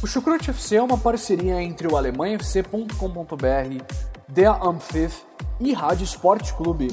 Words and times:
O 0.00 0.06
Chucrute 0.06 0.50
FC 0.50 0.76
é 0.76 0.82
uma 0.82 0.96
parceria 0.96 1.60
entre 1.60 1.88
o 1.88 1.96
alemanhafc.com.br, 1.96 3.84
Der 4.28 4.64
Ampfiff 4.64 5.24
e 5.58 5.72
Rádio 5.72 6.04
Sport 6.04 6.52
Clube. 6.52 6.86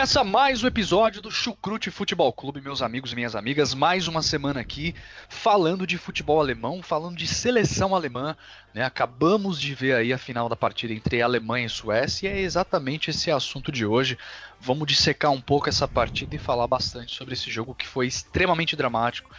Começa 0.00 0.24
mais 0.24 0.64
um 0.64 0.66
episódio 0.66 1.20
do 1.20 1.30
Chucrute 1.30 1.90
Futebol 1.90 2.32
Clube, 2.32 2.62
meus 2.62 2.80
amigos 2.80 3.12
e 3.12 3.14
minhas 3.14 3.36
amigas. 3.36 3.74
Mais 3.74 4.08
uma 4.08 4.22
semana 4.22 4.58
aqui 4.58 4.94
falando 5.28 5.86
de 5.86 5.98
futebol 5.98 6.40
alemão, 6.40 6.82
falando 6.82 7.18
de 7.18 7.26
seleção 7.26 7.94
alemã. 7.94 8.34
Né? 8.72 8.82
Acabamos 8.82 9.60
de 9.60 9.74
ver 9.74 9.94
aí 9.94 10.10
a 10.10 10.16
final 10.16 10.48
da 10.48 10.56
partida 10.56 10.94
entre 10.94 11.20
Alemanha 11.20 11.66
e 11.66 11.68
Suécia 11.68 12.30
e 12.30 12.32
é 12.32 12.40
exatamente 12.40 13.10
esse 13.10 13.30
assunto 13.30 13.70
de 13.70 13.84
hoje. 13.84 14.16
Vamos 14.58 14.86
dissecar 14.86 15.32
um 15.32 15.40
pouco 15.40 15.68
essa 15.68 15.86
partida 15.86 16.34
e 16.34 16.38
falar 16.38 16.66
bastante 16.66 17.14
sobre 17.14 17.34
esse 17.34 17.50
jogo 17.50 17.74
que 17.74 17.86
foi 17.86 18.06
extremamente 18.06 18.74
dramático 18.74 19.30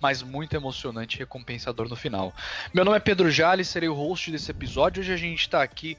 mas 0.00 0.22
muito 0.22 0.54
emocionante 0.54 1.16
e 1.16 1.18
recompensador 1.20 1.88
no 1.88 1.96
final. 1.96 2.34
Meu 2.72 2.84
nome 2.84 2.96
é 2.96 3.00
Pedro 3.00 3.30
Jales, 3.30 3.68
serei 3.68 3.88
o 3.88 3.94
host 3.94 4.30
desse 4.30 4.50
episódio. 4.50 5.00
Hoje 5.00 5.12
a 5.12 5.16
gente 5.16 5.40
está 5.40 5.62
aqui 5.62 5.96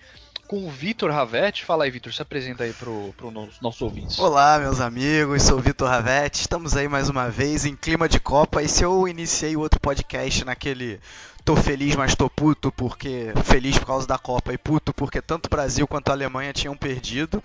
com 0.48 0.66
o 0.66 0.70
Vitor 0.70 1.12
Ravetti. 1.12 1.66
Fala 1.66 1.84
aí, 1.84 1.92
Vitor, 1.92 2.14
se 2.14 2.22
apresenta 2.22 2.64
aí 2.64 2.74
pro, 2.74 3.14
pro 3.18 3.30
nosso, 3.30 3.62
nossos 3.62 3.82
ouvintes. 3.82 4.18
Olá, 4.18 4.58
meus 4.58 4.80
amigos, 4.80 5.44
sou 5.44 5.58
o 5.58 5.62
Vitor 5.62 5.90
Ravetti. 5.90 6.41
Estamos 6.41 6.76
aí 6.76 6.88
mais 6.88 7.10
uma 7.10 7.30
vez 7.30 7.66
em 7.66 7.76
clima 7.76 8.08
de 8.08 8.20
Copa. 8.20 8.63
E 8.63 8.70
se 8.70 8.84
eu 8.84 9.08
iniciei 9.08 9.58
outro 9.58 9.80
podcast 9.80 10.46
naquele 10.46 10.99
tô 11.44 11.55
feliz, 11.55 11.96
mas 11.96 12.16
tô 12.16 12.30
puto 12.30 12.71
porque 12.71 13.34
feliz 13.44 13.77
por 13.77 13.86
causa 13.86 14.08
da 14.08 14.18
Copa 14.18 14.54
e 14.54 14.58
puto 14.58 14.94
porque 14.94 15.21
tanto 15.21 15.48
o 15.48 15.49
Brasil 15.49 15.88
quanto 15.88 16.10
a 16.10 16.13
Alemanha 16.13 16.54
tinham 16.54 16.76
perdido, 16.76 17.43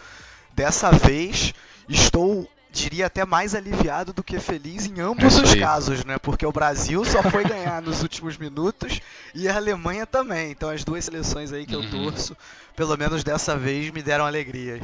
dessa 0.54 0.90
vez 0.90 1.52
estou 1.88 2.48
diria 2.72 3.06
até 3.06 3.24
mais 3.24 3.54
aliviado 3.54 4.12
do 4.12 4.24
que 4.24 4.40
feliz 4.40 4.86
em 4.86 4.98
ambos 5.00 5.38
é 5.38 5.42
os 5.42 5.54
casos, 5.54 6.04
né? 6.04 6.18
Porque 6.18 6.46
o 6.46 6.50
Brasil 6.50 7.04
só 7.04 7.22
foi 7.22 7.44
ganhar 7.44 7.82
nos 7.82 8.02
últimos 8.02 8.38
minutos 8.38 9.00
e 9.34 9.46
a 9.46 9.54
Alemanha 9.54 10.06
também. 10.06 10.50
Então 10.50 10.70
as 10.70 10.82
duas 10.82 11.04
seleções 11.04 11.52
aí 11.52 11.66
que 11.66 11.76
uhum. 11.76 11.82
eu 11.82 11.90
torço, 11.90 12.36
pelo 12.74 12.96
menos 12.96 13.22
dessa 13.22 13.56
vez, 13.56 13.90
me 13.90 14.02
deram 14.02 14.24
alegrias. 14.24 14.82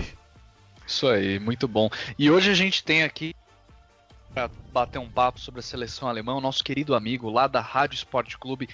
Isso 0.86 1.08
aí, 1.08 1.38
muito 1.38 1.66
bom. 1.66 1.88
E 2.18 2.30
hoje 2.30 2.50
a 2.50 2.54
gente 2.54 2.84
tem 2.84 3.02
aqui 3.02 3.34
para 4.34 4.50
bater 4.70 4.98
um 4.98 5.08
papo 5.08 5.40
sobre 5.40 5.60
a 5.60 5.62
seleção 5.62 6.08
alemã, 6.08 6.34
o 6.34 6.40
nosso 6.40 6.62
querido 6.62 6.94
amigo 6.94 7.30
lá 7.30 7.46
da 7.46 7.60
Rádio 7.60 7.96
Esporte 7.96 8.38
Clube, 8.38 8.68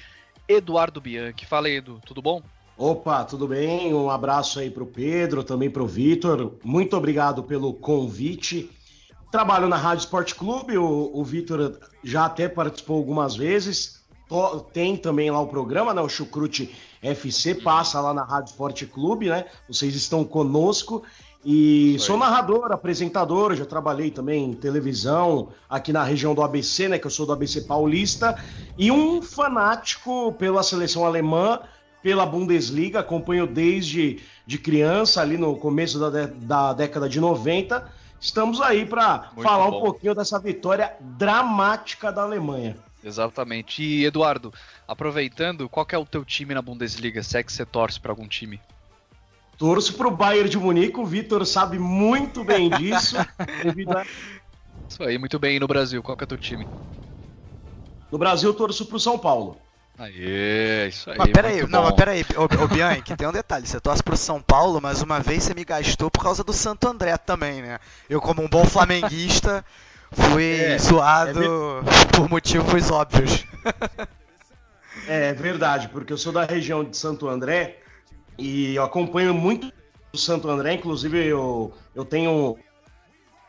Eduardo 0.48 1.00
Bianchi. 1.00 1.46
Fala 1.46 1.68
aí, 1.68 1.76
Edu, 1.76 2.00
tudo 2.04 2.20
bom? 2.20 2.42
Opa, 2.76 3.24
tudo 3.24 3.46
bem? 3.46 3.94
Um 3.94 4.10
abraço 4.10 4.58
aí 4.58 4.68
para 4.68 4.82
o 4.82 4.86
Pedro, 4.86 5.44
também 5.44 5.70
para 5.70 5.82
o 5.82 5.86
Vitor. 5.86 6.54
Muito 6.64 6.96
obrigado 6.96 7.44
pelo 7.44 7.72
convite. 7.72 8.68
Trabalho 9.34 9.66
na 9.66 9.76
Rádio 9.76 10.04
Esporte 10.04 10.32
Clube, 10.32 10.78
o, 10.78 11.10
o 11.12 11.24
Vitor 11.24 11.76
já 12.04 12.26
até 12.26 12.48
participou 12.48 12.98
algumas 12.98 13.34
vezes. 13.34 14.00
Tem 14.72 14.96
também 14.96 15.28
lá 15.28 15.40
o 15.40 15.48
programa, 15.48 15.92
né? 15.92 16.00
O 16.00 16.08
Chucrute 16.08 16.72
FC 17.02 17.56
passa 17.56 18.00
lá 18.00 18.14
na 18.14 18.22
Rádio 18.22 18.50
Esporte 18.50 18.86
Clube, 18.86 19.28
né? 19.28 19.46
Vocês 19.66 19.96
estão 19.96 20.22
conosco. 20.22 21.02
E 21.44 21.96
sou 21.98 22.16
narrador, 22.16 22.70
apresentador, 22.70 23.56
já 23.56 23.64
trabalhei 23.64 24.08
também 24.08 24.44
em 24.44 24.54
televisão 24.54 25.48
aqui 25.68 25.92
na 25.92 26.04
região 26.04 26.32
do 26.32 26.40
ABC, 26.40 26.88
né? 26.88 26.96
Que 27.00 27.08
eu 27.08 27.10
sou 27.10 27.26
do 27.26 27.32
ABC 27.32 27.62
Paulista. 27.62 28.40
E 28.78 28.88
um 28.92 29.20
fanático 29.20 30.32
pela 30.34 30.62
seleção 30.62 31.04
alemã, 31.04 31.58
pela 32.00 32.24
Bundesliga, 32.24 33.00
acompanho 33.00 33.48
desde 33.48 34.22
de 34.46 34.58
criança, 34.58 35.20
ali 35.20 35.36
no 35.36 35.56
começo 35.56 35.98
da, 35.98 36.26
da 36.26 36.72
década 36.72 37.08
de 37.08 37.18
90 37.18 38.03
estamos 38.24 38.58
aí 38.60 38.86
para 38.86 39.30
falar 39.42 39.70
bom. 39.70 39.78
um 39.78 39.80
pouquinho 39.82 40.14
dessa 40.14 40.38
vitória 40.38 40.96
dramática 40.98 42.10
da 42.10 42.22
Alemanha. 42.22 42.74
Exatamente. 43.04 43.82
E 43.82 44.06
Eduardo, 44.06 44.52
aproveitando, 44.88 45.68
qual 45.68 45.86
é 45.90 45.98
o 45.98 46.06
teu 46.06 46.24
time 46.24 46.54
na 46.54 46.62
Bundesliga? 46.62 47.22
Se 47.22 47.36
é 47.36 47.42
que 47.42 47.52
você 47.52 47.66
torce 47.66 48.00
para 48.00 48.10
algum 48.10 48.26
time? 48.26 48.58
Torço 49.58 49.92
para 49.94 50.08
o 50.08 50.10
Bayern 50.10 50.48
de 50.48 50.58
Munique, 50.58 50.98
o 50.98 51.04
Vitor 51.04 51.44
sabe 51.44 51.78
muito 51.78 52.42
bem 52.42 52.70
disso. 52.70 53.16
Isso 54.88 55.02
aí, 55.02 55.18
muito 55.18 55.38
bem. 55.38 55.56
E 55.56 55.60
no 55.60 55.68
Brasil, 55.68 56.02
qual 56.02 56.16
é 56.18 56.24
o 56.24 56.26
teu 56.26 56.38
time? 56.38 56.66
No 58.10 58.16
Brasil, 58.16 58.48
eu 58.48 58.54
torço 58.54 58.86
para 58.86 58.96
o 58.96 59.00
São 59.00 59.18
Paulo. 59.18 59.58
Aê, 59.98 60.88
isso 60.88 61.08
aí. 61.10 61.18
Mas 61.18 61.30
peraí, 61.30 61.66
não, 61.68 61.84
mas 61.84 61.94
peraí, 61.94 62.26
ô, 62.36 62.64
ô 62.64 62.68
Bianchi, 62.68 63.16
tem 63.16 63.28
um 63.28 63.32
detalhe. 63.32 63.66
Você 63.66 63.80
torce 63.80 64.02
pro 64.02 64.16
São 64.16 64.42
Paulo, 64.42 64.80
mas 64.80 65.02
uma 65.02 65.20
vez 65.20 65.44
você 65.44 65.54
me 65.54 65.64
gastou 65.64 66.10
por 66.10 66.22
causa 66.22 66.42
do 66.42 66.52
Santo 66.52 66.88
André 66.88 67.16
também, 67.16 67.62
né? 67.62 67.78
Eu, 68.10 68.20
como 68.20 68.42
um 68.42 68.48
bom 68.48 68.64
flamenguista, 68.64 69.64
fui 70.10 70.56
é, 70.60 70.78
zoado 70.78 71.42
é 71.42 72.16
por 72.16 72.28
motivos 72.28 72.90
óbvios. 72.90 73.44
É 75.06 75.32
verdade, 75.32 75.88
porque 75.88 76.12
eu 76.12 76.18
sou 76.18 76.32
da 76.32 76.44
região 76.44 76.82
de 76.82 76.96
Santo 76.96 77.28
André 77.28 77.78
e 78.38 78.74
eu 78.74 78.82
acompanho 78.82 79.34
muito 79.34 79.72
o 80.12 80.16
Santo 80.16 80.48
André, 80.48 80.74
inclusive 80.74 81.26
eu, 81.26 81.72
eu 81.94 82.04
tenho 82.04 82.56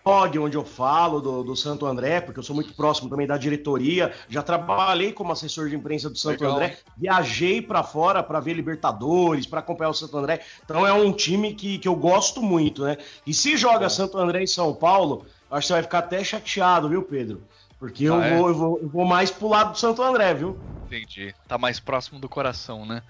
blog 0.05 0.37
onde 0.37 0.55
eu 0.55 0.63
falo 0.63 1.19
do, 1.19 1.43
do, 1.43 1.55
Santo 1.55 1.83
André, 1.83 2.21
porque 2.21 2.39
eu 2.39 2.43
sou 2.43 2.55
muito 2.55 2.75
próximo 2.75 3.09
também 3.09 3.25
da 3.25 3.37
diretoria. 3.37 4.13
Já 4.29 4.43
trabalhei 4.43 5.11
como 5.11 5.31
assessor 5.31 5.67
de 5.67 5.75
imprensa 5.75 6.11
do 6.11 6.15
Santo 6.15 6.41
Legal. 6.41 6.57
André, 6.57 6.77
viajei 6.95 7.59
para 7.59 7.81
fora 7.81 8.21
para 8.21 8.39
ver 8.39 8.53
Libertadores, 8.53 9.47
para 9.47 9.61
acompanhar 9.61 9.89
o 9.89 9.95
Santo 9.95 10.15
André. 10.15 10.41
Então 10.63 10.85
é 10.85 10.93
um 10.93 11.11
time 11.11 11.55
que, 11.55 11.79
que 11.79 11.87
eu 11.87 11.95
gosto 11.95 12.39
muito, 12.43 12.83
né? 12.83 12.97
E 13.25 13.33
se 13.33 13.57
joga 13.57 13.87
é. 13.87 13.89
Santo 13.89 14.19
André 14.19 14.43
e 14.43 14.47
São 14.47 14.75
Paulo, 14.75 15.25
acho 15.49 15.61
que 15.61 15.67
você 15.67 15.73
vai 15.73 15.81
ficar 15.81 15.99
até 15.99 16.23
chateado, 16.23 16.87
viu, 16.87 17.01
Pedro? 17.01 17.41
Porque 17.79 18.03
ah, 18.03 18.07
eu, 18.07 18.21
é? 18.21 18.37
vou, 18.37 18.47
eu, 18.47 18.53
vou, 18.53 18.79
eu 18.83 18.89
vou 18.89 19.05
mais 19.05 19.31
pro 19.31 19.47
lado 19.47 19.71
do 19.71 19.79
Santo 19.79 20.03
André, 20.03 20.35
viu? 20.35 20.55
Entendi. 20.85 21.33
Tá 21.47 21.57
mais 21.57 21.79
próximo 21.79 22.19
do 22.19 22.29
coração, 22.29 22.85
né? 22.85 23.01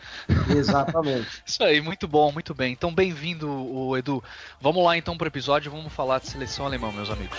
Exatamente. 0.49 1.27
Isso 1.45 1.63
aí, 1.63 1.81
muito 1.81 2.07
bom, 2.07 2.31
muito 2.31 2.53
bem. 2.53 2.71
Então, 2.71 2.93
bem-vindo, 2.93 3.95
Edu. 3.97 4.23
Vamos 4.61 4.83
lá 4.83 4.97
então 4.97 5.17
pro 5.17 5.27
episódio, 5.27 5.71
vamos 5.71 5.91
falar 5.91 6.19
de 6.19 6.27
seleção 6.27 6.65
alemã, 6.65 6.91
meus 6.91 7.09
amigos. 7.09 7.37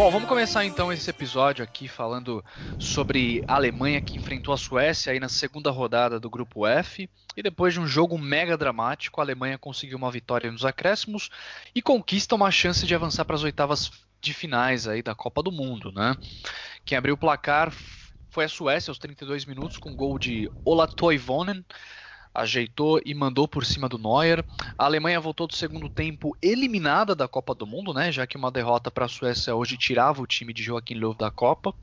Bom, 0.00 0.10
vamos 0.10 0.30
começar 0.30 0.64
então 0.64 0.90
esse 0.90 1.10
episódio 1.10 1.62
aqui 1.62 1.86
falando 1.86 2.42
sobre 2.78 3.44
a 3.46 3.56
Alemanha 3.56 4.00
que 4.00 4.16
enfrentou 4.16 4.54
a 4.54 4.56
Suécia 4.56 5.12
aí 5.12 5.20
na 5.20 5.28
segunda 5.28 5.70
rodada 5.70 6.18
do 6.18 6.30
grupo 6.30 6.66
F. 6.66 7.06
E 7.36 7.42
depois 7.42 7.74
de 7.74 7.80
um 7.80 7.86
jogo 7.86 8.16
mega 8.16 8.56
dramático, 8.56 9.20
a 9.20 9.24
Alemanha 9.24 9.58
conseguiu 9.58 9.98
uma 9.98 10.10
vitória 10.10 10.50
nos 10.50 10.64
acréscimos 10.64 11.28
e 11.74 11.82
conquista 11.82 12.34
uma 12.34 12.50
chance 12.50 12.86
de 12.86 12.94
avançar 12.94 13.26
para 13.26 13.36
as 13.36 13.42
oitavas 13.42 13.90
de 14.22 14.32
finais 14.32 14.88
aí 14.88 15.02
da 15.02 15.14
Copa 15.14 15.42
do 15.42 15.52
Mundo, 15.52 15.92
né? 15.92 16.16
Quem 16.82 16.96
abriu 16.96 17.12
o 17.12 17.18
placar 17.18 17.70
foi 18.30 18.46
a 18.46 18.48
Suécia 18.48 18.90
aos 18.90 18.98
32 18.98 19.44
minutos 19.44 19.76
com 19.76 19.94
gol 19.94 20.18
de 20.18 20.50
Ola 20.64 20.88
Toivonen 20.88 21.62
ajeitou 22.34 23.00
e 23.04 23.14
mandou 23.14 23.46
por 23.46 23.64
cima 23.64 23.88
do 23.88 23.98
Neuer. 23.98 24.44
A 24.78 24.84
Alemanha 24.84 25.20
voltou 25.20 25.46
do 25.46 25.54
segundo 25.54 25.88
tempo 25.88 26.36
eliminada 26.40 27.14
da 27.14 27.26
Copa 27.26 27.54
do 27.54 27.66
Mundo, 27.66 27.92
né, 27.92 28.10
já 28.12 28.26
que 28.26 28.36
uma 28.36 28.50
derrota 28.50 28.90
para 28.90 29.06
a 29.06 29.08
Suécia 29.08 29.54
hoje 29.54 29.76
tirava 29.76 30.22
o 30.22 30.26
time 30.26 30.52
de 30.52 30.62
Joaquim 30.62 30.94
Löw 30.94 31.14
da 31.14 31.30
Copa. 31.30 31.74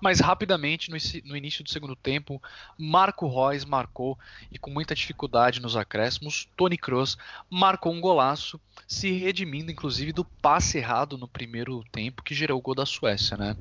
Mas 0.00 0.18
rapidamente, 0.18 0.90
no, 1.24 1.36
início 1.36 1.62
do 1.62 1.70
segundo 1.70 1.94
tempo, 1.94 2.42
Marco 2.76 3.28
Reus 3.28 3.64
marcou 3.64 4.18
e 4.50 4.58
com 4.58 4.70
muita 4.70 4.94
dificuldade 4.94 5.60
nos 5.60 5.76
acréscimos, 5.76 6.48
Tony 6.56 6.76
Kroos 6.76 7.16
marcou 7.48 7.92
um 7.92 8.00
golaço, 8.00 8.60
se 8.86 9.12
redimindo 9.12 9.70
inclusive 9.70 10.12
do 10.12 10.24
passe 10.24 10.78
errado 10.78 11.16
no 11.16 11.28
primeiro 11.28 11.84
tempo 11.92 12.22
que 12.22 12.34
gerou 12.34 12.58
o 12.58 12.62
gol 12.62 12.74
da 12.74 12.84
Suécia. 12.84 13.36
Né? 13.36 13.56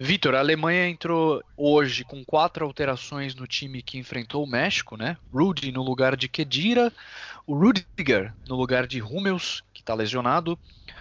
Vitor, 0.00 0.34
a 0.34 0.40
Alemanha 0.40 0.88
entrou 0.88 1.42
hoje 1.56 2.02
com 2.04 2.24
quatro 2.24 2.64
alterações 2.64 3.34
no 3.34 3.46
time 3.46 3.80
que 3.80 3.98
enfrentou 3.98 4.42
o 4.42 4.50
México, 4.50 4.96
né? 4.96 5.16
Rudy 5.32 5.67
no 5.72 5.82
lugar 5.82 6.16
de 6.16 6.28
Kedira, 6.28 6.92
o 7.46 7.54
Rudiger 7.54 8.34
no 8.48 8.56
lugar 8.56 8.86
de 8.86 9.02
Hummels, 9.02 9.62
que 9.72 9.80
está 9.80 9.94
lesionado, 9.94 10.58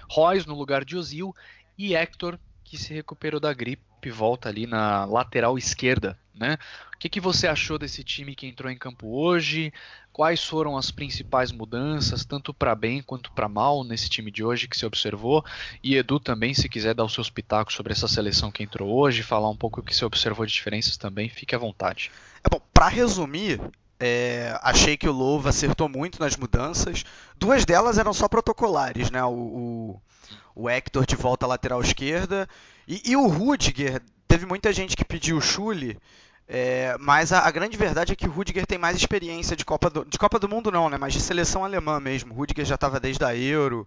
Royce 0.10 0.48
no 0.48 0.56
lugar 0.56 0.86
de 0.86 0.96
Ozil 0.96 1.36
e 1.78 1.96
Hector, 1.96 2.40
que 2.64 2.78
se 2.78 2.94
recuperou 2.94 3.40
da 3.40 3.54
gripe 3.54 3.88
volta 4.12 4.48
ali 4.48 4.66
na 4.66 5.06
lateral 5.06 5.58
esquerda, 5.58 6.18
né? 6.34 6.58
O 6.94 6.98
que, 6.98 7.10
que 7.10 7.20
você 7.20 7.48
achou 7.48 7.78
desse 7.78 8.04
time 8.04 8.36
que 8.36 8.48
entrou 8.48 8.72
em 8.72 8.78
campo 8.78 9.08
hoje? 9.08 9.72
Quais 10.12 10.44
foram 10.44 10.76
as 10.78 10.90
principais 10.90 11.52
mudanças, 11.52 12.26
tanto 12.26 12.54
para 12.54 12.74
bem 12.74 13.04
quanto 13.04 13.32
para 13.32 13.48
mal, 13.48 13.84
nesse 13.84 14.10
time 14.10 14.32
de 14.32 14.44
hoje 14.44 14.68
que 14.68 14.76
você 14.76 14.86
observou? 14.86 15.46
E 15.84 15.96
Edu 15.96 16.20
também, 16.20 16.54
se 16.54 16.68
quiser 16.68 16.96
dar 16.96 17.04
os 17.04 17.14
seus 17.14 17.30
pitacos 17.30 17.76
sobre 17.76 17.94
essa 17.94 18.08
seleção 18.08 18.52
que 18.52 18.64
entrou 18.64 18.90
hoje, 18.90 19.22
falar 19.22 19.50
um 19.50 19.56
pouco 19.56 19.80
o 19.80 19.84
que 19.84 19.96
você 19.96 20.06
observou 20.06 20.46
de 20.46 20.54
diferenças 20.54 20.98
também, 20.98 21.30
fique 21.30 21.54
à 21.54 21.60
vontade. 21.60 22.12
É 22.44 22.50
bom, 22.50 22.62
para 22.74 22.88
resumir, 22.88 23.60
é, 24.00 24.58
achei 24.62 24.96
que 24.96 25.08
o 25.08 25.12
Louva 25.12 25.50
acertou 25.50 25.90
muito 25.90 26.20
nas 26.20 26.36
mudanças. 26.36 27.04
Duas 27.36 27.66
delas 27.66 27.98
eram 27.98 28.14
só 28.14 28.28
protocolares, 28.28 29.10
né? 29.10 29.24
O, 29.24 29.32
o, 29.34 30.02
o 30.56 30.70
Hector 30.70 31.06
de 31.06 31.16
volta 31.16 31.46
à 31.46 31.50
lateral 31.50 31.82
esquerda 31.82 32.48
e, 32.88 33.02
e 33.06 33.16
o 33.16 33.28
Rudiger. 33.28 34.02
Teve 34.28 34.46
muita 34.46 34.74
gente 34.74 34.96
que 34.96 35.06
pediu 35.06 35.38
o 35.38 35.42
Schulli 35.42 35.98
é, 36.48 36.96
mas 37.00 37.34
a, 37.34 37.46
a, 37.46 37.52
grande 37.52 37.76
verdade 37.76 38.14
é 38.14 38.16
que 38.16 38.26
o 38.26 38.32
Rudiger 38.32 38.66
tem 38.66 38.78
mais 38.78 38.96
experiência 38.96 39.56
de 39.56 39.66
Copa 39.66 39.90
do, 39.90 40.06
de 40.06 40.18
Copa 40.18 40.40
do 40.40 40.48
Mundo 40.48 40.72
não, 40.72 40.90
né? 40.90 40.98
Mas 40.98 41.14
de 41.14 41.20
seleção 41.20 41.66
alemã 41.66 42.00
mesmo. 42.00 42.34
O 42.34 42.38
Rudiger 42.38 42.66
já 42.66 42.76
estava 42.76 43.00
desde 43.00 43.24
a 43.26 43.36
Euro. 43.36 43.86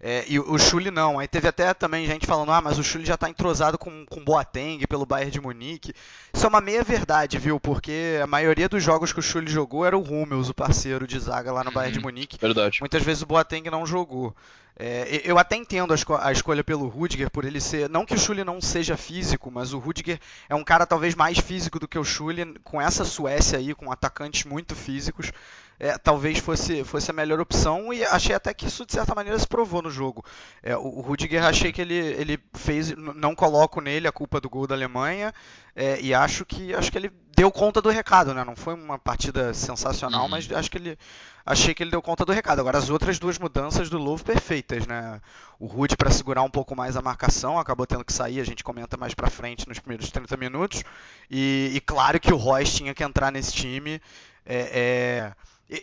É, 0.00 0.24
e 0.28 0.38
o 0.38 0.56
Schulli 0.58 0.90
não. 0.90 1.18
Aí 1.18 1.26
teve 1.26 1.48
até 1.48 1.74
também 1.74 2.06
gente 2.06 2.26
falando, 2.26 2.52
ah, 2.52 2.60
mas 2.60 2.78
o 2.78 2.84
Schulli 2.84 3.04
já 3.04 3.14
está 3.14 3.28
entrosado 3.28 3.76
com, 3.76 4.06
com 4.06 4.22
Boateng 4.22 4.86
pelo 4.86 5.04
Bayern 5.04 5.32
de 5.32 5.40
Munique. 5.40 5.92
Isso 6.32 6.44
é 6.44 6.48
uma 6.48 6.60
meia 6.60 6.84
verdade, 6.84 7.36
viu? 7.38 7.58
Porque 7.58 8.20
a 8.22 8.26
maioria 8.26 8.68
dos 8.68 8.82
jogos 8.82 9.12
que 9.12 9.18
o 9.18 9.22
Schulli 9.22 9.50
jogou 9.50 9.84
era 9.84 9.98
o 9.98 10.02
Hummels, 10.02 10.48
o 10.48 10.54
parceiro 10.54 11.06
de 11.06 11.18
zaga 11.18 11.52
lá 11.52 11.64
no 11.64 11.72
Bayern 11.72 11.92
de 11.92 11.98
uhum. 11.98 12.04
Munique. 12.04 12.38
Verdade. 12.40 12.78
Muitas 12.80 13.02
vezes 13.02 13.22
o 13.22 13.26
Boateng 13.26 13.68
não 13.70 13.84
jogou. 13.84 14.34
É, 14.78 15.22
eu 15.24 15.38
até 15.38 15.56
entendo 15.56 15.92
a, 15.92 15.96
esco 15.96 16.14
a, 16.14 16.30
escolha 16.30 16.62
pelo 16.62 16.86
Rudiger, 16.86 17.30
por 17.30 17.44
ele 17.44 17.60
ser. 17.60 17.88
Não 17.88 18.06
que 18.06 18.14
o 18.14 18.18
Schulli 18.18 18.44
não 18.44 18.60
seja 18.60 18.96
físico, 18.96 19.50
mas 19.50 19.72
o 19.72 19.78
Rudiger 19.78 20.20
é 20.48 20.54
um 20.54 20.62
cara 20.62 20.86
talvez 20.86 21.14
mais 21.16 21.38
físico 21.38 21.80
do 21.80 21.88
que 21.88 21.98
o 21.98 22.04
Schulli, 22.04 22.54
com 22.62 22.80
essa 22.80 23.04
Suécia 23.04 23.58
aí, 23.58 23.74
com 23.74 23.90
atacantes 23.90 24.44
muito 24.44 24.76
físicos 24.76 25.32
é, 25.80 25.96
talvez 25.96 26.38
fosse, 26.38 26.82
fosse 26.84 27.10
a 27.10 27.14
melhor 27.14 27.40
opção 27.40 27.92
e 27.92 28.04
achei 28.04 28.34
até 28.34 28.52
que 28.52 28.66
isso 28.66 28.84
de 28.84 28.92
certa 28.92 29.14
maneira 29.14 29.38
se 29.38 29.46
provou 29.46 29.80
no 29.80 29.90
jogo. 29.90 30.24
É, 30.62 30.76
o, 30.76 30.80
o 30.80 31.00
Rudiger 31.00 31.44
achei 31.44 31.72
que 31.72 31.80
ele, 31.80 31.94
ele 31.94 32.38
fez, 32.54 32.94
não 32.96 33.34
coloco 33.34 33.80
nele 33.80 34.08
a 34.08 34.12
culpa 34.12 34.40
do 34.40 34.50
gol 34.50 34.66
da 34.66 34.74
Alemanha 34.74 35.32
é, 35.76 36.00
e 36.00 36.12
acho 36.12 36.44
que 36.44 36.74
acho 36.74 36.90
que 36.90 36.98
ele 36.98 37.12
deu 37.38 37.52
conta 37.52 37.80
do 37.80 37.88
recado, 37.88 38.34
né? 38.34 38.44
Não 38.44 38.56
foi 38.56 38.74
uma 38.74 38.98
partida 38.98 39.54
sensacional, 39.54 40.24
uhum. 40.24 40.28
mas 40.28 40.50
acho 40.50 40.70
que 40.70 40.76
ele 40.76 40.98
achei 41.46 41.72
que 41.72 41.82
ele 41.82 41.90
deu 41.90 42.02
conta 42.02 42.24
do 42.24 42.32
recado. 42.32 42.58
Agora 42.58 42.78
as 42.78 42.90
outras 42.90 43.18
duas 43.18 43.38
mudanças 43.38 43.88
do 43.88 43.96
Louvre 43.96 44.24
perfeitas, 44.24 44.86
né? 44.86 45.20
O 45.58 45.66
Rude 45.66 45.96
para 45.96 46.10
segurar 46.10 46.42
um 46.42 46.50
pouco 46.50 46.74
mais 46.74 46.96
a 46.96 47.02
marcação, 47.02 47.58
acabou 47.58 47.86
tendo 47.86 48.04
que 48.04 48.12
sair, 48.12 48.40
a 48.40 48.44
gente 48.44 48.64
comenta 48.64 48.96
mais 48.96 49.14
para 49.14 49.30
frente 49.30 49.68
nos 49.68 49.78
primeiros 49.78 50.10
30 50.10 50.36
minutos. 50.36 50.82
E, 51.30 51.70
e, 51.74 51.80
claro 51.80 52.18
que 52.18 52.32
o 52.32 52.36
Royce 52.36 52.76
tinha 52.76 52.92
que 52.92 53.04
entrar 53.04 53.30
nesse 53.30 53.52
time. 53.52 54.00
é, 54.44 55.32
é 55.32 55.32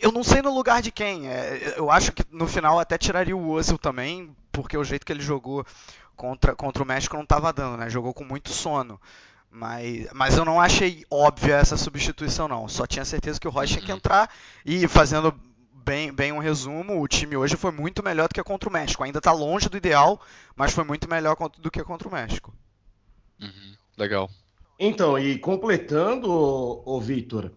eu 0.01 0.11
não 0.11 0.23
sei 0.23 0.41
no 0.41 0.53
lugar 0.53 0.81
de 0.81 0.91
quem. 0.91 1.27
É, 1.27 1.75
eu 1.77 1.91
acho 1.91 2.11
que 2.11 2.23
no 2.31 2.47
final 2.47 2.79
até 2.79 2.97
tiraria 2.97 3.37
o 3.37 3.51
Ozil 3.51 3.77
também, 3.77 4.35
porque 4.51 4.75
o 4.75 4.83
jeito 4.83 5.05
que 5.05 5.13
ele 5.13 5.21
jogou 5.21 5.63
contra, 6.15 6.55
contra 6.55 6.81
o 6.81 6.85
México 6.85 7.15
não 7.15 7.23
estava 7.23 7.53
dando, 7.53 7.77
né? 7.77 7.89
Jogou 7.89 8.13
com 8.13 8.23
muito 8.23 8.49
sono. 8.49 8.99
Mas, 9.55 10.07
mas 10.13 10.37
eu 10.37 10.43
não 10.43 10.59
achei 10.59 11.05
óbvia 11.09 11.55
essa 11.55 11.77
substituição, 11.77 12.45
não. 12.45 12.67
Só 12.67 12.85
tinha 12.85 13.05
certeza 13.05 13.39
que 13.39 13.47
o 13.47 13.51
Roy 13.51 13.65
tinha 13.65 13.81
que 13.81 13.89
uhum. 13.89 13.97
entrar 13.97 14.29
e 14.65 14.85
fazendo 14.85 15.33
bem, 15.73 16.11
bem 16.11 16.33
um 16.33 16.39
resumo, 16.39 17.01
o 17.01 17.07
time 17.07 17.37
hoje 17.37 17.55
foi 17.55 17.71
muito 17.71 18.03
melhor 18.03 18.27
do 18.27 18.33
que 18.33 18.43
contra 18.43 18.67
o 18.67 18.71
México. 18.71 19.01
Ainda 19.01 19.19
está 19.19 19.31
longe 19.31 19.69
do 19.69 19.77
ideal, 19.77 20.19
mas 20.57 20.73
foi 20.73 20.83
muito 20.83 21.09
melhor 21.09 21.37
do 21.57 21.71
que 21.71 21.81
contra 21.85 22.05
o 22.05 22.11
México. 22.11 22.53
Uhum. 23.41 23.75
Legal. 23.97 24.29
Então, 24.77 25.17
e 25.17 25.39
completando, 25.39 26.29
o 26.29 26.99
Vitor, 26.99 27.49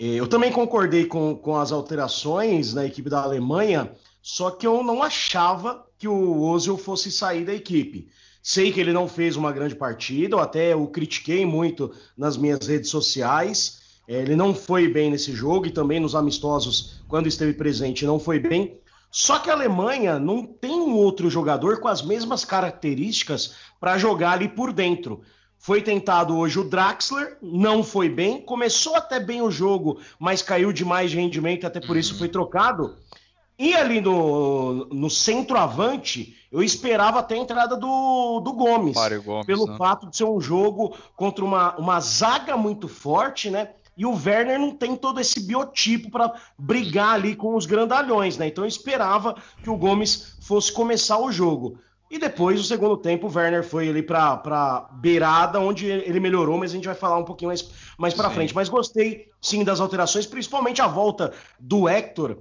eu 0.00 0.26
também 0.26 0.50
concordei 0.50 1.06
com, 1.06 1.36
com 1.36 1.56
as 1.56 1.70
alterações 1.70 2.74
na 2.74 2.84
equipe 2.84 3.08
da 3.08 3.22
Alemanha, 3.22 3.92
só 4.20 4.50
que 4.50 4.66
eu 4.66 4.82
não 4.82 5.00
achava 5.00 5.86
que 5.96 6.08
o 6.08 6.42
Ozil 6.42 6.76
fosse 6.76 7.12
sair 7.12 7.44
da 7.44 7.54
equipe. 7.54 8.10
Sei 8.48 8.70
que 8.70 8.78
ele 8.78 8.92
não 8.92 9.08
fez 9.08 9.34
uma 9.34 9.50
grande 9.50 9.74
partida, 9.74 10.36
eu 10.36 10.38
até 10.38 10.76
o 10.76 10.86
critiquei 10.86 11.44
muito 11.44 11.92
nas 12.16 12.36
minhas 12.36 12.64
redes 12.64 12.90
sociais. 12.90 13.80
É, 14.06 14.22
ele 14.22 14.36
não 14.36 14.54
foi 14.54 14.86
bem 14.86 15.10
nesse 15.10 15.32
jogo 15.32 15.66
e 15.66 15.72
também 15.72 15.98
nos 15.98 16.14
amistosos, 16.14 17.02
quando 17.08 17.26
esteve 17.26 17.54
presente, 17.54 18.06
não 18.06 18.20
foi 18.20 18.38
bem. 18.38 18.78
Só 19.10 19.40
que 19.40 19.50
a 19.50 19.52
Alemanha 19.52 20.20
não 20.20 20.46
tem 20.46 20.78
um 20.78 20.94
outro 20.94 21.28
jogador 21.28 21.80
com 21.80 21.88
as 21.88 22.02
mesmas 22.02 22.44
características 22.44 23.56
para 23.80 23.98
jogar 23.98 24.34
ali 24.34 24.48
por 24.48 24.72
dentro. 24.72 25.22
Foi 25.58 25.82
tentado 25.82 26.38
hoje 26.38 26.60
o 26.60 26.70
Draxler, 26.70 27.38
não 27.42 27.82
foi 27.82 28.08
bem. 28.08 28.40
Começou 28.40 28.94
até 28.94 29.18
bem 29.18 29.42
o 29.42 29.50
jogo, 29.50 29.98
mas 30.20 30.40
caiu 30.40 30.72
demais 30.72 31.10
de 31.10 31.16
rendimento, 31.16 31.66
até 31.66 31.80
por 31.80 31.96
isso 31.96 32.16
foi 32.16 32.28
trocado. 32.28 32.94
E 33.58 33.74
ali 33.74 34.00
no, 34.00 34.84
no 34.86 35.08
centroavante, 35.08 36.36
eu 36.52 36.62
esperava 36.62 37.20
até 37.20 37.34
a 37.34 37.38
entrada 37.38 37.76
do, 37.76 38.40
do 38.40 38.52
Gomes. 38.52 38.94
Gomes 39.22 39.46
pelo 39.46 39.66
né? 39.66 39.76
fato 39.78 40.08
de 40.08 40.16
ser 40.16 40.24
um 40.24 40.40
jogo 40.40 40.94
contra 41.16 41.44
uma, 41.44 41.74
uma 41.76 41.98
zaga 42.00 42.56
muito 42.56 42.86
forte, 42.86 43.50
né? 43.50 43.70
E 43.96 44.04
o 44.04 44.12
Werner 44.12 44.58
não 44.58 44.72
tem 44.72 44.94
todo 44.94 45.20
esse 45.20 45.40
biotipo 45.40 46.10
para 46.10 46.34
brigar 46.58 47.14
ali 47.14 47.34
com 47.34 47.56
os 47.56 47.64
grandalhões, 47.64 48.36
né? 48.36 48.46
Então 48.46 48.62
eu 48.62 48.68
esperava 48.68 49.36
que 49.62 49.70
o 49.70 49.76
Gomes 49.76 50.36
fosse 50.42 50.70
começar 50.70 51.18
o 51.18 51.32
jogo. 51.32 51.78
E 52.10 52.18
depois, 52.18 52.58
no 52.58 52.64
segundo 52.64 52.96
tempo, 52.96 53.26
o 53.26 53.34
Werner 53.34 53.64
foi 53.64 53.88
ali 53.88 54.02
para 54.02 54.88
beirada, 54.92 55.58
onde 55.58 55.86
ele 55.86 56.20
melhorou, 56.20 56.56
mas 56.56 56.70
a 56.70 56.74
gente 56.74 56.86
vai 56.86 56.94
falar 56.94 57.16
um 57.16 57.24
pouquinho 57.24 57.48
mais, 57.48 57.68
mais 57.98 58.14
para 58.14 58.30
frente. 58.30 58.54
Mas 58.54 58.68
gostei, 58.68 59.28
sim, 59.40 59.64
das 59.64 59.80
alterações, 59.80 60.26
principalmente 60.26 60.80
a 60.80 60.86
volta 60.86 61.32
do 61.58 61.88
Hector. 61.88 62.38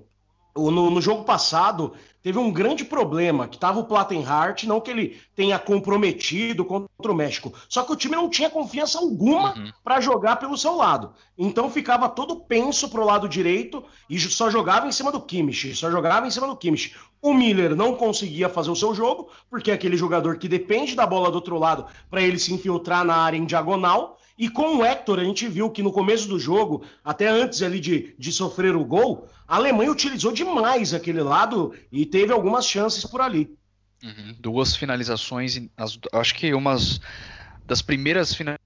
No, 0.55 0.89
no 0.89 1.01
jogo 1.01 1.25
passado, 1.25 1.93
teve 2.23 2.39
um 2.39 2.49
grande 2.49 2.85
problema, 2.85 3.47
que 3.47 3.55
estava 3.55 3.79
o 3.79 3.83
Plattenhart, 3.83 4.63
não 4.63 4.79
que 4.79 4.89
ele 4.89 5.21
tenha 5.35 5.59
comprometido 5.59 6.63
contra 6.63 7.11
o 7.11 7.13
México, 7.13 7.53
só 7.67 7.83
que 7.83 7.91
o 7.91 7.95
time 7.95 8.15
não 8.15 8.29
tinha 8.29 8.49
confiança 8.49 8.97
alguma 8.97 9.53
uhum. 9.53 9.71
para 9.83 9.99
jogar 9.99 10.37
pelo 10.37 10.57
seu 10.57 10.75
lado. 10.75 11.13
Então 11.37 11.69
ficava 11.69 12.07
todo 12.07 12.39
penso 12.39 12.89
pro 12.89 13.05
lado 13.05 13.27
direito 13.27 13.83
e 14.09 14.17
só 14.19 14.49
jogava 14.49 14.87
em 14.87 14.91
cima 14.91 15.11
do 15.11 15.21
Kimmich, 15.21 15.75
só 15.75 15.91
jogava 15.91 16.25
em 16.25 16.31
cima 16.31 16.47
do 16.47 16.55
Kimmich. 16.55 16.95
O 17.21 17.33
Miller 17.33 17.75
não 17.75 17.93
conseguia 17.93 18.47
fazer 18.47 18.71
o 18.71 18.75
seu 18.75 18.95
jogo, 18.95 19.29
porque 19.49 19.71
é 19.71 19.73
aquele 19.73 19.97
jogador 19.97 20.37
que 20.37 20.47
depende 20.47 20.95
da 20.95 21.05
bola 21.05 21.29
do 21.29 21.35
outro 21.35 21.59
lado 21.59 21.85
para 22.09 22.21
ele 22.21 22.39
se 22.39 22.53
infiltrar 22.53 23.03
na 23.03 23.17
área 23.17 23.37
em 23.37 23.45
diagonal, 23.45 24.17
e 24.37 24.49
com 24.49 24.77
o 24.77 24.85
Hector, 24.85 25.19
a 25.19 25.23
gente 25.23 25.47
viu 25.47 25.69
que 25.69 25.81
no 25.81 25.91
começo 25.91 26.27
do 26.27 26.37
jogo, 26.37 26.83
até 27.03 27.27
antes 27.27 27.61
ali 27.61 27.79
de, 27.79 28.13
de 28.17 28.31
sofrer 28.31 28.75
o 28.75 28.83
gol, 28.83 29.29
a 29.47 29.55
Alemanha 29.55 29.91
utilizou 29.91 30.31
demais 30.31 30.93
aquele 30.93 31.21
lado 31.21 31.73
e 31.91 32.05
teve 32.05 32.33
algumas 32.33 32.65
chances 32.65 33.05
por 33.05 33.21
ali. 33.21 33.55
Uhum. 34.03 34.35
Duas 34.39 34.75
finalizações, 34.75 35.59
acho 36.11 36.35
que 36.35 36.53
umas 36.53 36.99
das 37.65 37.81
primeiras 37.81 38.33
finalizações 38.33 38.64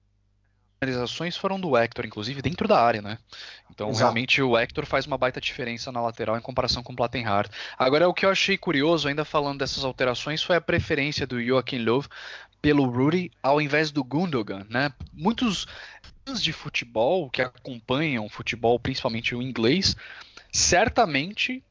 foram 1.36 1.60
do 1.60 1.76
Hector, 1.76 2.06
inclusive 2.06 2.40
dentro 2.40 2.66
da 2.66 2.82
área, 2.82 3.02
né? 3.02 3.18
Então 3.70 3.90
Exato. 3.90 3.98
realmente 3.98 4.40
o 4.40 4.56
Hector 4.56 4.86
faz 4.86 5.04
uma 5.04 5.18
baita 5.18 5.38
diferença 5.38 5.92
na 5.92 6.00
lateral 6.00 6.38
em 6.38 6.40
comparação 6.40 6.82
com 6.82 6.94
o 6.94 6.96
Plattenhardt. 6.96 7.54
Agora 7.78 8.08
o 8.08 8.14
que 8.14 8.24
eu 8.24 8.30
achei 8.30 8.56
curioso, 8.56 9.06
ainda 9.06 9.22
falando 9.22 9.58
dessas 9.58 9.84
alterações, 9.84 10.42
foi 10.42 10.56
a 10.56 10.60
preferência 10.60 11.26
do 11.26 11.42
Joachim 11.42 11.80
Löw 11.80 12.02
pelo 12.62 12.86
Rudy 12.86 13.30
ao 13.42 13.60
invés 13.60 13.90
do 13.90 14.02
Gundogan, 14.02 14.66
né? 14.70 14.90
Muitos 15.12 15.66
de 16.40 16.52
futebol 16.52 17.28
que 17.28 17.42
acompanham 17.42 18.26
futebol, 18.30 18.80
principalmente 18.80 19.34
o 19.34 19.42
inglês, 19.42 19.94
certamente 20.50 21.62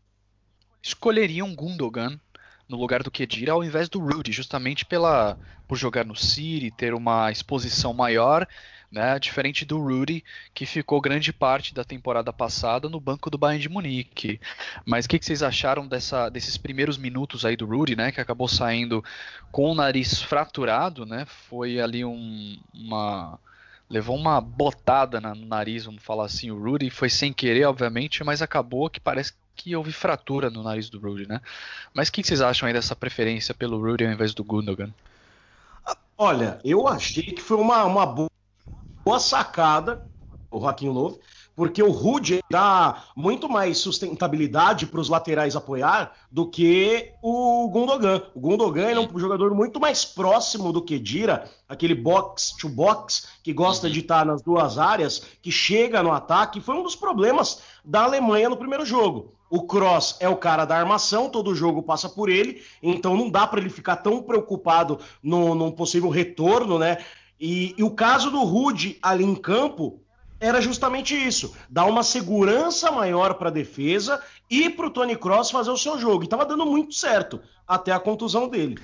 escolheriam 0.83 1.55
Gundogan 1.55 2.19
no 2.67 2.77
lugar 2.77 3.01
do 3.01 3.09
Kedira 3.09 3.53
ao 3.53 3.63
invés 3.63 3.89
do 3.89 3.99
Rudy, 3.99 4.31
justamente 4.31 4.85
pela 4.85 5.35
por 5.67 5.77
jogar 5.77 6.05
no 6.05 6.15
City, 6.15 6.71
ter 6.71 6.93
uma 6.93 7.31
exposição 7.31 7.93
maior 7.93 8.47
né? 8.91 9.19
Diferente 9.19 9.65
do 9.65 9.79
Rudy, 9.79 10.23
que 10.53 10.65
ficou 10.65 10.99
grande 11.01 11.31
parte 11.31 11.73
da 11.73 11.83
temporada 11.83 12.33
passada 12.33 12.89
no 12.89 12.99
banco 12.99 13.29
do 13.29 13.37
Bayern 13.37 13.61
de 13.61 13.69
Munique. 13.69 14.39
Mas 14.85 15.05
o 15.05 15.09
que, 15.09 15.19
que, 15.19 15.25
vocês 15.25 15.43
acharam 15.43 15.87
dessa, 15.87 16.29
desses 16.29 16.57
primeiros 16.57 16.97
minutos 16.97 17.45
aí 17.45 17.55
do 17.55 17.65
Rudy, 17.65 17.95
né? 17.95 18.11
Que 18.11 18.21
acabou 18.21 18.47
saindo 18.47 19.03
com 19.51 19.71
o 19.71 19.75
nariz 19.75 20.21
fraturado, 20.21 21.05
né? 21.05 21.25
Foi 21.49 21.79
ali 21.79 22.03
um, 22.03 22.57
uma 22.73 23.39
levou 23.89 24.15
uma 24.15 24.39
botada 24.39 25.19
no 25.19 25.45
nariz, 25.47 25.85
vamos 25.85 26.03
falar 26.03 26.25
assim, 26.25 26.51
o 26.51 26.63
Rudy 26.63 26.91
foi 26.91 27.09
sem 27.09 27.33
querer, 27.33 27.65
obviamente, 27.65 28.23
mas 28.23 28.39
acabou 28.39 28.87
que 28.87 28.99
parece 28.99 29.33
que 29.55 29.75
houve 29.75 29.91
fratura 29.91 30.49
no 30.49 30.61
nariz 30.63 30.89
do 30.89 30.99
Rudy, 30.99 31.27
né? 31.27 31.41
Mas 31.93 32.07
o 32.07 32.11
que, 32.11 32.21
que 32.21 32.27
vocês 32.27 32.39
acham 32.39 32.67
aí 32.67 32.73
dessa 32.73 32.95
preferência 32.95 33.53
pelo 33.53 33.81
Rudy 33.81 34.05
ao 34.05 34.11
invés 34.11 34.33
do 34.33 34.43
Gundogan? 34.43 34.93
Olha, 36.17 36.59
eu 36.63 36.87
achei 36.87 37.23
que 37.23 37.41
foi 37.41 37.57
uma, 37.57 37.83
uma 37.85 38.05
boa 38.05 38.28
boa 39.09 39.19
sacada 39.19 40.07
o 40.51 40.59
Joaquim 40.59 40.89
Love, 40.89 41.19
porque 41.55 41.81
o 41.81 41.89
Rude 41.91 42.41
dá 42.49 43.05
muito 43.15 43.49
mais 43.49 43.79
sustentabilidade 43.79 44.85
para 44.85 44.99
os 44.99 45.09
laterais 45.09 45.55
apoiar 45.55 46.13
do 46.31 46.47
que 46.47 47.11
o 47.21 47.67
Gundogan. 47.69 48.21
O 48.35 48.39
Gundogan 48.39 48.89
é 48.91 48.99
um 48.99 49.19
jogador 49.19 49.53
muito 49.55 49.79
mais 49.79 50.05
próximo 50.05 50.71
do 50.71 50.81
que 50.81 50.99
Dira, 50.99 51.49
aquele 51.67 51.95
box 51.95 52.55
to 52.55 52.69
box 52.69 53.27
que 53.43 53.51
gosta 53.51 53.89
de 53.89 53.99
estar 53.99 54.25
nas 54.25 54.43
duas 54.43 54.77
áreas, 54.77 55.23
que 55.41 55.51
chega 55.51 56.03
no 56.03 56.11
ataque. 56.11 56.61
Foi 56.61 56.75
um 56.75 56.83
dos 56.83 56.95
problemas 56.95 57.61
da 57.83 58.03
Alemanha 58.03 58.49
no 58.49 58.57
primeiro 58.57 58.85
jogo. 58.85 59.33
O 59.49 59.63
Cross 59.63 60.17
é 60.19 60.29
o 60.29 60.37
cara 60.37 60.63
da 60.63 60.77
armação, 60.77 61.27
todo 61.27 61.55
jogo 61.55 61.81
passa 61.81 62.07
por 62.07 62.29
ele, 62.29 62.61
então 62.83 63.17
não 63.17 63.31
dá 63.31 63.47
para 63.47 63.59
ele 63.59 63.69
ficar 63.69 63.95
tão 63.95 64.21
preocupado 64.21 64.99
no, 65.23 65.55
num 65.55 65.71
possível 65.71 66.09
retorno, 66.09 66.77
né? 66.77 66.99
E, 67.39 67.73
e 67.77 67.83
o 67.83 67.91
caso 67.91 68.29
do 68.29 68.43
Rude 68.43 68.97
ali 69.01 69.23
em 69.23 69.35
campo 69.35 70.01
era 70.39 70.61
justamente 70.61 71.15
isso: 71.15 71.55
dar 71.69 71.85
uma 71.85 72.03
segurança 72.03 72.91
maior 72.91 73.35
para 73.35 73.49
a 73.49 73.53
defesa 73.53 74.21
e 74.49 74.69
para 74.69 74.87
o 74.87 74.91
Tony 74.91 75.15
Cross 75.15 75.51
fazer 75.51 75.71
o 75.71 75.77
seu 75.77 75.99
jogo. 75.99 76.23
E 76.23 76.25
estava 76.25 76.45
dando 76.45 76.65
muito 76.65 76.93
certo 76.93 77.41
até 77.67 77.91
a 77.91 77.99
contusão 77.99 78.47
dele. 78.47 78.79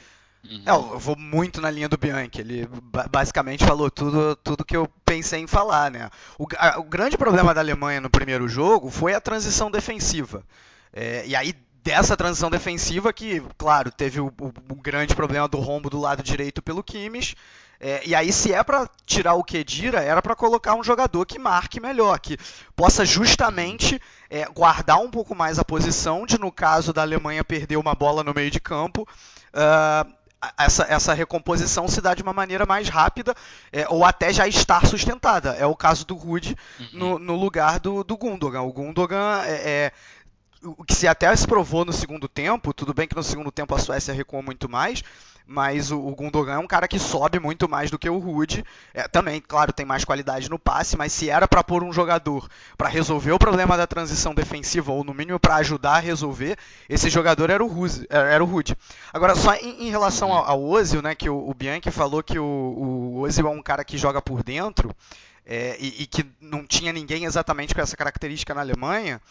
É, 0.65 0.69
eu 0.69 0.99
vou 0.99 1.17
muito 1.17 1.59
na 1.59 1.71
linha 1.71 1.89
do 1.89 1.97
Bianchi. 1.97 2.39
Ele 2.39 2.69
basicamente 3.09 3.65
falou 3.65 3.89
tudo, 3.89 4.35
tudo 4.35 4.65
que 4.65 4.77
eu 4.77 4.87
pensei 5.03 5.39
em 5.39 5.47
falar, 5.47 5.89
né? 5.89 6.09
O, 6.37 6.45
a, 6.57 6.79
o 6.79 6.83
grande 6.83 7.17
problema 7.17 7.53
da 7.53 7.61
Alemanha 7.61 7.99
no 7.99 8.09
primeiro 8.09 8.47
jogo 8.47 8.91
foi 8.91 9.13
a 9.13 9.21
transição 9.21 9.71
defensiva. 9.71 10.43
É, 10.93 11.25
e 11.25 11.35
aí 11.35 11.53
dessa 11.85 12.17
transição 12.17 12.49
defensiva 12.49 13.13
que, 13.13 13.43
claro, 13.59 13.91
teve 13.91 14.19
o, 14.19 14.33
o, 14.41 14.47
o, 14.47 14.75
grande 14.75 15.15
problema 15.15 15.47
do 15.47 15.59
rombo 15.59 15.87
do 15.87 15.99
lado 15.99 16.23
direito 16.23 16.59
pelo 16.59 16.83
Kimmich, 16.83 17.37
é, 17.79 18.01
e 18.03 18.15
aí, 18.15 18.33
se 18.33 18.51
é 18.51 18.63
para 18.63 18.89
tirar 19.05 19.35
o 19.35 19.43
Kedira, 19.43 20.01
era 20.01 20.19
para 20.19 20.35
colocar 20.35 20.73
um 20.73 20.83
jogador 20.83 21.23
que 21.27 21.37
marque 21.37 21.79
melhor, 21.79 22.17
que 22.19 22.37
possa 22.75 23.05
justamente 23.05 24.01
é, 24.29 24.45
guardar 24.45 24.97
um 24.97 25.11
pouco 25.11 25.35
mais 25.35 25.59
a 25.59 25.63
posição 25.63 26.25
de, 26.25 26.39
no 26.39 26.51
caso 26.51 26.91
da 26.91 27.03
Alemanha, 27.03 27.43
perder 27.43 27.77
uma 27.77 27.93
bola 27.93 28.23
no 28.23 28.33
meio 28.33 28.49
de 28.49 28.59
campo. 28.59 29.07
Uh, 29.53 30.11
essa, 30.57 30.85
essa 30.89 31.13
recomposição 31.13 31.87
se 31.87 32.01
dá 32.01 32.13
de 32.13 32.21
uma 32.21 32.33
maneira 32.33 32.65
mais 32.65 32.89
rápida 32.89 33.33
é, 33.71 33.87
ou 33.89 34.05
até 34.05 34.31
já 34.31 34.47
estar 34.47 34.85
sustentada. 34.85 35.51
É 35.53 35.65
o 35.65 35.75
caso 35.75 36.05
do 36.05 36.15
Rude 36.15 36.55
uhum. 36.79 36.87
no, 36.93 37.19
no, 37.19 37.35
lugar 37.35 37.79
do, 37.79 38.03
do 38.03 38.17
Gundogan. 38.17 38.61
O 38.61 38.73
Gundogan 38.73 39.41
é, 39.43 39.53
é 39.53 39.91
o 40.65 40.83
que 40.83 40.95
se 40.95 41.07
até 41.07 41.33
se 41.35 41.47
provou 41.47 41.85
no 41.85 41.93
segundo 41.93 42.27
tempo, 42.27 42.73
tudo 42.73 42.93
bem 42.93 43.07
que 43.07 43.15
no 43.15 43.23
segundo 43.23 43.51
tempo 43.51 43.73
a 43.75 43.79
Suécia 43.79 44.13
recuou 44.13 44.41
muito 44.41 44.67
mais, 44.67 45.03
mas 45.47 45.91
o, 45.91 45.99
o 45.99 46.15
Gundogan 46.15 46.55
é 46.55 46.57
um 46.57 46.67
cara 46.67 46.87
que 46.87 46.97
sobe 46.97 47.39
muito 47.39 47.69
mais 47.69 47.91
do 47.91 47.99
que 47.99 48.09
o 48.09 48.17
Rude. 48.17 48.65
É, 48.93 49.07
também, 49.07 49.39
claro, 49.39 49.71
tem 49.71 49.85
mais 49.85 50.03
qualidade 50.03 50.49
no 50.49 50.57
passe, 50.57 50.97
mas 50.97 51.13
se 51.13 51.29
era 51.29 51.47
para 51.47 51.63
pôr 51.63 51.83
um 51.83 51.93
jogador 51.93 52.49
para 52.75 52.89
resolver 52.89 53.31
o 53.31 53.39
problema 53.39 53.77
da 53.77 53.85
transição 53.85 54.33
defensiva, 54.33 54.91
ou 54.91 55.03
no 55.03 55.13
mínimo 55.13 55.39
para 55.39 55.55
ajudar 55.57 55.97
a 55.97 55.99
resolver, 55.99 56.57
esse 56.89 57.09
jogador 57.09 57.49
era 57.49 57.63
o, 57.63 57.67
Rude. 57.67 58.07
Era 58.09 58.43
o 58.43 58.47
Rude. 58.47 58.75
Agora, 59.13 59.35
só 59.35 59.53
em, 59.53 59.87
em 59.87 59.89
relação 59.91 60.33
ao, 60.33 60.45
ao 60.45 60.63
Ozil, 60.63 61.01
né, 61.01 61.13
que 61.13 61.29
o, 61.29 61.49
o 61.49 61.53
Bianchi 61.53 61.91
falou 61.91 62.23
que 62.23 62.39
o, 62.39 62.43
o 62.43 63.19
Ozil 63.19 63.47
é 63.47 63.51
um 63.51 63.61
cara 63.61 63.83
que 63.83 63.97
joga 63.97 64.21
por 64.21 64.43
dentro, 64.43 64.95
é, 65.45 65.77
e, 65.79 66.03
e, 66.03 66.07
que 66.07 66.25
não 66.41 66.65
tinha 66.65 66.91
ninguém 66.91 67.25
exatamente 67.25 67.75
com 67.75 67.79
essa 67.79 67.95
característica 67.95 68.51
na 68.55 68.61
Alemanha. 68.61 69.21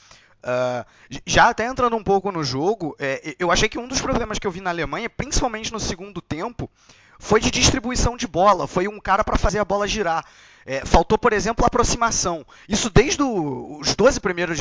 Uh, 0.45 0.85
já 1.25 1.49
até 1.49 1.65
entrando 1.65 1.97
um 1.97 2.05
pouco 2.05 2.31
no 2.31 2.45
jogo, 2.45 2.95
é, 2.99 3.35
eu 3.39 3.51
achei 3.51 3.67
que 3.67 3.79
um 3.79 3.89
dos 3.89 4.03
problemas 4.03 4.39
que 4.39 4.47
eu 4.47 4.51
vi 4.51 4.61
na 4.61 4.69
Alemanha, 4.69 5.09
principalmente 5.09 5.73
no 5.73 5.81
segundo 5.81 6.21
tempo, 6.21 6.71
foi 7.19 7.41
de 7.41 7.51
distribuição 7.51 8.15
de 8.15 8.27
bola. 8.27 8.67
Foi 8.67 8.87
um 8.87 9.01
cara 9.01 9.25
para 9.25 9.39
fazer 9.39 9.59
a 9.59 9.65
bola 9.65 9.89
girar. 9.89 10.23
É, 10.67 10.85
faltou, 10.85 11.17
por 11.17 11.33
exemplo, 11.33 11.65
aproximação. 11.65 12.45
Isso 12.69 12.91
desde 12.91 13.23
o, 13.23 13.79
os 13.81 13.95
12 13.95 14.21
primeiros. 14.21 14.59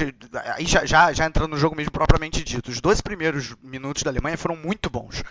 Aí 0.55 0.65
já, 0.65 0.85
já, 0.85 1.11
já 1.11 1.25
entrando 1.25 1.51
no 1.51 1.57
jogo 1.57 1.75
mesmo 1.75 1.91
propriamente 1.91 2.43
dito. 2.43 2.71
Os 2.71 2.79
12 2.79 3.03
primeiros 3.03 3.53
minutos 3.61 4.03
da 4.03 4.09
Alemanha 4.09 4.37
foram 4.37 4.55
muito 4.55 4.89
bons. 4.89 5.21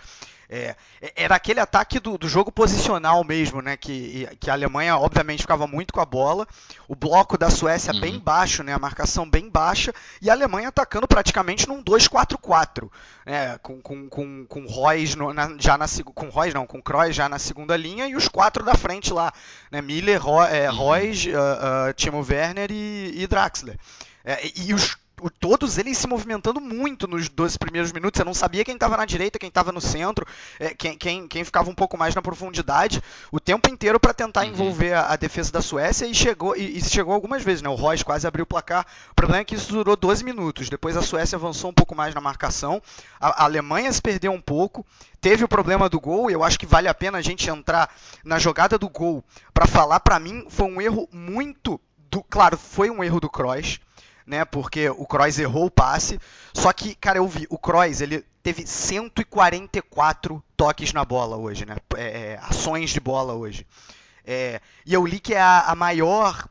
É, 0.55 0.75
era 1.15 1.33
aquele 1.33 1.59
ataque 1.59 1.99
do, 1.99 2.15
do, 2.15 2.29
jogo 2.29 2.51
posicional 2.51 3.23
mesmo, 3.23 3.59
né? 3.59 3.75
Que, 3.75 4.29
que 4.39 4.51
a 4.51 4.53
Alemanha, 4.53 4.95
obviamente, 4.95 5.41
ficava 5.41 5.65
muito 5.65 5.91
com 5.91 5.99
a 5.99 6.05
bola. 6.05 6.47
O 6.87 6.95
bloco 6.95 7.39
da 7.39 7.49
Suécia 7.49 7.91
uhum. 7.91 7.99
bem 7.99 8.19
baixo, 8.19 8.61
né? 8.61 8.71
A 8.71 8.77
marcação 8.77 9.27
bem 9.27 9.49
baixa. 9.49 9.91
E 10.21 10.29
a 10.29 10.33
Alemanha 10.33 10.67
atacando 10.67 11.07
praticamente 11.07 11.67
num 11.67 11.83
2-4-4. 11.83 12.87
Né, 13.25 13.57
com, 13.63 13.81
com, 13.81 14.07
com, 14.07 14.45
com 14.45 14.65
Royce 14.67 15.17
no, 15.17 15.33
na, 15.33 15.55
já 15.57 15.75
na 15.75 15.85
com 16.13 16.29
Royce 16.29 16.53
não, 16.53 16.67
com 16.67 16.81
Kroos 16.81 17.15
já 17.15 17.27
na 17.27 17.39
segunda 17.39 17.75
linha 17.75 18.05
e 18.05 18.15
os 18.15 18.27
quatro 18.27 18.63
da 18.63 18.75
frente 18.75 19.11
lá. 19.11 19.33
Né, 19.71 19.81
Miller, 19.81 20.21
Ro, 20.21 20.43
é, 20.43 20.69
uhum. 20.69 20.77
Royce, 20.77 21.31
uh, 21.31 21.89
uh, 21.89 21.93
Timo 21.95 22.23
Werner 22.23 22.71
e, 22.71 23.23
e 23.23 23.25
Draxler. 23.25 23.79
É, 24.23 24.39
e 24.55 24.71
os 24.73 24.95
todos 25.29 25.77
eles 25.77 25.97
se 25.97 26.07
movimentando 26.07 26.59
muito 26.59 27.07
nos 27.07 27.29
12 27.29 27.57
primeiros 27.57 27.91
minutos. 27.91 28.17
Você 28.17 28.23
não 28.23 28.33
sabia 28.33 28.63
quem 28.63 28.75
estava 28.75 28.97
na 28.97 29.05
direita, 29.05 29.39
quem 29.39 29.49
estava 29.49 29.71
no 29.71 29.81
centro, 29.81 30.25
é, 30.59 30.73
quem, 30.73 30.97
quem, 30.97 31.27
quem, 31.27 31.43
ficava 31.43 31.69
um 31.69 31.75
pouco 31.75 31.97
mais 31.97 32.15
na 32.15 32.21
profundidade, 32.21 33.01
o 33.31 33.39
tempo 33.39 33.69
inteiro 33.69 33.99
para 33.99 34.13
tentar 34.13 34.41
uhum. 34.41 34.47
envolver 34.47 34.93
a, 34.93 35.13
a, 35.13 35.15
defesa 35.15 35.51
da 35.51 35.61
Suécia 35.61 36.05
e 36.05 36.13
chegou, 36.13 36.55
e, 36.55 36.77
e, 36.77 36.81
chegou 36.81 37.13
algumas 37.13 37.43
vezes. 37.43 37.61
Né? 37.61 37.69
O 37.69 37.75
Royce 37.75 38.03
quase 38.03 38.27
abriu 38.27 38.43
o 38.43 38.47
placar. 38.47 38.85
O 39.11 39.15
problema 39.15 39.41
é 39.41 39.45
que 39.45 39.55
isso 39.55 39.71
durou 39.71 39.95
12 39.95 40.23
minutos. 40.23 40.69
Depois 40.69 40.97
a 40.97 41.01
Suécia 41.01 41.35
avançou 41.35 41.69
um 41.69 41.73
pouco 41.73 41.95
mais 41.95 42.13
na 42.13 42.21
marcação. 42.21 42.81
A, 43.19 43.43
a 43.43 43.45
Alemanha 43.45 43.91
se 43.91 44.01
perdeu 44.01 44.31
um 44.31 44.41
pouco. 44.41 44.85
Teve 45.21 45.43
o 45.43 45.47
problema 45.47 45.87
do 45.87 46.01
gol, 46.01 46.29
eu 46.29 46.43
acho 46.43 46.59
que 46.59 46.65
vale 46.65 46.89
a 46.89 46.93
pena 46.93 47.17
a 47.17 47.21
gente 47.21 47.49
entrar 47.49 47.89
na 48.25 48.37
jogada 48.37 48.77
do 48.77 48.89
gol 48.89 49.23
para 49.53 49.65
falar. 49.65 50.01
Para 50.01 50.19
mim, 50.19 50.45
foi 50.49 50.67
um 50.67 50.81
erro 50.81 51.07
muito. 51.13 51.79
Do, 52.11 52.21
claro, 52.21 52.57
foi 52.57 52.89
um 52.89 53.01
erro 53.01 53.21
do 53.21 53.29
Kroos 53.29 53.79
né? 54.25 54.45
Porque 54.45 54.89
o 54.89 55.05
Kroos 55.05 55.39
errou 55.39 55.65
o 55.65 55.71
passe. 55.71 56.19
Só 56.53 56.71
que, 56.73 56.95
cara, 56.95 57.17
eu 57.17 57.27
vi, 57.27 57.47
o 57.49 57.57
Kroos, 57.57 58.01
ele 58.01 58.25
teve 58.41 58.65
144 58.67 60.43
toques 60.55 60.93
na 60.93 61.05
bola 61.05 61.37
hoje, 61.37 61.65
né? 61.65 61.77
É, 61.95 62.03
é, 62.03 62.39
ações 62.41 62.91
de 62.91 62.99
bola 62.99 63.33
hoje. 63.33 63.65
É, 64.25 64.61
e 64.85 64.93
eu 64.93 65.05
li 65.05 65.19
que 65.19 65.33
é 65.33 65.41
a, 65.41 65.61
a 65.67 65.75
maior 65.75 66.47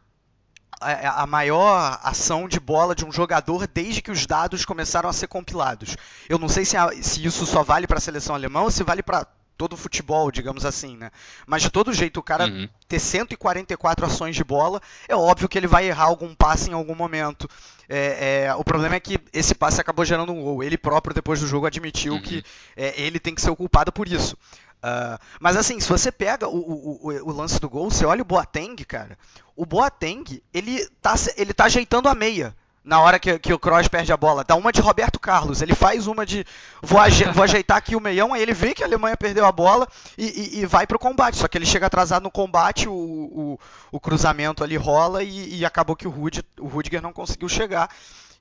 a, 0.83 1.23
a 1.23 1.27
maior 1.27 2.01
ação 2.03 2.49
de 2.49 2.59
bola 2.59 2.95
de 2.95 3.05
um 3.05 3.13
jogador 3.13 3.67
desde 3.67 4.03
que 4.03 4.11
os 4.11 4.27
dados 4.27 4.65
começaram 4.65 5.09
a 5.09 5.13
ser 5.13 5.29
compilados. 5.29 5.97
Eu 6.29 6.39
não 6.39 6.49
sei 6.49 6.65
se, 6.65 6.77
a, 6.77 6.91
se 7.03 7.25
isso 7.25 7.47
só 7.47 7.63
vale 7.63 7.87
para 7.87 7.99
a 7.99 8.01
seleção 8.01 8.35
alemã 8.35 8.63
ou 8.63 8.71
se 8.71 8.83
vale 8.83 9.03
para 9.03 9.27
todo 9.57 9.75
o 9.75 9.77
futebol, 9.77 10.31
digamos 10.31 10.65
assim, 10.65 10.97
né? 10.97 11.11
Mas 11.47 11.63
de 11.63 11.71
todo 11.71 11.93
jeito, 11.93 12.19
o 12.19 12.23
cara 12.23 12.47
uhum. 12.47 12.69
ter 12.89 12.99
144 12.99 14.07
ações 14.07 14.35
de 14.35 14.45
bola, 14.45 14.81
é 15.09 15.15
óbvio 15.15 15.49
que 15.49 15.59
ele 15.59 15.67
vai 15.67 15.87
errar 15.87 16.05
algum 16.05 16.35
passe 16.35 16.71
em 16.71 16.75
algum 16.75 16.95
momento. 16.95 17.49
É, 17.89 18.47
é, 18.47 18.55
o 18.55 18.65
problema 18.65 18.97
é 18.97 19.01
que 19.01 19.19
esse 19.33 19.55
passe 19.55 19.81
acabou 19.81 20.05
gerando 20.05 20.33
um 20.33 20.43
gol. 20.43 20.63
Ele 20.63 20.79
próprio, 20.79 21.15
depois 21.15 21.41
do 21.41 21.47
jogo, 21.47 21.67
admitiu 21.67 22.15
uhum. 22.15 22.23
que 22.23 22.45
é, 22.77 23.01
ele 23.01 23.21
tem 23.21 23.35
que 23.35 23.41
ser 23.41 23.51
o 23.51 23.57
culpado 23.57 23.93
por 23.93 24.09
isso. 24.09 24.37
Uh, 24.83 25.17
mas 25.39 25.57
assim, 25.57 25.79
se 25.79 25.89
você 25.89 26.11
pega 26.11 26.49
o, 26.49 26.57
o, 26.57 27.09
o, 27.09 27.31
o, 27.31 27.33
lance 27.33 27.61
do 27.61 27.71
gol, 27.71 27.89
você 27.89 28.05
olha 28.05 28.23
o 28.23 28.25
Boateng, 28.25 28.75
cara. 28.85 29.17
O 29.55 29.65
Boateng, 29.65 30.43
ele 30.53 30.85
tá, 31.01 31.15
ele 31.37 31.55
tá 31.55 31.67
ajeitando 31.67 32.09
a 32.09 32.15
meia 32.17 32.57
na 32.85 33.01
hora 33.01 33.19
que, 33.19 33.39
que 33.39 33.53
o 33.53 33.59
Kroos 33.59 33.87
perde 33.87 34.13
a 34.13 34.17
bola. 34.17 34.45
Dá 34.45 34.57
uma 34.57 34.73
de 34.73 34.81
Roberto 34.81 35.21
Carlos. 35.21 35.63
Ele 35.63 35.75
faz 35.75 36.07
uma 36.07 36.27
de 36.27 36.45
vou, 36.83 36.99
aje 36.99 37.25
vou 37.33 37.45
ajeitar 37.45 37.77
aqui 37.77 37.95
o 37.95 38.01
meião, 38.01 38.35
aí 38.35 38.43
ele 38.43 38.53
vê 38.53 38.75
que 38.75 38.83
a 38.83 38.87
Alemanha 38.87 39.17
perdeu 39.17 39.47
a 39.47 39.53
bola 39.53 39.87
e, 40.19 40.59
e, 40.59 40.61
e 40.61 40.67
vai 40.67 40.87
pro 40.87 40.99
combate. 40.99 41.37
Só 41.37 41.47
que 41.47 41.57
ele 41.57 41.67
chega 41.67 41.87
atrasado 41.87 42.25
no 42.25 42.31
combate, 42.31 42.89
o, 42.89 42.93
o, 42.93 43.59
o 43.93 44.01
cruzamento 44.01 44.65
ali 44.65 44.77
rola 44.77 45.23
e, 45.23 45.61
e, 45.61 45.65
acabou 45.65 45.95
que 45.95 46.09
o, 46.09 46.11
Rud, 46.11 46.43
o 46.59 46.67
Rudiger 46.67 47.01
não 47.01 47.13
conseguiu 47.13 47.49
chegar. 47.49 47.89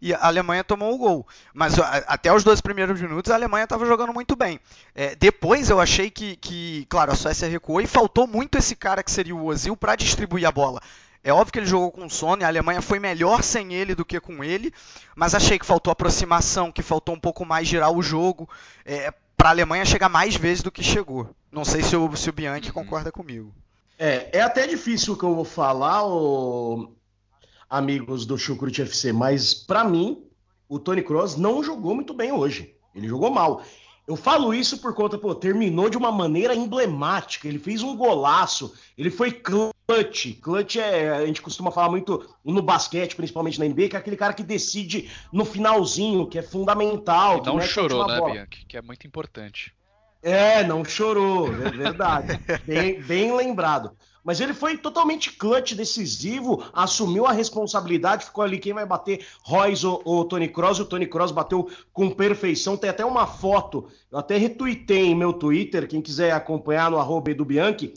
E 0.01 0.15
a 0.15 0.25
Alemanha 0.25 0.63
tomou 0.63 0.95
o 0.95 0.97
gol. 0.97 1.27
Mas 1.53 1.77
até 2.07 2.33
os 2.33 2.43
dois 2.43 2.59
primeiros 2.59 2.99
minutos 2.99 3.31
a 3.31 3.35
Alemanha 3.35 3.65
estava 3.65 3.85
jogando 3.85 4.11
muito 4.11 4.35
bem. 4.35 4.59
É, 4.95 5.15
depois 5.15 5.69
eu 5.69 5.79
achei 5.79 6.09
que, 6.09 6.35
que, 6.37 6.87
claro, 6.89 7.11
a 7.11 7.15
Suécia 7.15 7.47
recuou 7.47 7.79
e 7.79 7.85
faltou 7.85 8.25
muito 8.25 8.57
esse 8.57 8.75
cara 8.75 9.03
que 9.03 9.11
seria 9.11 9.35
o 9.35 9.45
Ozil 9.45 9.77
para 9.77 9.95
distribuir 9.95 10.47
a 10.47 10.51
bola. 10.51 10.81
É 11.23 11.31
óbvio 11.31 11.53
que 11.53 11.59
ele 11.59 11.67
jogou 11.67 11.91
com 11.91 12.05
o 12.05 12.09
Sony, 12.09 12.43
a 12.43 12.47
Alemanha 12.47 12.81
foi 12.81 12.99
melhor 12.99 13.43
sem 13.43 13.73
ele 13.73 13.93
do 13.93 14.03
que 14.03 14.19
com 14.19 14.43
ele, 14.43 14.73
mas 15.15 15.35
achei 15.35 15.59
que 15.59 15.65
faltou 15.65 15.91
aproximação, 15.91 16.71
que 16.71 16.81
faltou 16.81 17.13
um 17.13 17.19
pouco 17.19 17.45
mais 17.45 17.67
girar 17.67 17.91
o 17.91 18.01
jogo, 18.01 18.49
é, 18.83 19.13
para 19.37 19.49
a 19.49 19.51
Alemanha 19.51 19.85
chegar 19.85 20.09
mais 20.09 20.35
vezes 20.35 20.63
do 20.63 20.71
que 20.71 20.83
chegou. 20.83 21.29
Não 21.51 21.63
sei 21.63 21.83
se 21.83 21.95
o, 21.95 22.15
se 22.15 22.29
o 22.29 22.33
Bianchi 22.33 22.69
uhum. 22.69 22.73
concorda 22.73 23.11
comigo. 23.11 23.53
É, 23.99 24.39
é 24.39 24.41
até 24.41 24.65
difícil 24.65 25.13
o 25.13 25.17
que 25.17 25.23
eu 25.23 25.35
vou 25.35 25.45
falar, 25.45 26.03
ô, 26.07 26.91
amigos 27.69 28.25
do 28.25 28.37
Chucrute 28.37 28.81
FC, 28.81 29.13
mas 29.13 29.53
para 29.53 29.83
mim, 29.83 30.23
o 30.67 30.79
Tony 30.79 31.03
Kroos 31.03 31.35
não 31.35 31.63
jogou 31.63 31.93
muito 31.93 32.13
bem 32.13 32.31
hoje. 32.31 32.75
Ele 32.95 33.07
jogou 33.07 33.29
mal. 33.29 33.63
Eu 34.07 34.15
falo 34.15 34.53
isso 34.53 34.79
por 34.79 34.93
conta, 34.95 35.17
pô, 35.17 35.35
terminou 35.35 35.89
de 35.89 35.97
uma 35.97 36.11
maneira 36.11 36.55
emblemática. 36.55 37.47
Ele 37.47 37.59
fez 37.59 37.83
um 37.83 37.95
golaço, 37.95 38.73
ele 38.97 39.09
foi 39.09 39.31
clutch. 39.91 40.33
Clutch 40.41 40.75
é, 40.77 41.09
a 41.09 41.25
gente 41.25 41.41
costuma 41.41 41.71
falar 41.71 41.89
muito 41.89 42.25
no 42.43 42.61
basquete, 42.61 43.15
principalmente 43.15 43.59
na 43.59 43.65
NBA, 43.65 43.89
que 43.89 43.95
é 43.95 43.99
aquele 43.99 44.17
cara 44.17 44.33
que 44.33 44.43
decide 44.43 45.09
no 45.31 45.45
finalzinho, 45.45 46.27
que 46.27 46.39
é 46.39 46.41
fundamental. 46.41 47.41
E 47.43 47.45
não 47.45 47.61
chorou, 47.61 48.07
né, 48.07 48.19
Bianchi? 48.21 48.65
Que 48.67 48.77
é 48.77 48.81
muito 48.81 49.05
importante. 49.05 49.73
É, 50.23 50.63
não 50.63 50.85
chorou, 50.85 51.47
é 51.47 51.71
verdade. 51.71 52.39
bem, 52.65 53.01
bem 53.01 53.35
lembrado. 53.35 53.91
mas 54.23 54.39
ele 54.39 54.53
foi 54.53 54.77
totalmente 54.77 55.31
clutch, 55.31 55.73
decisivo, 55.73 56.63
assumiu 56.73 57.25
a 57.25 57.31
responsabilidade, 57.31 58.25
ficou 58.25 58.43
ali 58.43 58.59
quem 58.59 58.71
vai 58.71 58.85
bater, 58.85 59.25
Royce 59.43 59.85
ou, 59.85 59.99
ou 60.05 60.25
Tony 60.25 60.47
Cross, 60.47 60.77
e 60.77 60.81
o 60.83 60.85
Tony 60.85 61.07
Cross 61.07 61.31
bateu 61.31 61.67
com 61.91 62.11
perfeição, 62.11 62.77
tem 62.77 62.91
até 62.91 63.03
uma 63.03 63.25
foto, 63.25 63.87
eu 64.11 64.19
até 64.19 64.37
retuitei 64.37 65.07
em 65.07 65.15
meu 65.15 65.33
Twitter, 65.33 65.87
quem 65.87 66.03
quiser 66.03 66.33
acompanhar 66.33 66.91
no 66.91 66.99
arroba 66.99 67.33
do 67.33 67.43
Bianchi, 67.43 67.95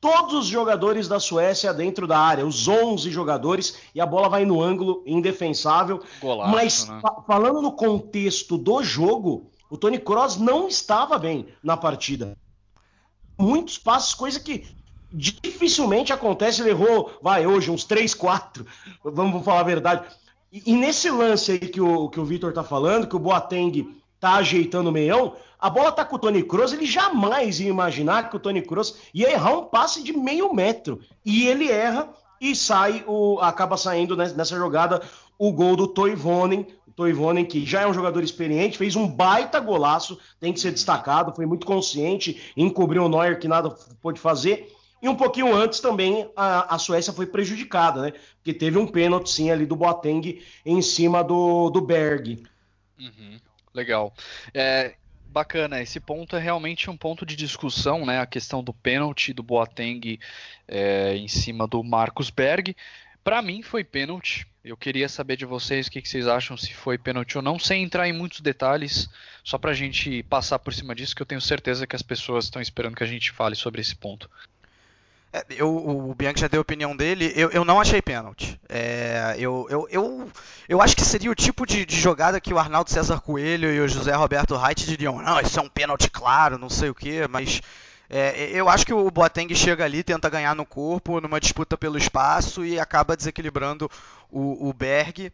todos 0.00 0.34
os 0.34 0.46
jogadores 0.46 1.06
da 1.06 1.20
Suécia 1.20 1.74
dentro 1.74 2.06
da 2.06 2.18
área, 2.18 2.46
os 2.46 2.66
11 2.66 3.10
jogadores, 3.10 3.76
e 3.94 4.00
a 4.00 4.06
bola 4.06 4.28
vai 4.28 4.44
no 4.44 4.62
ângulo 4.62 5.02
indefensável. 5.04 6.02
Golaço, 6.20 6.50
Mas 6.50 6.88
né? 6.88 7.00
fa 7.02 7.22
falando 7.26 7.60
no 7.60 7.72
contexto 7.72 8.56
do 8.56 8.82
jogo, 8.82 9.50
o 9.68 9.76
Tony 9.76 9.98
Kroos 9.98 10.36
não 10.36 10.66
estava 10.66 11.18
bem 11.18 11.48
na 11.62 11.76
partida. 11.76 12.36
Muitos 13.38 13.78
passos, 13.78 14.14
coisa 14.14 14.40
que 14.40 14.66
dificilmente 15.12 16.12
acontece. 16.12 16.62
Ele 16.62 16.70
errou, 16.70 17.12
vai, 17.22 17.46
hoje, 17.46 17.70
uns 17.70 17.84
3, 17.84 18.14
4, 18.14 18.66
vamos 19.04 19.44
falar 19.44 19.60
a 19.60 19.64
verdade. 19.64 20.06
E, 20.52 20.72
e 20.72 20.76
nesse 20.76 21.10
lance 21.10 21.52
aí 21.52 21.58
que 21.58 21.80
o, 21.80 22.08
que 22.08 22.20
o 22.20 22.24
Vitor 22.24 22.52
tá 22.52 22.62
falando, 22.62 23.06
que 23.06 23.16
o 23.16 23.20
Boateng 23.20 24.00
tá 24.18 24.34
ajeitando 24.34 24.90
o 24.90 24.92
meião, 24.92 25.34
a 25.60 25.68
bola 25.68 25.92
tá 25.92 26.04
com 26.04 26.16
o 26.16 26.18
Tony 26.18 26.42
Kroos, 26.42 26.72
ele 26.72 26.86
jamais 26.86 27.60
ia 27.60 27.68
imaginar 27.68 28.30
que 28.30 28.36
o 28.36 28.40
Tony 28.40 28.62
Kroos 28.62 28.96
ia 29.12 29.30
errar 29.30 29.58
um 29.58 29.64
passe 29.64 30.02
de 30.02 30.12
meio 30.12 30.52
metro. 30.54 31.00
E 31.24 31.46
ele 31.46 31.70
erra 31.70 32.08
e 32.40 32.56
sai, 32.56 33.04
o, 33.06 33.38
acaba 33.40 33.76
saindo 33.76 34.16
nessa 34.16 34.56
jogada 34.56 35.02
o 35.38 35.52
gol 35.52 35.76
do 35.76 35.86
Toivonen, 35.86 36.66
Toivonen 37.00 37.46
que 37.46 37.64
já 37.64 37.80
é 37.80 37.86
um 37.86 37.94
jogador 37.94 38.22
experiente, 38.22 38.76
fez 38.76 38.94
um 38.94 39.08
baita 39.08 39.58
golaço, 39.58 40.18
tem 40.38 40.52
que 40.52 40.60
ser 40.60 40.70
destacado, 40.70 41.34
foi 41.34 41.46
muito 41.46 41.66
consciente, 41.66 42.52
encobriu 42.56 43.04
o 43.04 43.08
Neuer 43.08 43.38
que 43.38 43.48
nada 43.48 43.70
pôde 44.02 44.20
fazer. 44.20 44.70
E 45.02 45.08
um 45.08 45.14
pouquinho 45.14 45.54
antes 45.54 45.80
também 45.80 46.30
a, 46.36 46.74
a 46.74 46.78
Suécia 46.78 47.12
foi 47.12 47.24
prejudicada, 47.24 48.02
né? 48.02 48.12
Porque 48.36 48.52
teve 48.52 48.76
um 48.76 48.86
pênalti 48.86 49.30
sim 49.30 49.50
ali 49.50 49.64
do 49.64 49.76
Boateng 49.76 50.42
em 50.64 50.82
cima 50.82 51.24
do, 51.24 51.70
do 51.70 51.80
Berg. 51.80 52.42
Uhum. 52.98 53.40
Legal. 53.72 54.12
É, 54.52 54.94
bacana, 55.30 55.80
esse 55.80 56.00
ponto 56.00 56.36
é 56.36 56.40
realmente 56.40 56.90
um 56.90 56.96
ponto 56.96 57.24
de 57.24 57.36
discussão, 57.36 58.04
né? 58.04 58.20
A 58.20 58.26
questão 58.26 58.62
do 58.62 58.74
pênalti 58.74 59.32
do 59.32 59.42
Boateng 59.42 60.18
é, 60.66 61.16
em 61.16 61.28
cima 61.28 61.66
do 61.66 61.82
Marcos 61.82 62.30
Berg. 62.30 62.76
Para 63.22 63.40
mim 63.40 63.62
foi 63.62 63.84
pênalti. 63.84 64.46
Eu 64.62 64.76
queria 64.76 65.08
saber 65.08 65.36
de 65.36 65.46
vocês 65.46 65.86
o 65.86 65.90
que, 65.90 66.02
que, 66.02 66.08
vocês 66.08 66.26
acham 66.26 66.56
se 66.56 66.74
foi 66.74 66.98
pênalti 66.98 67.36
ou 67.36 67.42
não, 67.42 67.58
sem 67.58 67.82
entrar 67.82 68.06
em 68.06 68.12
muitos 68.12 68.40
detalhes, 68.40 69.08
só 69.42 69.56
para 69.56 69.70
a 69.70 69.74
gente 69.74 70.22
passar 70.24 70.58
por 70.58 70.74
cima 70.74 70.94
disso, 70.94 71.16
que 71.16 71.22
eu 71.22 71.26
tenho 71.26 71.40
certeza 71.40 71.86
que 71.86 71.96
as 71.96 72.02
pessoas 72.02 72.44
estão 72.44 72.60
esperando 72.60 72.94
que 72.94 73.04
a 73.04 73.06
gente 73.06 73.30
fale 73.30 73.54
sobre 73.54 73.80
esse 73.80 73.96
ponto. 73.96 74.28
É, 75.32 75.44
eu, 75.50 75.68
o 75.68 76.14
Bianchi 76.14 76.40
já 76.40 76.48
deu 76.48 76.60
a 76.60 76.62
opinião 76.62 76.96
dele, 76.96 77.32
eu, 77.36 77.50
eu 77.50 77.64
não 77.64 77.80
achei 77.80 78.02
pênalti. 78.02 78.60
É, 78.68 79.36
eu, 79.38 79.66
eu, 79.70 79.86
eu, 79.90 80.30
eu 80.68 80.82
acho 80.82 80.96
que 80.96 81.04
seria 81.04 81.30
o 81.30 81.34
tipo 81.34 81.64
de, 81.64 81.86
de, 81.86 82.00
jogada 82.00 82.40
que 82.40 82.52
o 82.52 82.58
Arnaldo 82.58 82.90
César 82.90 83.20
Coelho 83.20 83.72
e 83.72 83.80
o 83.80 83.88
José 83.88 84.12
Roberto 84.12 84.56
Reit 84.56 84.84
diriam: 84.84 85.22
não, 85.22 85.40
isso 85.40 85.58
é 85.58 85.62
um 85.62 85.68
pênalti 85.68 86.10
claro, 86.10 86.58
não 86.58 86.68
sei 86.68 86.90
o 86.90 86.94
que, 86.94 87.28
mas 87.28 87.60
é, 88.08 88.50
eu 88.50 88.68
acho 88.68 88.84
que 88.84 88.92
o 88.92 89.08
Boateng 89.08 89.54
chega 89.54 89.84
ali, 89.84 90.02
tenta 90.02 90.28
ganhar 90.28 90.56
no 90.56 90.66
corpo, 90.66 91.20
numa 91.20 91.38
disputa 91.38 91.78
pelo 91.78 91.96
espaço 91.96 92.64
e 92.64 92.80
acaba 92.80 93.16
desequilibrando 93.16 93.88
o, 94.28 94.68
o 94.68 94.72
Berg. 94.72 95.32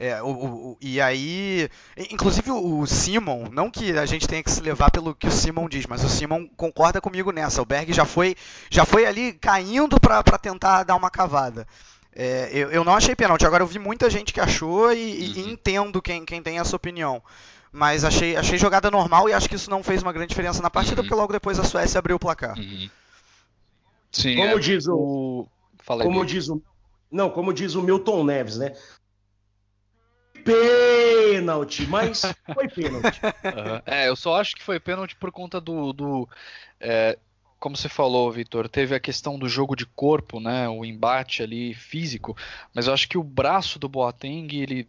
É, 0.00 0.22
o, 0.22 0.28
o, 0.28 0.78
e 0.80 1.00
aí, 1.00 1.68
inclusive 2.12 2.52
o 2.52 2.86
Simon, 2.86 3.48
não 3.50 3.68
que 3.68 3.90
a 3.98 4.06
gente 4.06 4.28
tenha 4.28 4.44
que 4.44 4.50
se 4.50 4.60
levar 4.60 4.92
pelo 4.92 5.12
que 5.12 5.26
o 5.26 5.30
Simon 5.30 5.68
diz, 5.68 5.86
mas 5.86 6.04
o 6.04 6.08
Simon 6.08 6.46
concorda 6.56 7.00
comigo 7.00 7.32
nessa. 7.32 7.60
O 7.60 7.66
Berg 7.66 7.92
já 7.92 8.04
foi, 8.04 8.36
já 8.70 8.84
foi 8.84 9.06
ali 9.06 9.32
caindo 9.32 9.98
para 9.98 10.22
tentar 10.38 10.84
dar 10.84 10.94
uma 10.94 11.10
cavada. 11.10 11.66
É, 12.14 12.48
eu, 12.52 12.70
eu, 12.70 12.84
não 12.84 12.94
achei 12.94 13.16
pênalti. 13.16 13.44
Agora 13.44 13.64
eu 13.64 13.66
vi 13.66 13.80
muita 13.80 14.08
gente 14.08 14.32
que 14.32 14.40
achou 14.40 14.92
e, 14.92 15.36
e 15.36 15.42
uhum. 15.42 15.50
entendo 15.50 16.00
quem, 16.00 16.24
quem 16.24 16.40
tem 16.40 16.60
essa 16.60 16.76
opinião. 16.76 17.20
Mas 17.72 18.04
achei, 18.04 18.36
achei 18.36 18.56
jogada 18.56 18.92
normal 18.92 19.28
e 19.28 19.32
acho 19.32 19.48
que 19.48 19.56
isso 19.56 19.68
não 19.68 19.82
fez 19.82 20.00
uma 20.00 20.12
grande 20.12 20.28
diferença 20.28 20.62
na 20.62 20.70
partida, 20.70 21.00
uhum. 21.00 21.08
porque 21.08 21.20
logo 21.20 21.32
depois 21.32 21.58
a 21.58 21.64
Suécia 21.64 21.98
abriu 21.98 22.14
o 22.14 22.20
placar. 22.20 22.56
Uhum. 22.56 22.88
Sim, 24.12 24.36
como 24.36 24.52
é, 24.52 24.58
diz 24.60 24.86
o. 24.86 24.94
o... 24.94 25.48
como 25.86 26.24
diz 26.24 26.48
o. 26.48 26.62
Não, 27.10 27.30
como 27.30 27.52
diz 27.52 27.74
o 27.74 27.82
Milton 27.82 28.22
Neves, 28.22 28.58
né? 28.58 28.74
Pênalti, 30.44 31.86
mas 31.86 32.22
foi 32.54 32.68
pênalti. 32.68 33.20
Uhum. 33.48 33.82
É, 33.86 34.08
eu 34.08 34.16
só 34.16 34.40
acho 34.40 34.54
que 34.54 34.62
foi 34.62 34.78
pênalti 34.78 35.16
por 35.16 35.30
conta 35.32 35.60
do. 35.60 35.92
do 35.92 36.28
é, 36.80 37.18
como 37.58 37.76
você 37.76 37.88
falou, 37.88 38.30
Vitor, 38.30 38.68
teve 38.68 38.94
a 38.94 39.00
questão 39.00 39.38
do 39.38 39.48
jogo 39.48 39.74
de 39.74 39.84
corpo, 39.84 40.38
né? 40.38 40.68
O 40.68 40.84
embate 40.84 41.42
ali 41.42 41.74
físico, 41.74 42.36
mas 42.72 42.86
eu 42.86 42.94
acho 42.94 43.08
que 43.08 43.18
o 43.18 43.22
braço 43.22 43.78
do 43.78 43.88
Boateng, 43.88 44.48
ele. 44.52 44.88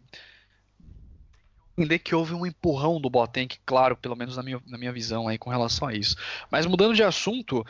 Entender 1.76 1.98
que 2.00 2.14
houve 2.14 2.34
um 2.34 2.44
empurrão 2.44 3.00
do 3.00 3.08
Boateng, 3.08 3.48
claro, 3.64 3.96
pelo 3.96 4.14
menos 4.14 4.36
na 4.36 4.42
minha, 4.42 4.60
na 4.66 4.76
minha 4.76 4.92
visão 4.92 5.26
aí 5.26 5.38
com 5.38 5.48
relação 5.48 5.88
a 5.88 5.94
isso. 5.94 6.14
Mas 6.50 6.66
mudando 6.66 6.94
de 6.94 7.02
assunto, 7.02 7.64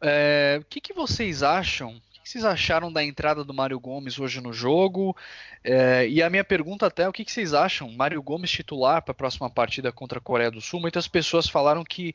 é, 0.00 0.58
o 0.60 0.64
que, 0.64 0.80
que 0.80 0.94
vocês 0.94 1.42
acham 1.42 2.00
que 2.22 2.30
vocês 2.30 2.44
acharam 2.44 2.92
da 2.92 3.04
entrada 3.04 3.44
do 3.44 3.52
Mário 3.52 3.78
Gomes 3.78 4.18
hoje 4.18 4.40
no 4.40 4.52
jogo? 4.52 5.16
É, 5.64 6.08
e 6.08 6.22
a 6.22 6.30
minha 6.30 6.44
pergunta 6.44 6.86
até, 6.86 7.08
o 7.08 7.12
que, 7.12 7.24
que 7.24 7.32
vocês 7.32 7.52
acham? 7.52 7.90
Mário 7.90 8.22
Gomes 8.22 8.50
titular 8.50 9.02
para 9.02 9.12
a 9.12 9.14
próxima 9.14 9.50
partida 9.50 9.92
contra 9.92 10.18
a 10.18 10.22
Coreia 10.22 10.50
do 10.50 10.60
Sul? 10.60 10.80
Muitas 10.80 11.08
pessoas 11.08 11.48
falaram 11.48 11.84
que 11.84 12.14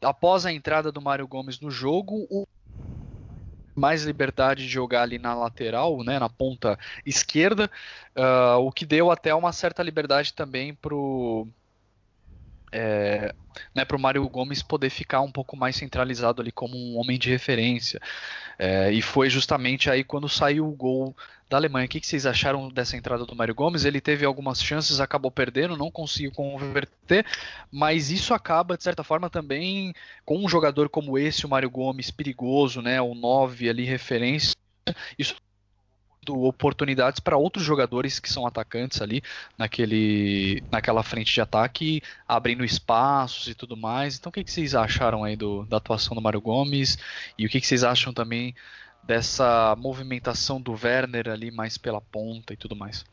após 0.00 0.46
a 0.46 0.52
entrada 0.52 0.90
do 0.90 1.02
Mário 1.02 1.26
Gomes 1.26 1.60
no 1.60 1.70
jogo, 1.70 2.26
o 2.30 2.46
mais 3.74 4.04
liberdade 4.04 4.64
de 4.64 4.68
jogar 4.68 5.02
ali 5.02 5.18
na 5.18 5.34
lateral, 5.34 6.02
né, 6.04 6.18
na 6.18 6.28
ponta 6.28 6.78
esquerda, 7.04 7.70
uh, 8.16 8.58
o 8.58 8.70
que 8.70 8.84
deu 8.84 9.10
até 9.10 9.34
uma 9.34 9.52
certa 9.52 9.82
liberdade 9.82 10.32
também 10.34 10.74
pro 10.74 11.46
é, 12.72 13.34
né, 13.74 13.84
para 13.84 13.96
o 13.96 14.00
Mário 14.00 14.28
Gomes 14.28 14.62
poder 14.62 14.90
ficar 14.90 15.20
um 15.20 15.30
pouco 15.30 15.56
mais 15.56 15.76
centralizado 15.76 16.40
ali 16.40 16.52
como 16.52 16.76
um 16.76 16.98
homem 16.98 17.18
de 17.18 17.30
referência. 17.30 18.00
É, 18.58 18.92
e 18.92 19.02
foi 19.02 19.30
justamente 19.30 19.90
aí 19.90 20.04
quando 20.04 20.28
saiu 20.28 20.68
o 20.68 20.76
gol 20.76 21.16
da 21.48 21.56
Alemanha. 21.56 21.86
O 21.86 21.88
que, 21.88 22.00
que 22.00 22.06
vocês 22.06 22.26
acharam 22.26 22.68
dessa 22.68 22.96
entrada 22.96 23.26
do 23.26 23.34
Mário 23.34 23.54
Gomes? 23.54 23.84
Ele 23.84 24.00
teve 24.00 24.24
algumas 24.24 24.62
chances, 24.62 25.00
acabou 25.00 25.30
perdendo, 25.30 25.76
não 25.76 25.90
conseguiu 25.90 26.30
converter, 26.32 27.26
mas 27.70 28.10
isso 28.10 28.32
acaba, 28.32 28.76
de 28.76 28.84
certa 28.84 29.02
forma, 29.02 29.28
também 29.28 29.92
com 30.24 30.38
um 30.38 30.48
jogador 30.48 30.88
como 30.88 31.18
esse, 31.18 31.44
o 31.44 31.48
Mário 31.48 31.70
Gomes, 31.70 32.10
perigoso, 32.10 32.80
né, 32.80 33.00
o 33.00 33.14
9 33.14 33.68
ali, 33.68 33.84
referência. 33.84 34.54
Isso 35.18 35.34
oportunidades 36.28 37.20
para 37.20 37.36
outros 37.36 37.64
jogadores 37.64 38.18
que 38.18 38.30
são 38.30 38.46
atacantes 38.46 39.00
ali 39.00 39.22
naquele, 39.56 40.62
naquela 40.70 41.02
frente 41.02 41.32
de 41.32 41.40
ataque, 41.40 42.02
abrindo 42.28 42.64
espaços 42.64 43.48
e 43.48 43.54
tudo 43.54 43.76
mais. 43.76 44.16
Então, 44.16 44.30
o 44.30 44.32
que, 44.32 44.44
que 44.44 44.50
vocês 44.50 44.74
acharam 44.74 45.24
aí 45.24 45.36
do, 45.36 45.64
da 45.64 45.78
atuação 45.78 46.14
do 46.14 46.20
Mário 46.20 46.40
Gomes 46.40 46.98
e 47.38 47.46
o 47.46 47.48
que, 47.48 47.60
que 47.60 47.66
vocês 47.66 47.84
acham 47.84 48.12
também 48.12 48.54
dessa 49.02 49.74
movimentação 49.76 50.60
do 50.60 50.72
Werner 50.72 51.28
ali 51.28 51.50
mais 51.50 51.78
pela 51.78 52.00
ponta 52.00 52.52
e 52.52 52.56
tudo 52.56 52.76
mais? 52.76 53.04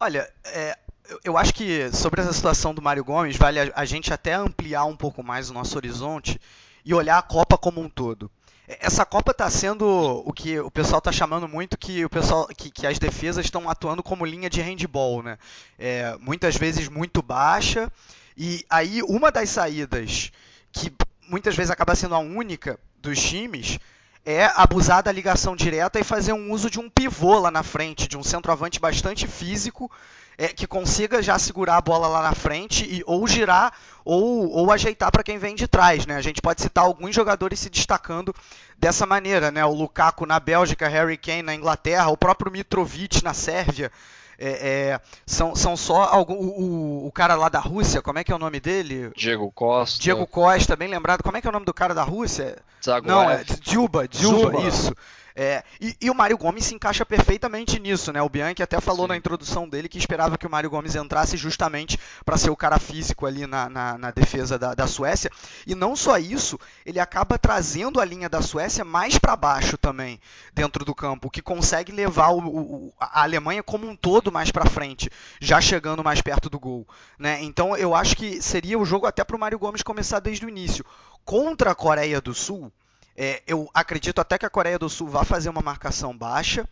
Olha, 0.00 0.28
é, 0.46 0.76
eu 1.22 1.36
acho 1.36 1.54
que 1.54 1.90
sobre 1.92 2.20
essa 2.20 2.32
situação 2.32 2.74
do 2.74 2.82
Mário 2.82 3.04
Gomes, 3.04 3.36
vale 3.36 3.60
a, 3.60 3.72
a 3.74 3.84
gente 3.84 4.12
até 4.12 4.34
ampliar 4.34 4.84
um 4.84 4.96
pouco 4.96 5.22
mais 5.22 5.50
o 5.50 5.54
nosso 5.54 5.76
horizonte 5.76 6.40
e 6.84 6.94
olhar 6.94 7.18
a 7.18 7.22
Copa 7.22 7.56
como 7.56 7.80
um 7.80 7.88
todo. 7.88 8.30
Essa 8.66 9.04
Copa 9.04 9.32
está 9.32 9.50
sendo 9.50 9.86
o 10.24 10.32
que 10.32 10.58
o 10.58 10.70
pessoal 10.70 10.98
está 10.98 11.12
chamando 11.12 11.48
muito 11.48 11.76
que 11.76 12.04
o 12.04 12.10
pessoal 12.10 12.46
que, 12.46 12.70
que 12.70 12.86
as 12.86 12.98
defesas 12.98 13.44
estão 13.44 13.68
atuando 13.68 14.02
como 14.02 14.24
linha 14.24 14.48
de 14.48 14.60
handball, 14.60 15.22
né? 15.22 15.36
É, 15.78 16.16
muitas 16.20 16.56
vezes 16.56 16.88
muito 16.88 17.22
baixa 17.22 17.90
e 18.36 18.64
aí 18.70 19.02
uma 19.02 19.30
das 19.30 19.50
saídas 19.50 20.32
que 20.72 20.92
muitas 21.28 21.54
vezes 21.54 21.70
acaba 21.70 21.94
sendo 21.94 22.14
a 22.14 22.18
única 22.18 22.78
dos 23.00 23.20
times 23.20 23.78
é 24.24 24.44
abusar 24.54 25.02
da 25.02 25.10
ligação 25.10 25.56
direta 25.56 25.98
e 25.98 26.04
fazer 26.04 26.32
um 26.32 26.52
uso 26.52 26.70
de 26.70 26.78
um 26.78 26.88
pivô 26.88 27.40
lá 27.40 27.50
na 27.50 27.64
frente, 27.64 28.06
de 28.06 28.16
um 28.16 28.22
centroavante 28.22 28.78
bastante 28.78 29.26
físico 29.26 29.90
é, 30.36 30.48
que 30.48 30.66
consiga 30.66 31.22
já 31.22 31.38
segurar 31.38 31.76
a 31.76 31.80
bola 31.80 32.06
lá 32.06 32.22
na 32.22 32.34
frente 32.34 32.84
e 32.84 33.02
ou 33.06 33.26
girar 33.26 33.72
ou, 34.04 34.50
ou 34.50 34.70
ajeitar 34.72 35.10
para 35.10 35.22
quem 35.22 35.38
vem 35.38 35.54
de 35.54 35.66
trás. 35.66 36.06
Né? 36.06 36.16
A 36.16 36.22
gente 36.22 36.40
pode 36.40 36.60
citar 36.60 36.84
alguns 36.84 37.14
jogadores 37.14 37.58
se 37.60 37.70
destacando 37.70 38.34
dessa 38.78 39.06
maneira. 39.06 39.50
Né? 39.50 39.64
O 39.64 39.72
Lukaku 39.72 40.26
na 40.26 40.40
Bélgica, 40.40 40.88
Harry 40.88 41.16
Kane 41.16 41.42
na 41.42 41.54
Inglaterra, 41.54 42.08
o 42.08 42.16
próprio 42.16 42.50
Mitrovic 42.50 43.22
na 43.22 43.34
Sérvia. 43.34 43.90
É, 44.38 44.50
é, 44.50 45.00
são, 45.24 45.54
são 45.54 45.76
só 45.76 46.02
algum, 46.04 46.34
o, 46.34 47.06
o, 47.06 47.12
cara 47.12 47.36
lá 47.36 47.48
da 47.48 47.60
Rússia, 47.60 48.02
como 48.02 48.18
é 48.18 48.24
que 48.24 48.32
é 48.32 48.34
o 48.34 48.40
nome 48.40 48.58
dele? 48.58 49.12
Diego 49.14 49.52
Costa. 49.52 50.02
Diego 50.02 50.26
Costa, 50.26 50.74
bem 50.74 50.88
lembrado. 50.88 51.22
Como 51.22 51.36
é 51.36 51.40
que 51.40 51.46
é 51.46 51.50
o 51.50 51.52
nome 51.52 51.66
do 51.66 51.72
cara 51.72 51.94
da 51.94 52.02
Rússia? 52.02 52.58
Zaguaev. 52.84 53.06
Não, 53.06 53.30
é 53.30 53.44
Djuba, 53.60 54.08
Djuba, 54.08 54.60
isso. 54.62 54.92
É, 55.34 55.62
e, 55.80 55.96
e, 56.00 56.10
o 56.10 56.14
Mário 56.14 56.36
Gomes 56.36 56.66
se 56.66 56.74
encaixa 56.74 57.06
perfeitamente 57.06 57.78
nisso, 57.78 58.12
né? 58.12 58.20
O 58.20 58.28
Bianchi 58.28 58.62
até 58.62 58.80
falou 58.80 59.06
Sim. 59.06 59.08
na 59.08 59.16
introdução 59.16 59.68
dele 59.68 59.88
que 59.88 59.98
esperava 59.98 60.36
que 60.36 60.46
o 60.46 60.50
Mário 60.50 60.68
Gomes 60.68 60.94
entrasse 60.94 61.36
justamente 61.36 61.98
para 62.24 62.36
ser 62.36 62.50
o 62.50 62.56
cara 62.56 62.78
físico 62.78 63.26
ali 63.26 63.46
na, 63.46 63.68
na, 63.68 63.98
na 63.98 64.10
defesa 64.10 64.58
da, 64.58 64.74
da, 64.74 64.86
Suécia. 64.86 65.30
E 65.66 65.74
não 65.74 65.96
só 65.96 66.18
isso, 66.18 66.58
ele 66.84 67.00
acaba 67.00 67.38
trazendo 67.38 68.00
a 68.00 68.04
linha 68.04 68.28
da 68.28 68.42
Suécia 68.42 68.84
mais 68.84 69.18
para 69.18 69.34
baixo 69.34 69.78
também 69.78 70.20
dentro 70.52 70.84
do 70.84 70.94
campo, 70.94 71.30
que 71.30 71.40
consegue 71.40 71.92
levar 71.92 72.30
o, 72.30 72.38
o, 72.38 72.92
a 73.00 73.22
Alemanha 73.22 73.62
como 73.62 73.88
um 73.88 73.96
todo 73.96 74.30
mais 74.30 74.50
para 74.50 74.68
frente, 74.68 75.10
já 75.40 75.60
chegando 75.60 76.04
mais 76.04 76.20
perto 76.20 76.50
do 76.50 76.60
gol. 76.60 76.86
Né? 77.18 77.42
Então 77.42 77.76
eu 77.76 77.94
acho 77.94 78.16
que 78.16 78.42
seria 78.42 78.78
o 78.78 78.84
jogo 78.84 79.06
até 79.06 79.24
para 79.24 79.36
o 79.36 79.40
Mário 79.40 79.58
Gomes 79.58 79.82
começar 79.82 80.20
desde 80.20 80.44
o 80.44 80.48
início. 80.48 80.84
Contra 81.24 81.70
a 81.70 81.74
Coreia 81.74 82.20
do 82.20 82.34
Sul, 82.34 82.72
é, 83.16 83.42
eu 83.46 83.68
acredito 83.74 84.20
até 84.20 84.38
que 84.38 84.46
a 84.46 84.50
Coreia 84.50 84.78
do 84.78 84.88
Sul 84.88 85.08
vá 85.08 85.24
fazer 85.24 85.48
uma 85.48 85.60
marcação 85.60 86.16
baixa, 86.16 86.66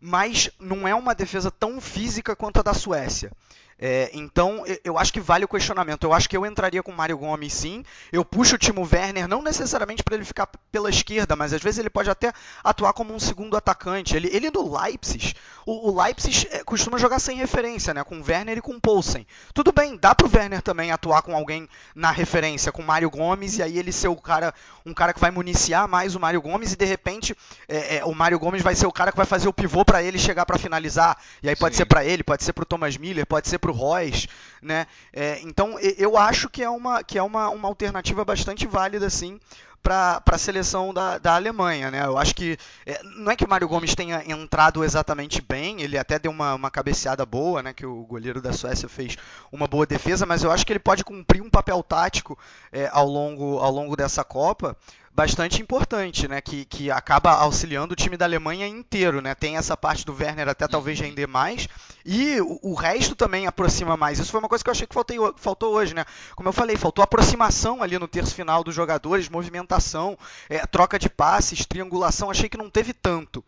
mas 0.00 0.50
não 0.60 0.86
é 0.86 0.94
uma 0.94 1.14
defesa 1.14 1.50
tão 1.50 1.80
física 1.80 2.36
quanto 2.36 2.60
a 2.60 2.62
da 2.62 2.74
Suécia. 2.74 3.32
É, 3.78 4.10
então, 4.14 4.64
eu 4.82 4.98
acho 4.98 5.12
que 5.12 5.20
vale 5.20 5.44
o 5.44 5.48
questionamento. 5.48 6.04
Eu 6.04 6.12
acho 6.12 6.28
que 6.28 6.36
eu 6.36 6.46
entraria 6.46 6.82
com 6.82 6.90
o 6.90 6.96
Mário 6.96 7.18
Gomes 7.18 7.52
sim. 7.52 7.84
Eu 8.10 8.24
puxo 8.24 8.54
o 8.54 8.58
Timo 8.58 8.88
Werner, 8.90 9.28
não 9.28 9.42
necessariamente 9.42 10.02
para 10.02 10.14
ele 10.14 10.24
ficar 10.24 10.48
pela 10.72 10.88
esquerda, 10.88 11.36
mas 11.36 11.52
às 11.52 11.62
vezes 11.62 11.78
ele 11.78 11.90
pode 11.90 12.08
até 12.08 12.32
atuar 12.64 12.92
como 12.92 13.14
um 13.14 13.20
segundo 13.20 13.56
atacante. 13.56 14.16
Ele, 14.16 14.28
ele 14.32 14.50
do 14.50 14.76
Leipzig, 14.78 15.34
o, 15.66 15.90
o 15.90 16.02
Leipzig 16.02 16.48
é, 16.50 16.64
costuma 16.64 16.98
jogar 16.98 17.18
sem 17.18 17.36
referência, 17.36 17.92
né? 17.92 18.02
Com 18.02 18.20
o 18.20 18.24
Werner 18.26 18.58
e 18.58 18.62
com 18.62 18.72
o 18.72 18.80
Poulsen. 18.80 19.26
Tudo 19.52 19.72
bem, 19.72 19.96
dá 19.96 20.14
pro 20.14 20.30
Werner 20.32 20.62
também 20.62 20.90
atuar 20.90 21.22
com 21.22 21.36
alguém 21.36 21.68
na 21.94 22.10
referência, 22.10 22.72
com 22.72 22.82
o 22.82 22.86
Mário 22.86 23.10
Gomes, 23.10 23.58
e 23.58 23.62
aí 23.62 23.78
ele 23.78 23.92
ser 23.92 24.08
o 24.08 24.16
cara, 24.16 24.54
um 24.84 24.94
cara 24.94 25.12
que 25.12 25.20
vai 25.20 25.30
municiar 25.30 25.86
mais 25.86 26.14
o 26.14 26.20
Mário 26.20 26.40
Gomes, 26.40 26.72
e 26.72 26.76
de 26.76 26.84
repente 26.84 27.36
é, 27.68 27.96
é, 27.96 28.04
o 28.04 28.14
Mário 28.14 28.38
Gomes 28.38 28.62
vai 28.62 28.74
ser 28.74 28.86
o 28.86 28.92
cara 28.92 29.10
que 29.10 29.16
vai 29.16 29.26
fazer 29.26 29.48
o 29.48 29.52
pivô 29.52 29.84
para 29.84 30.02
ele 30.02 30.18
chegar 30.18 30.46
para 30.46 30.56
finalizar. 30.56 31.18
E 31.42 31.48
aí 31.48 31.56
pode 31.56 31.74
sim. 31.74 31.78
ser 31.78 31.86
para 31.86 32.04
ele, 32.04 32.22
pode 32.22 32.42
ser 32.42 32.52
pro 32.52 32.64
Thomas 32.64 32.96
Miller, 32.96 33.26
pode 33.26 33.48
ser 33.48 33.58
para 33.66 33.72
o 33.72 33.74
Royce, 33.74 34.28
né? 34.62 34.86
É, 35.12 35.40
então 35.42 35.78
eu 35.98 36.16
acho 36.16 36.48
que 36.48 36.62
é 36.62 36.70
uma, 36.70 37.02
que 37.02 37.18
é 37.18 37.22
uma, 37.22 37.48
uma 37.50 37.68
alternativa 37.68 38.24
bastante 38.24 38.66
válida, 38.66 39.10
sim, 39.10 39.40
para 39.82 40.22
a 40.24 40.38
seleção 40.38 40.94
da, 40.94 41.18
da 41.18 41.34
Alemanha. 41.34 41.90
Né? 41.90 42.04
Eu 42.04 42.16
acho 42.16 42.34
que 42.34 42.56
é, 42.84 43.00
não 43.02 43.30
é 43.30 43.36
que 43.36 43.44
o 43.44 43.48
Mário 43.48 43.68
Gomes 43.68 43.94
tenha 43.94 44.22
entrado 44.26 44.84
exatamente 44.84 45.40
bem, 45.40 45.80
ele 45.82 45.98
até 45.98 46.18
deu 46.18 46.30
uma, 46.30 46.54
uma 46.54 46.70
cabeceada 46.70 47.26
boa, 47.26 47.62
né, 47.62 47.72
que 47.72 47.86
o 47.86 48.04
goleiro 48.04 48.40
da 48.40 48.52
Suécia 48.52 48.88
fez 48.88 49.16
uma 49.50 49.66
boa 49.66 49.86
defesa, 49.86 50.26
mas 50.26 50.42
eu 50.42 50.50
acho 50.50 50.64
que 50.64 50.72
ele 50.72 50.80
pode 50.80 51.04
cumprir 51.04 51.42
um 51.42 51.50
papel 51.50 51.82
tático 51.82 52.38
é, 52.72 52.88
ao, 52.92 53.06
longo, 53.06 53.58
ao 53.58 53.70
longo 53.70 53.96
dessa 53.96 54.24
Copa 54.24 54.76
bastante 55.16 55.62
importante, 55.62 56.28
né? 56.28 56.42
Que, 56.42 56.66
que 56.66 56.90
acaba 56.90 57.30
auxiliando 57.30 57.94
o 57.94 57.96
time 57.96 58.18
da 58.18 58.26
Alemanha 58.26 58.66
inteiro, 58.66 59.22
né? 59.22 59.34
Tem 59.34 59.56
essa 59.56 59.74
parte 59.74 60.04
do 60.04 60.14
Werner 60.14 60.46
até 60.46 60.68
talvez 60.68 61.00
render 61.00 61.26
mais 61.26 61.66
e 62.04 62.38
o, 62.42 62.60
o 62.62 62.74
resto 62.74 63.16
também 63.16 63.46
aproxima 63.46 63.96
mais. 63.96 64.18
Isso 64.18 64.30
foi 64.30 64.40
uma 64.40 64.48
coisa 64.48 64.62
que 64.62 64.68
eu 64.68 64.72
achei 64.72 64.86
que 64.86 64.92
faltei, 64.92 65.16
faltou 65.36 65.74
hoje, 65.74 65.94
né? 65.94 66.04
Como 66.34 66.50
eu 66.50 66.52
falei, 66.52 66.76
faltou 66.76 67.02
aproximação 67.02 67.82
ali 67.82 67.98
no 67.98 68.06
terço 68.06 68.34
final 68.34 68.62
dos 68.62 68.74
jogadores, 68.74 69.30
movimentação, 69.30 70.18
é, 70.50 70.66
troca 70.66 70.98
de 70.98 71.08
passes, 71.08 71.64
triangulação. 71.64 72.30
Achei 72.30 72.50
que 72.50 72.58
não 72.58 72.68
teve 72.68 72.92
tanto. 72.92 73.42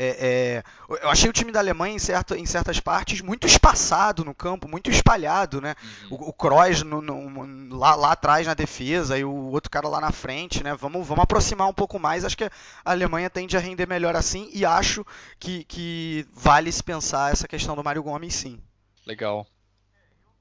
É, 0.00 0.62
é, 0.88 0.96
eu 1.02 1.10
achei 1.10 1.28
o 1.28 1.32
time 1.32 1.50
da 1.50 1.58
Alemanha 1.58 1.96
em, 1.96 1.98
certo, 1.98 2.36
em 2.36 2.46
certas 2.46 2.78
partes 2.78 3.20
muito 3.20 3.48
espaçado 3.48 4.24
no 4.24 4.32
campo, 4.32 4.68
muito 4.68 4.88
espalhado, 4.88 5.60
né? 5.60 5.74
Uhum. 6.08 6.18
O, 6.20 6.28
o 6.28 6.32
Kroos 6.32 6.84
no, 6.84 7.02
no, 7.02 7.76
lá, 7.76 7.96
lá 7.96 8.12
atrás 8.12 8.46
na 8.46 8.54
defesa 8.54 9.18
e 9.18 9.24
o 9.24 9.34
outro 9.46 9.68
cara 9.68 9.88
lá 9.88 10.00
na 10.00 10.12
frente, 10.12 10.62
né? 10.62 10.72
Vamos, 10.76 11.04
vamos 11.04 11.24
aproximar 11.24 11.66
um 11.66 11.74
pouco 11.74 11.98
mais. 11.98 12.24
Acho 12.24 12.38
que 12.38 12.44
a 12.44 12.50
Alemanha 12.84 13.28
tende 13.28 13.56
a 13.56 13.60
render 13.60 13.88
melhor 13.88 14.14
assim 14.14 14.48
e 14.52 14.64
acho 14.64 15.04
que, 15.36 15.64
que 15.64 16.24
vale 16.32 16.70
se 16.70 16.84
pensar 16.84 17.32
essa 17.32 17.48
questão 17.48 17.74
do 17.74 17.82
Mário 17.82 18.04
Gomes 18.04 18.36
sim. 18.36 18.60
Legal. 19.04 19.48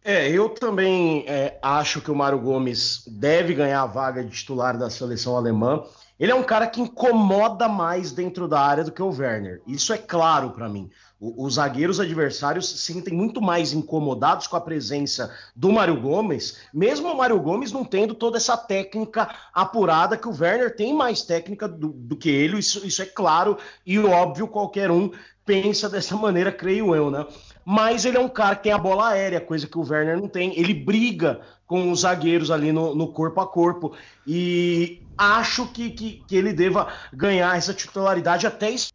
É, 0.06 0.30
eu 0.30 0.50
também 0.50 1.26
é, 1.28 1.58
acho 1.64 2.00
que 2.00 2.12
o 2.12 2.16
Mário 2.16 2.40
Gomes 2.40 3.04
deve 3.08 3.56
ganhar 3.56 3.82
a 3.82 3.88
vaga 3.88 4.24
de 4.24 4.30
titular 4.30 4.78
da 4.78 4.88
seleção 4.92 5.36
alemã. 5.36 5.84
Ele 6.20 6.32
é 6.32 6.36
um 6.36 6.44
cara 6.44 6.68
que 6.68 6.82
incomoda 6.82 7.68
mais 7.68 8.12
dentro 8.12 8.48
da 8.48 8.60
área 8.60 8.84
do 8.84 8.92
que 8.92 9.02
o 9.02 9.10
Werner. 9.10 9.62
Isso 9.68 9.94
é 9.94 9.98
claro 9.98 10.50
para 10.50 10.68
mim. 10.68 10.90
O, 11.20 11.46
os 11.46 11.56
zagueiros 11.56 12.00
adversários 12.00 12.70
se 12.70 12.78
sentem 12.78 13.14
muito 13.14 13.42
mais 13.42 13.74
incomodados 13.74 14.48
com 14.48 14.56
a 14.56 14.62
presença 14.62 15.32
do 15.56 15.72
Mário 15.72 16.00
Gomes, 16.00 16.60
mesmo 16.74 17.12
o 17.12 17.18
Mário 17.18 17.40
Gomes 17.40 17.72
não 17.72 17.84
tendo 17.84 18.14
toda 18.14 18.38
essa 18.38 18.58
técnica 18.58 19.30
apurada 19.54 20.18
que 20.18 20.28
o 20.28 20.36
Werner 20.36 20.76
tem 20.76 20.94
mais 20.94 21.22
técnica 21.22 21.68
do, 21.68 21.90
do 21.90 22.16
que 22.16 22.30
ele, 22.30 22.60
isso, 22.60 22.86
isso 22.86 23.02
é 23.02 23.06
claro 23.06 23.58
e 23.86 24.00
óbvio, 24.00 24.48
qualquer 24.48 24.92
um 24.92 25.12
pensa 25.46 25.90
dessa 25.90 26.14
maneira, 26.18 26.52
creio 26.52 26.94
eu, 26.94 27.10
né? 27.10 27.26
Mas 27.66 28.06
ele 28.06 28.18
é 28.18 28.20
um 28.20 28.30
cara 28.30 28.56
que 28.56 28.64
tem 28.64 28.72
a 28.72 28.78
bola 28.78 29.10
aérea, 29.10 29.42
coisa 29.42 29.68
que 29.68 29.78
o 29.78 29.86
Werner 29.86 30.18
não 30.18 30.30
tem. 30.30 30.58
Ele 30.58 30.74
briga 30.74 31.42
com 31.68 31.92
os 31.92 32.00
zagueiros 32.02 32.50
ali 32.50 32.72
no, 32.72 32.96
no 32.96 33.10
corpo 33.10 33.42
a 33.42 33.46
corpo. 33.46 33.94
E 34.26 35.04
acho 35.18 35.68
que, 35.68 35.92
que, 35.92 36.24
que 36.26 36.36
ele 36.36 36.54
deva 36.54 36.88
ganhar 37.14 37.56
essa 37.58 37.74
titularidade 37.74 38.48
até 38.48 38.72
isso 38.72 38.92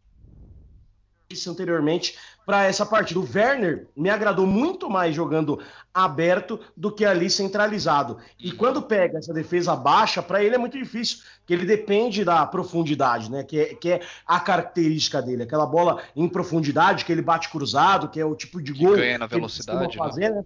anteriormente 1.47 2.17
para 2.45 2.65
essa 2.65 2.85
partida. 2.85 3.19
O 3.19 3.27
Werner 3.33 3.87
me 3.95 4.09
agradou 4.09 4.45
muito 4.45 4.89
mais 4.89 5.15
jogando 5.15 5.59
aberto 5.93 6.59
do 6.75 6.91
que 6.91 7.05
ali 7.05 7.29
centralizado. 7.29 8.17
E 8.39 8.51
quando 8.51 8.81
pega 8.81 9.17
essa 9.17 9.33
defesa 9.33 9.75
baixa, 9.75 10.21
para 10.21 10.43
ele 10.43 10.55
é 10.55 10.57
muito 10.57 10.77
difícil, 10.77 11.19
porque 11.39 11.53
ele 11.53 11.65
depende 11.65 12.25
da 12.25 12.45
profundidade, 12.45 13.31
né? 13.31 13.43
Que 13.43 13.59
é, 13.59 13.65
que 13.75 13.91
é 13.91 14.01
a 14.27 14.39
característica 14.39 15.21
dele, 15.21 15.43
aquela 15.43 15.65
bola 15.65 16.01
em 16.15 16.27
profundidade 16.27 17.05
que 17.05 17.11
ele 17.11 17.21
bate 17.21 17.49
cruzado, 17.49 18.09
que 18.09 18.19
é 18.19 18.25
o 18.25 18.35
tipo 18.35 18.61
de 18.61 18.73
gol 18.73 18.93
que 18.93 19.01
ganha 19.01 19.17
na 19.17 19.27
velocidade, 19.27 19.97
né? 19.97 20.03
fazer, 20.03 20.29
né? 20.29 20.43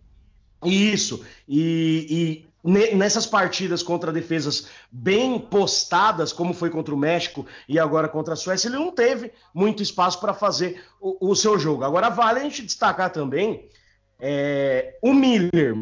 Isso. 0.66 1.26
E, 1.48 2.46
e, 2.64 2.96
nessas 2.96 3.26
partidas 3.26 3.82
contra 3.82 4.12
defesas 4.12 4.68
bem 4.92 5.40
postadas, 5.40 6.34
como 6.34 6.54
foi 6.54 6.70
contra 6.70 6.94
o 6.94 6.98
México 6.98 7.46
e 7.68 7.80
agora 7.80 8.10
contra 8.10 8.34
a 8.34 8.38
Suécia, 8.38 8.68
ele 8.68 8.78
não 8.78 8.92
teve 8.92 9.32
muito 9.54 9.82
espaço 9.82 10.20
para 10.20 10.34
fazer 10.34 10.84
o, 11.00 11.32
o, 11.32 11.36
seu 11.36 11.58
jogo. 11.58 11.84
Agora 11.84 12.10
vale 12.10 12.40
a 12.40 12.44
gente 12.44 12.64
destacar 12.64 13.12
também 13.12 13.70
é, 14.20 14.98
o 15.02 15.14
Miller 15.14 15.76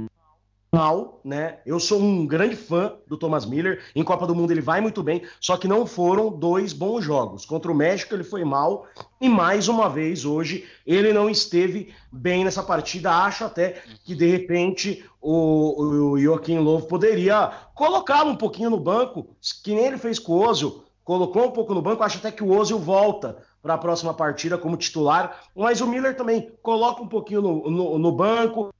mal, 0.75 1.21
né? 1.23 1.59
Eu 1.65 1.79
sou 1.79 2.01
um 2.01 2.27
grande 2.27 2.53
fã 2.53 2.91
do 3.07 3.15
Thomas 3.15 3.45
Miller. 3.45 3.81
Em 3.95 4.03
Copa 4.03 4.27
do 4.27 4.35
Mundo 4.35 4.51
ele 4.51 4.59
vai 4.59 4.81
muito 4.81 5.01
bem, 5.01 5.21
só 5.39 5.55
que 5.55 5.69
não 5.69 5.85
foram 5.85 6.29
dois 6.29 6.73
bons 6.73 7.01
jogos. 7.01 7.45
Contra 7.45 7.71
o 7.71 7.75
México 7.75 8.13
ele 8.13 8.25
foi 8.25 8.43
mal 8.43 8.85
e 9.21 9.29
mais 9.29 9.69
uma 9.69 9.87
vez 9.87 10.25
hoje 10.25 10.65
ele 10.85 11.13
não 11.13 11.29
esteve 11.29 11.93
bem 12.11 12.43
nessa 12.43 12.61
partida. 12.61 13.09
Acho 13.09 13.45
até 13.45 13.81
que 14.03 14.13
de 14.13 14.29
repente 14.29 15.05
o, 15.21 16.11
o 16.11 16.19
Joaquim 16.19 16.57
Lovo 16.57 16.87
poderia 16.87 17.53
colocá-lo 17.73 18.31
um 18.31 18.35
pouquinho 18.35 18.69
no 18.69 18.79
banco, 18.79 19.29
que 19.63 19.73
nem 19.73 19.85
ele 19.85 19.97
fez 19.97 20.19
com 20.19 20.33
o 20.33 20.45
Ozil. 20.45 20.83
Colocou 21.05 21.45
um 21.45 21.51
pouco 21.51 21.73
no 21.73 21.81
banco, 21.81 22.03
acho 22.03 22.17
até 22.17 22.31
que 22.31 22.43
o 22.43 22.51
Ozil 22.51 22.79
volta 22.79 23.37
para 23.61 23.75
a 23.75 23.77
próxima 23.77 24.13
partida 24.13 24.57
como 24.57 24.75
titular, 24.75 25.39
mas 25.55 25.79
o 25.79 25.87
Miller 25.87 26.17
também 26.17 26.51
coloca 26.61 27.01
um 27.01 27.07
pouquinho 27.07 27.41
no, 27.41 27.71
no, 27.71 27.97
no 27.97 28.11
banco, 28.11 28.73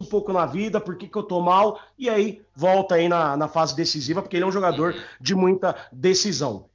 um 0.00 0.04
pouco 0.04 0.32
na 0.32 0.46
vida, 0.46 0.80
por 0.80 0.96
que, 0.96 1.08
que 1.08 1.16
eu 1.16 1.22
tô 1.22 1.40
mal, 1.40 1.80
e 1.98 2.08
aí 2.08 2.42
volta 2.54 2.96
aí 2.96 3.08
na, 3.08 3.36
na 3.36 3.48
fase 3.48 3.76
decisiva, 3.76 4.22
porque 4.22 4.36
ele 4.36 4.44
é 4.44 4.46
um 4.46 4.52
jogador 4.52 4.94
de 5.20 5.34
muita 5.34 5.74
decisão. 5.92 6.66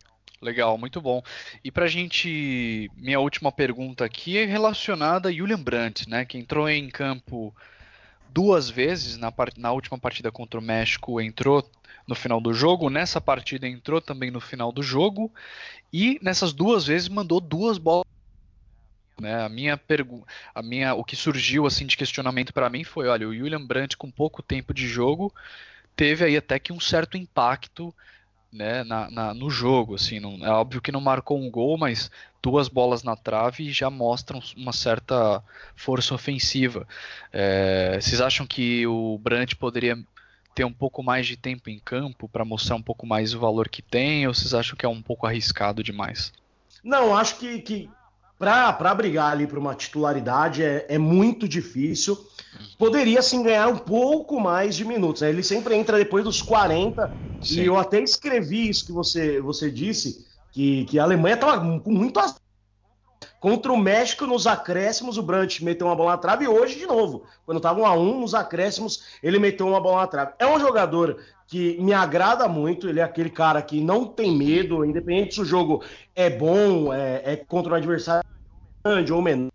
Legal, 0.41 0.77
muito 0.77 1.01
bom. 1.01 1.21
E 1.63 1.69
pra 1.69 1.87
gente, 1.87 2.89
minha 2.95 3.19
última 3.19 3.51
pergunta 3.51 4.05
aqui 4.05 4.37
é 4.37 4.45
relacionada 4.45 5.29
a 5.29 5.31
Julian 5.31 5.61
Brandt, 5.61 6.09
né, 6.09 6.23
que 6.23 6.37
entrou 6.37 6.69
em 6.69 6.89
campo 6.89 7.53
duas 8.31 8.69
vezes 8.69 9.17
na, 9.17 9.33
na 9.57 9.71
última 9.71 9.97
partida 9.97 10.31
contra 10.31 10.59
o 10.59 10.63
México, 10.63 11.19
entrou 11.19 11.69
no 12.07 12.15
final 12.15 12.39
do 12.39 12.53
jogo, 12.53 12.89
nessa 12.89 13.19
partida 13.19 13.67
entrou 13.67 13.99
também 14.01 14.31
no 14.31 14.39
final 14.39 14.71
do 14.71 14.81
jogo, 14.81 15.31
e 15.91 16.19
nessas 16.21 16.53
duas 16.53 16.87
vezes 16.87 17.09
mandou 17.09 17.39
duas 17.39 17.77
bolas 17.77 18.05
né? 19.21 19.43
A 19.43 19.49
minha 19.49 19.77
pergunta, 19.77 20.25
a 20.53 20.61
minha, 20.61 20.93
o 20.93 21.03
que 21.03 21.15
surgiu 21.15 21.65
assim 21.65 21.85
de 21.85 21.97
questionamento 21.97 22.53
para 22.53 22.69
mim 22.69 22.83
foi, 22.83 23.07
olha, 23.07 23.27
o 23.27 23.31
William 23.31 23.65
Brandt 23.65 23.97
com 23.97 24.11
pouco 24.11 24.41
tempo 24.41 24.73
de 24.73 24.87
jogo 24.87 25.33
teve 25.95 26.23
aí 26.23 26.37
até 26.37 26.57
que 26.59 26.71
um 26.71 26.79
certo 26.79 27.17
impacto 27.17 27.93
né, 28.51 28.83
na, 28.83 29.09
na, 29.11 29.33
no 29.33 29.49
jogo, 29.49 29.95
assim, 29.95 30.19
não, 30.19 30.43
é 30.43 30.49
óbvio 30.49 30.81
que 30.81 30.91
não 30.91 31.01
marcou 31.01 31.39
um 31.39 31.51
gol, 31.51 31.77
mas 31.77 32.09
duas 32.41 32.67
bolas 32.67 33.03
na 33.03 33.15
trave 33.15 33.71
já 33.71 33.89
mostram 33.89 34.41
uma 34.55 34.73
certa 34.73 35.43
força 35.75 36.15
ofensiva. 36.15 36.87
É, 37.31 37.99
vocês 38.01 38.21
acham 38.21 38.47
que 38.47 38.87
o 38.87 39.17
Brandt 39.19 39.55
poderia 39.55 39.97
ter 40.55 40.63
um 40.63 40.73
pouco 40.73 41.03
mais 41.03 41.27
de 41.27 41.37
tempo 41.37 41.69
em 41.69 41.79
campo 41.79 42.27
para 42.27 42.43
mostrar 42.43 42.75
um 42.75 42.81
pouco 42.81 43.05
mais 43.05 43.33
o 43.33 43.39
valor 43.39 43.69
que 43.69 43.81
tem, 43.81 44.27
ou 44.27 44.33
vocês 44.33 44.53
acham 44.53 44.75
que 44.75 44.85
é 44.85 44.89
um 44.89 45.01
pouco 45.01 45.27
arriscado 45.27 45.83
demais? 45.83 46.33
Não, 46.83 47.15
acho 47.15 47.37
que, 47.37 47.59
que 47.61 47.89
para 48.39 48.95
brigar 48.95 49.33
ali 49.33 49.45
para 49.45 49.59
uma 49.59 49.75
titularidade 49.75 50.63
é, 50.63 50.85
é, 50.87 50.97
muito 50.97 51.47
difícil. 51.47 52.17
Poderia 52.77 53.21
sim 53.21 53.43
ganhar 53.43 53.67
um 53.67 53.77
pouco 53.77 54.39
mais 54.39 54.75
de 54.75 54.85
minutos. 54.85 55.21
Né? 55.21 55.29
Ele 55.29 55.43
sempre 55.43 55.75
entra 55.75 55.97
depois 55.97 56.23
dos 56.23 56.41
40. 56.41 57.11
Sim. 57.41 57.61
E 57.61 57.65
eu 57.65 57.77
até 57.77 57.99
escrevi 57.99 58.69
isso 58.69 58.85
que 58.85 58.93
você, 58.93 59.41
você 59.41 59.69
disse 59.69 60.25
que, 60.53 60.85
que 60.85 60.97
a 60.97 61.03
Alemanha 61.03 61.35
estava 61.35 61.79
com 61.79 61.91
muito 61.91 62.17
Contra 63.39 63.71
o 63.71 63.77
México, 63.77 64.27
nos 64.27 64.45
acréscimos, 64.45 65.17
o 65.17 65.23
Brandt 65.23 65.63
meteu 65.63 65.87
uma 65.87 65.95
bola 65.95 66.11
na 66.11 66.17
trave 66.17 66.43
e 66.43 66.47
hoje, 66.47 66.77
de 66.77 66.85
novo, 66.85 67.23
quando 67.45 67.57
estava 67.57 67.79
1 67.79 67.85
a 67.85 67.93
1 67.93 68.19
nos 68.19 68.35
acréscimos, 68.35 69.03
ele 69.23 69.39
meteu 69.39 69.67
uma 69.67 69.79
bola 69.79 70.01
na 70.01 70.07
trave. 70.07 70.33
É 70.37 70.45
um 70.45 70.59
jogador 70.59 71.17
que 71.47 71.81
me 71.81 71.93
agrada 71.93 72.47
muito, 72.47 72.89
ele 72.89 72.99
é 72.99 73.03
aquele 73.03 73.29
cara 73.29 73.61
que 73.61 73.81
não 73.81 74.05
tem 74.05 74.35
medo, 74.35 74.83
independente 74.83 75.35
se 75.35 75.41
o 75.41 75.45
jogo 75.45 75.81
é 76.15 76.29
bom, 76.29 76.93
é, 76.93 77.21
é 77.23 77.35
contra 77.37 77.73
um 77.73 77.75
adversário 77.77 78.27
grande 78.83 79.11
ou 79.13 79.21
menor, 79.21 79.49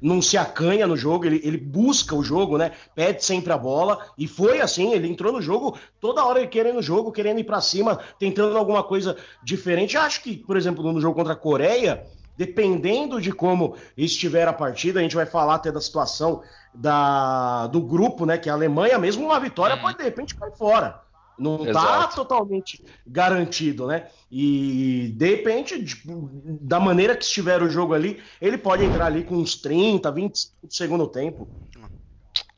não 0.00 0.22
se 0.22 0.38
acanha 0.38 0.86
no 0.86 0.96
jogo, 0.96 1.26
ele, 1.26 1.40
ele 1.44 1.58
busca 1.58 2.14
o 2.14 2.24
jogo, 2.24 2.56
né? 2.56 2.72
Pede 2.94 3.22
sempre 3.22 3.52
a 3.52 3.58
bola. 3.58 4.06
E 4.16 4.26
foi 4.26 4.60
assim, 4.60 4.92
ele 4.92 5.06
entrou 5.06 5.32
no 5.32 5.42
jogo 5.42 5.78
toda 6.00 6.24
hora 6.24 6.38
ele 6.38 6.48
querendo 6.48 6.78
o 6.78 6.82
jogo, 6.82 7.12
querendo 7.12 7.38
ir 7.38 7.44
para 7.44 7.60
cima, 7.60 8.00
tentando 8.18 8.56
alguma 8.56 8.82
coisa 8.82 9.16
diferente. 9.42 9.98
Acho 9.98 10.22
que, 10.22 10.38
por 10.38 10.56
exemplo, 10.56 10.92
no 10.92 11.00
jogo 11.00 11.14
contra 11.14 11.34
a 11.34 11.36
Coreia, 11.36 12.06
dependendo 12.38 13.20
de 13.20 13.32
como 13.32 13.76
estiver 13.96 14.46
a 14.46 14.52
partida, 14.52 15.00
a 15.00 15.02
gente 15.02 15.16
vai 15.16 15.26
falar 15.26 15.56
até 15.56 15.72
da 15.72 15.80
situação 15.80 16.40
da, 16.72 17.66
do 17.66 17.80
grupo, 17.82 18.24
né? 18.24 18.38
Que 18.38 18.48
a 18.48 18.52
Alemanha, 18.52 18.96
mesmo 18.96 19.26
uma 19.26 19.40
vitória, 19.40 19.74
hum. 19.74 19.80
pode 19.80 19.98
de 19.98 20.04
repente 20.04 20.36
cair 20.36 20.56
fora. 20.56 21.02
Não 21.36 21.66
está 21.66 22.06
totalmente 22.08 22.84
garantido, 23.06 23.86
né? 23.86 24.06
E 24.30 25.12
de 25.16 25.28
repente, 25.28 25.84
tipo, 25.84 26.30
da 26.32 26.78
maneira 26.78 27.16
que 27.16 27.24
estiver 27.24 27.60
o 27.60 27.70
jogo 27.70 27.94
ali, 27.94 28.20
ele 28.40 28.56
pode 28.56 28.84
entrar 28.84 29.06
ali 29.06 29.24
com 29.24 29.34
uns 29.36 29.56
30, 29.56 30.10
20 30.10 30.50
do 30.62 30.74
segundo 30.74 31.06
tempo. 31.08 31.48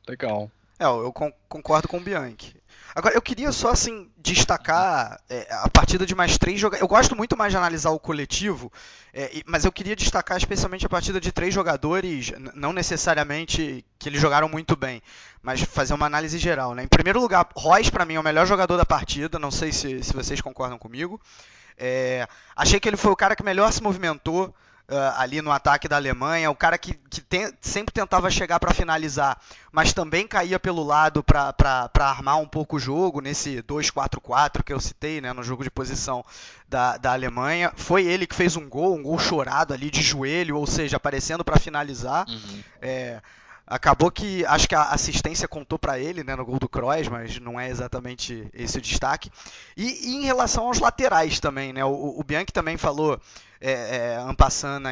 Legal. 0.06 0.50
É, 0.78 0.84
eu 0.84 1.12
concordo 1.48 1.88
com 1.88 1.98
o 1.98 2.00
Bianchi. 2.00 2.59
Agora, 2.94 3.14
eu 3.14 3.22
queria 3.22 3.52
só, 3.52 3.70
assim, 3.70 4.10
destacar 4.16 5.20
é, 5.28 5.46
a 5.50 5.68
partida 5.68 6.04
de 6.04 6.14
mais 6.14 6.36
três 6.36 6.58
jogadores. 6.58 6.82
Eu 6.82 6.88
gosto 6.88 7.16
muito 7.16 7.36
mais 7.36 7.52
de 7.52 7.56
analisar 7.56 7.90
o 7.90 7.98
coletivo, 7.98 8.72
é, 9.12 9.42
mas 9.46 9.64
eu 9.64 9.72
queria 9.72 9.94
destacar 9.94 10.36
especialmente 10.36 10.84
a 10.86 10.88
partida 10.88 11.20
de 11.20 11.30
três 11.30 11.54
jogadores, 11.54 12.32
não 12.54 12.72
necessariamente 12.72 13.84
que 13.98 14.08
eles 14.08 14.20
jogaram 14.20 14.48
muito 14.48 14.74
bem, 14.76 15.02
mas 15.42 15.60
fazer 15.60 15.94
uma 15.94 16.06
análise 16.06 16.38
geral. 16.38 16.74
Né? 16.74 16.84
Em 16.84 16.88
primeiro 16.88 17.20
lugar, 17.20 17.48
Royce, 17.56 17.90
para 17.90 18.04
mim, 18.04 18.14
é 18.14 18.20
o 18.20 18.24
melhor 18.24 18.46
jogador 18.46 18.76
da 18.76 18.86
partida, 18.86 19.38
não 19.38 19.50
sei 19.50 19.72
se, 19.72 20.02
se 20.02 20.12
vocês 20.12 20.40
concordam 20.40 20.78
comigo. 20.78 21.20
É, 21.78 22.26
achei 22.54 22.78
que 22.78 22.88
ele 22.88 22.96
foi 22.96 23.10
o 23.10 23.16
cara 23.16 23.34
que 23.34 23.42
melhor 23.42 23.72
se 23.72 23.82
movimentou 23.82 24.54
uh, 24.90 25.14
ali 25.16 25.40
no 25.40 25.52
ataque 25.52 25.88
da 25.88 25.96
Alemanha, 25.96 26.50
o 26.50 26.54
cara 26.54 26.76
que, 26.76 26.94
que 27.08 27.20
tem, 27.20 27.52
sempre 27.60 27.94
tentava 27.94 28.30
chegar 28.30 28.58
para 28.58 28.74
finalizar, 28.74 29.40
mas 29.72 29.92
também 29.92 30.26
caía 30.26 30.58
pelo 30.58 30.82
lado 30.82 31.22
para 31.22 31.88
armar 32.00 32.38
um 32.38 32.46
pouco 32.46 32.76
o 32.76 32.80
jogo, 32.80 33.20
nesse 33.20 33.62
2-4-4 33.62 34.62
que 34.64 34.72
eu 34.72 34.80
citei, 34.80 35.20
né, 35.20 35.32
no 35.32 35.42
jogo 35.42 35.62
de 35.62 35.70
posição 35.70 36.24
da, 36.68 36.96
da 36.96 37.12
Alemanha. 37.12 37.72
Foi 37.76 38.04
ele 38.04 38.26
que 38.26 38.34
fez 38.34 38.56
um 38.56 38.68
gol, 38.68 38.96
um 38.96 39.02
gol 39.02 39.18
chorado 39.18 39.72
ali 39.72 39.90
de 39.90 40.02
joelho, 40.02 40.56
ou 40.56 40.66
seja, 40.66 40.96
aparecendo 40.96 41.44
para 41.44 41.58
finalizar. 41.58 42.28
Uhum. 42.28 42.62
É, 42.82 43.20
Acabou 43.70 44.10
que 44.10 44.44
acho 44.46 44.68
que 44.68 44.74
a 44.74 44.82
assistência 44.82 45.46
contou 45.46 45.78
para 45.78 45.96
ele 45.96 46.24
né, 46.24 46.34
no 46.34 46.44
gol 46.44 46.58
do 46.58 46.68
Kroos, 46.68 47.06
mas 47.06 47.38
não 47.38 47.58
é 47.58 47.70
exatamente 47.70 48.44
esse 48.52 48.78
o 48.78 48.80
destaque. 48.80 49.30
E, 49.76 50.10
e 50.10 50.16
em 50.16 50.24
relação 50.24 50.66
aos 50.66 50.80
laterais 50.80 51.38
também, 51.38 51.72
né? 51.72 51.84
O, 51.84 52.18
o 52.18 52.24
Bianchi 52.24 52.52
também 52.52 52.76
falou, 52.76 53.20
é, 53.60 53.72
é, 53.72 54.16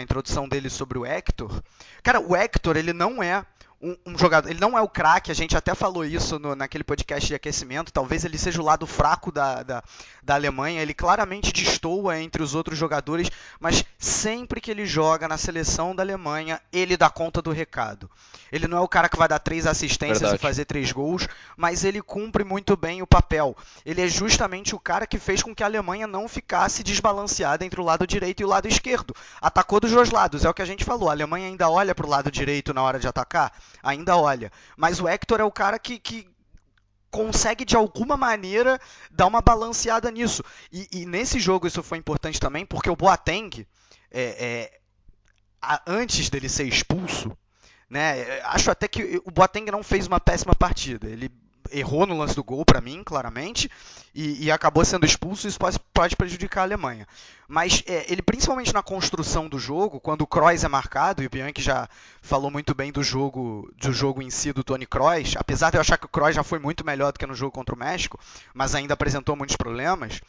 introdução 0.03 0.49
dele 0.49 0.69
sobre 0.69 0.99
o 0.99 1.07
Hector. 1.07 1.63
Cara, 2.03 2.21
o 2.21 2.37
Hector 2.37 2.77
ele 2.77 2.93
não 2.93 3.23
é 3.23 3.45
um, 3.81 3.97
um, 4.07 4.19
jogador. 4.19 4.51
Ele 4.51 4.61
não 4.61 4.77
é 4.77 4.83
o 4.83 4.88
craque, 4.88 5.31
a 5.31 5.35
gente 5.35 5.57
até 5.57 5.75
falou 5.75 6.05
isso 6.05 6.38
no, 6.38 6.55
naquele 6.55 6.83
podcast 6.83 7.29
de 7.29 7.35
aquecimento. 7.35 7.93
Talvez 7.93 8.25
ele 8.25 8.37
seja 8.37 8.61
o 8.61 8.64
lado 8.64 8.87
fraco 8.87 9.31
da, 9.31 9.62
da, 9.62 9.83
da, 10.23 10.35
Alemanha. 10.35 10.83
Ele 10.83 10.93
claramente 10.93 11.53
destoa 11.53 12.19
entre 12.19 12.43
os 12.43 12.55
outros 12.55 12.77
jogadores, 12.77 13.31
mas 13.61 13.85
sempre 13.97 14.61
que 14.61 14.71
ele 14.71 14.85
joga 14.85 15.29
na 15.29 15.38
seleção 15.38 15.95
da 15.95 16.03
Alemanha, 16.03 16.61
ele 16.73 16.97
dá 16.97 17.09
conta 17.09 17.41
do 17.41 17.53
recado. 17.53 18.11
Ele 18.51 18.67
não 18.67 18.79
é 18.79 18.81
o 18.81 18.88
cara 18.88 19.09
que 19.09 19.17
vai 19.17 19.29
dar 19.29 19.38
três 19.38 19.67
assistências 19.67 20.21
Verdade. 20.21 20.41
e 20.41 20.43
fazer 20.43 20.64
três 20.64 20.91
gols, 20.91 21.29
mas 21.57 21.85
ele 21.85 22.03
cumpre 22.03 22.43
muito 22.43 22.77
bem 22.77 23.01
o 23.03 23.07
papel. 23.07 23.57
Ele 23.85 24.01
é 24.01 24.09
justamente 24.09 24.75
o 24.75 24.81
cara 24.81 25.07
que 25.07 25.19
fez 25.19 25.43
com 25.43 25.55
que 25.55 25.62
a 25.62 25.67
Alemanha 25.67 26.07
não 26.07 26.27
ficasse 26.27 26.83
desbalanceada 26.83 27.64
entre 27.64 27.81
o 27.81 27.85
lado 27.85 28.07
direito 28.07 28.41
e 28.41 28.45
o 28.45 28.49
lado 28.49 28.67
esquerdo. 28.67 29.14
Atacou 29.41 29.79
dos 29.79 29.93
dois 29.93 30.11
lados, 30.11 30.45
é 30.45 30.49
o 30.49 30.55
que 30.55 30.62
a 30.62 30.67
gente 30.67 30.85
falou. 30.85 31.09
A 31.09 31.12
Alemanha 31.12 31.47
ainda 31.47 31.69
olha 31.69 31.95
para 31.95 32.07
o 32.07 32.09
lado 32.09 32.31
direito 32.31 32.75
na 32.75 32.83
hora 32.83 32.99
de 32.99 33.07
atacar 33.07 33.53
ainda 33.83 34.17
olha. 34.17 34.51
Mas 34.77 35.01
o 35.01 35.09
Hector 35.09 35.41
é 35.41 35.45
o 35.45 35.53
cara 35.53 35.79
que, 35.79 35.99
que 35.99 36.29
consegue 37.11 37.65
de 37.65 37.77
alguma 37.77 38.17
maneira 38.17 38.81
dar 39.11 39.27
uma 39.27 39.41
balanceada 39.41 40.11
nisso. 40.11 40.43
E, 40.73 40.89
e, 40.93 41.07
nesse 41.07 41.39
jogo 41.39 41.67
isso 41.67 41.83
foi 41.83 41.99
importante 41.99 42.41
também, 42.41 42.67
porque 42.67 42.91
o 42.91 42.97
Boateng, 42.97 43.67
é, 44.11 44.23
é, 44.23 44.81
a, 45.61 45.83
antes 45.87 46.29
dele 46.29 46.49
ser 46.49 46.65
expulso, 46.65 47.37
né, 47.89 48.41
acho 48.43 48.71
até 48.71 48.87
que 48.87 49.21
o 49.25 49.31
Boateng 49.31 49.71
não 49.71 49.83
fez 49.83 50.07
uma 50.07 50.21
péssima 50.21 50.55
partida. 50.55 51.09
Ele 51.09 51.31
errou 51.71 52.07
no 52.07 52.17
lance 52.17 52.35
do 52.35 52.45
gol, 52.45 52.65
para 52.65 52.81
mim, 52.81 53.03
claramente, 53.05 53.71
e, 54.15 54.45
e, 54.45 54.51
acabou 54.51 54.85
sendo 54.85 55.07
expulso. 55.07 55.47
Isso 55.47 55.59
pode, 55.59 55.79
pode 55.93 56.17
prejudicar 56.17 56.63
a 56.63 56.65
Alemanha. 56.65 57.07
Mas 57.47 57.83
é, 57.87 58.11
ele, 58.11 58.23
principalmente 58.23 58.73
na 58.73 58.83
construção 58.83 59.49
do 59.49 59.59
jogo, 59.59 60.01
quando 60.01 60.23
o 60.23 60.27
Kroos 60.27 60.65
é 60.65 60.69
marcado, 60.69 61.23
e 61.23 61.27
o 61.27 61.31
Bianchi 61.31 61.63
já 61.63 61.89
falou 62.21 62.51
muito 62.51 62.75
bem 62.75 62.93
do 62.93 63.03
jogo, 63.03 63.71
do 63.77 63.93
jogo 63.93 64.23
em 64.23 64.31
si 64.31 64.53
do 64.53 64.65
Tony 64.65 64.87
Kroos, 64.87 65.35
apesar 65.37 65.71
de 65.71 65.77
eu 65.77 65.81
achar 65.81 65.97
que 65.97 66.07
o 66.07 66.09
Kroos 66.09 66.35
já 66.35 66.43
foi 66.43 66.59
muito 66.59 66.85
melhor 66.85 67.13
do 67.13 67.19
que 67.19 67.27
no 67.27 67.35
jogo 67.35 67.53
contra 67.53 67.75
o 67.75 67.79
México, 67.79 68.19
mas 68.53 68.75
ainda 68.75 68.95
apresentou 68.95 69.37
muitos 69.37 69.57
problemas. 69.57 70.21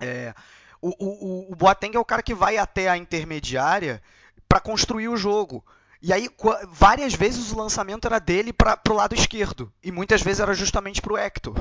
É, 0.00 0.34
o, 0.80 0.88
o, 0.98 1.52
o 1.52 1.56
Boateng 1.56 1.96
é 1.96 2.00
o 2.00 2.04
cara 2.04 2.22
que 2.22 2.34
vai 2.34 2.58
até 2.58 2.88
a 2.88 2.96
intermediária 2.96 4.02
para 4.48 4.60
construir 4.60 5.08
o 5.08 5.16
jogo. 5.16 5.64
E 6.02 6.12
aí, 6.12 6.28
várias 6.68 7.14
vezes 7.14 7.52
o 7.52 7.56
lançamento 7.56 8.06
era 8.08 8.18
dele 8.18 8.52
para 8.52 8.76
o 8.90 8.92
lado 8.92 9.14
esquerdo. 9.14 9.72
E 9.84 9.92
muitas 9.92 10.20
vezes 10.20 10.40
era 10.40 10.52
justamente 10.52 11.00
para 11.00 11.12
o 11.12 11.16
Hector. 11.16 11.54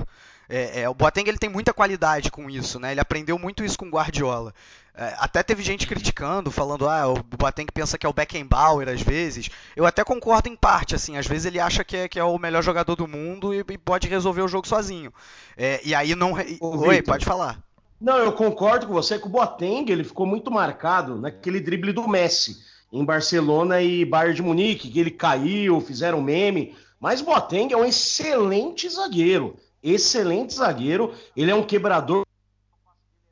É, 0.49 0.81
é, 0.81 0.89
o 0.89 0.95
Boateng 0.95 1.29
ele 1.29 1.37
tem 1.37 1.49
muita 1.49 1.71
qualidade 1.71 2.31
com 2.31 2.49
isso, 2.49 2.79
né? 2.79 2.91
Ele 2.91 2.99
aprendeu 2.99 3.37
muito 3.37 3.63
isso 3.63 3.77
com 3.77 3.85
o 3.85 3.91
Guardiola. 3.91 4.51
É, 4.95 5.13
até 5.19 5.43
teve 5.43 5.61
gente 5.61 5.85
criticando, 5.85 6.49
falando, 6.49 6.89
ah, 6.89 7.07
o 7.07 7.21
Boateng 7.21 7.67
pensa 7.71 7.99
que 7.99 8.05
é 8.05 8.09
o 8.09 8.13
Beckenbauer 8.13 8.89
às 8.89 9.03
vezes. 9.03 9.47
Eu 9.75 9.85
até 9.85 10.03
concordo 10.03 10.49
em 10.49 10.55
parte, 10.55 10.95
assim. 10.95 11.17
Às 11.17 11.27
vezes 11.27 11.45
ele 11.45 11.59
acha 11.59 11.83
que 11.83 11.95
é, 11.95 12.09
que 12.09 12.19
é 12.19 12.23
o 12.23 12.39
melhor 12.39 12.63
jogador 12.63 12.95
do 12.95 13.07
mundo 13.07 13.53
e, 13.53 13.59
e 13.59 13.77
pode 13.77 14.07
resolver 14.07 14.41
o 14.41 14.47
jogo 14.47 14.67
sozinho. 14.67 15.13
É, 15.55 15.79
e 15.85 15.93
aí 15.93 16.15
não... 16.15 16.33
Ô, 16.59 16.77
Oi, 16.79 16.95
Victor. 16.95 17.13
pode 17.13 17.25
falar. 17.25 17.59
Não, 18.01 18.17
eu 18.17 18.33
concordo 18.33 18.87
com 18.87 18.93
você 18.93 19.19
que 19.19 19.27
o 19.27 19.29
Boateng 19.29 19.85
ele 19.91 20.03
ficou 20.03 20.25
muito 20.25 20.49
marcado 20.49 21.15
naquele 21.21 21.59
drible 21.59 21.93
do 21.93 22.07
Messi 22.07 22.70
em 22.91 23.05
Barcelona 23.05 23.81
e 23.81 24.03
Bayern 24.03 24.35
de 24.35 24.41
Munique, 24.41 24.89
que 24.89 24.99
ele 24.99 25.11
caiu, 25.11 25.79
fizeram 25.79 26.21
meme. 26.21 26.75
Mas 26.99 27.21
Boateng 27.21 27.73
é 27.73 27.77
um 27.77 27.85
excelente 27.85 28.87
zagueiro, 28.89 29.55
excelente 29.81 30.53
zagueiro. 30.53 31.13
Ele 31.35 31.49
é 31.49 31.55
um 31.55 31.63
quebrador. 31.63 32.25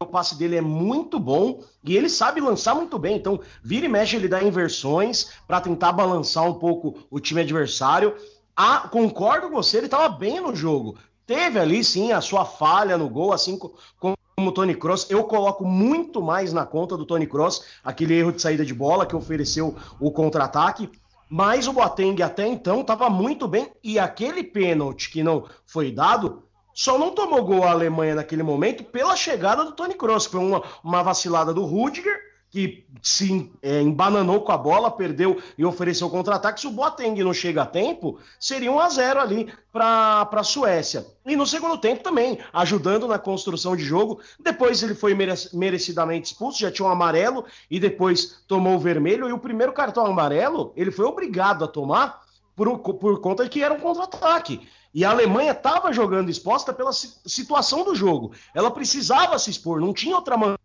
O 0.02 0.06
passe 0.06 0.38
dele 0.38 0.56
é 0.56 0.62
muito 0.62 1.20
bom 1.20 1.62
e 1.84 1.96
ele 1.96 2.10
sabe 2.10 2.40
lançar 2.40 2.74
muito 2.74 2.98
bem. 2.98 3.18
Então, 3.18 3.40
vira 3.62 3.86
e 3.86 3.90
mexe, 3.90 4.16
ele 4.16 4.30
dá 4.30 4.42
inversões 4.42 5.32
para 5.46 5.60
tentar 5.60 5.92
balançar 5.92 6.46
um 6.46 6.54
pouco 6.54 7.06
o 7.12 7.20
time 7.20 7.42
adversário. 7.42 8.16
Ah, 8.56 8.88
concordo 8.88 9.50
com 9.50 9.56
você, 9.56 9.78
ele 9.78 9.88
estava 9.88 10.08
bem 10.08 10.40
no 10.40 10.56
jogo. 10.56 10.98
Teve 11.28 11.60
ali 11.60 11.84
sim 11.84 12.12
a 12.12 12.22
sua 12.22 12.46
falha 12.46 12.98
no 12.98 13.10
gol, 13.10 13.34
assim 13.34 13.60
como 14.00 14.19
como 14.40 14.52
o 14.52 14.54
Tony 14.54 14.74
Cross, 14.74 15.08
eu 15.10 15.22
coloco 15.26 15.66
muito 15.66 16.22
mais 16.22 16.54
na 16.54 16.66
conta 16.66 16.96
do 16.96 17.06
Tony 17.06 17.28
Cross, 17.28 17.66
aquele 17.84 18.14
erro 18.14 18.32
de 18.32 18.42
saída 18.42 18.64
de 18.64 18.74
bola 18.74 19.06
que 19.06 19.14
ofereceu 19.14 19.76
o 20.00 20.12
contra-ataque. 20.12 20.90
Mas 21.30 21.68
o 21.68 21.74
Boateng 21.74 22.22
até 22.24 22.48
então 22.48 22.80
estava 22.80 23.10
muito 23.10 23.50
bem 23.50 23.70
e 23.84 24.00
aquele 24.00 24.42
pênalti 24.42 25.12
que 25.12 25.22
não 25.22 25.44
foi 25.68 25.92
dado 25.92 26.44
só 26.74 26.98
não 26.98 27.12
tomou 27.12 27.44
gol 27.44 27.66
a 27.66 27.72
Alemanha 27.72 28.16
naquele 28.16 28.42
momento 28.42 28.86
pela 28.86 29.14
chegada 29.14 29.66
do 29.66 29.74
Tony 29.74 29.94
Kroos, 29.94 30.26
foi 30.26 30.40
uma, 30.40 30.64
uma 30.82 31.04
vacilada 31.04 31.54
do 31.54 31.66
Rudiger 31.66 32.18
que 32.50 32.86
se 33.02 33.52
é, 33.62 33.82
embananou 33.82 34.42
com 34.42 34.52
a 34.52 34.58
bola, 34.58 34.90
perdeu 34.90 35.42
e 35.58 35.64
ofereceu 35.64 36.10
contra-ataque. 36.10 36.60
Se 36.60 36.68
o 36.68 36.72
Boateng 36.72 37.24
não 37.24 37.34
chega 37.34 37.62
a 37.62 37.66
tempo, 37.66 38.20
seria 38.40 38.72
1 38.72 38.80
a 38.80 38.90
0 38.90 39.20
ali 39.20 39.54
para 39.72 40.28
a 40.32 40.44
Suécia. 40.44 41.06
E 41.26 41.36
no 41.36 41.46
segundo 41.46 41.78
tempo 41.78 42.04
também, 42.04 42.40
ajudando 42.52 43.08
na 43.08 43.20
construção 43.20 43.76
de 43.76 43.84
jogo. 43.84 44.20
Depois 44.40 44.82
ele 44.82 44.96
foi 44.96 45.14
merecidamente 45.54 46.32
expulso, 46.32 46.60
já 46.60 46.72
tinha 46.72 46.88
um 46.88 46.92
amarelo 46.92 47.46
e 47.70 47.80
depois 47.80 48.42
tomou 48.48 48.76
o 48.76 48.80
vermelho. 48.80 49.30
E 49.30 49.34
o 49.34 49.40
primeiro 49.40 49.72
cartão 49.72 50.06
amarelo, 50.06 50.74
ele 50.76 50.92
foi 50.92 51.06
obrigado 51.06 51.64
a 51.64 51.68
tomar 51.68 52.22
por, 52.56 52.80
por 52.80 53.22
conta 53.22 53.44
de 53.44 53.50
que 53.50 53.64
era 53.64 53.76
um 53.76 53.80
contra-ataque. 53.80 54.68
E 54.92 55.06
a 55.06 55.12
Alemanha 55.12 55.52
estava 55.52 55.94
jogando 55.94 56.32
exposta 56.32 56.74
pela 56.74 56.92
situação 56.92 57.84
do 57.84 57.94
jogo. 57.94 58.32
Ela 58.56 58.72
precisava 58.72 59.38
se 59.38 59.52
expor, 59.52 59.80
não 59.80 59.94
tinha 59.94 60.16
outra 60.16 60.36
maneira 60.36 60.59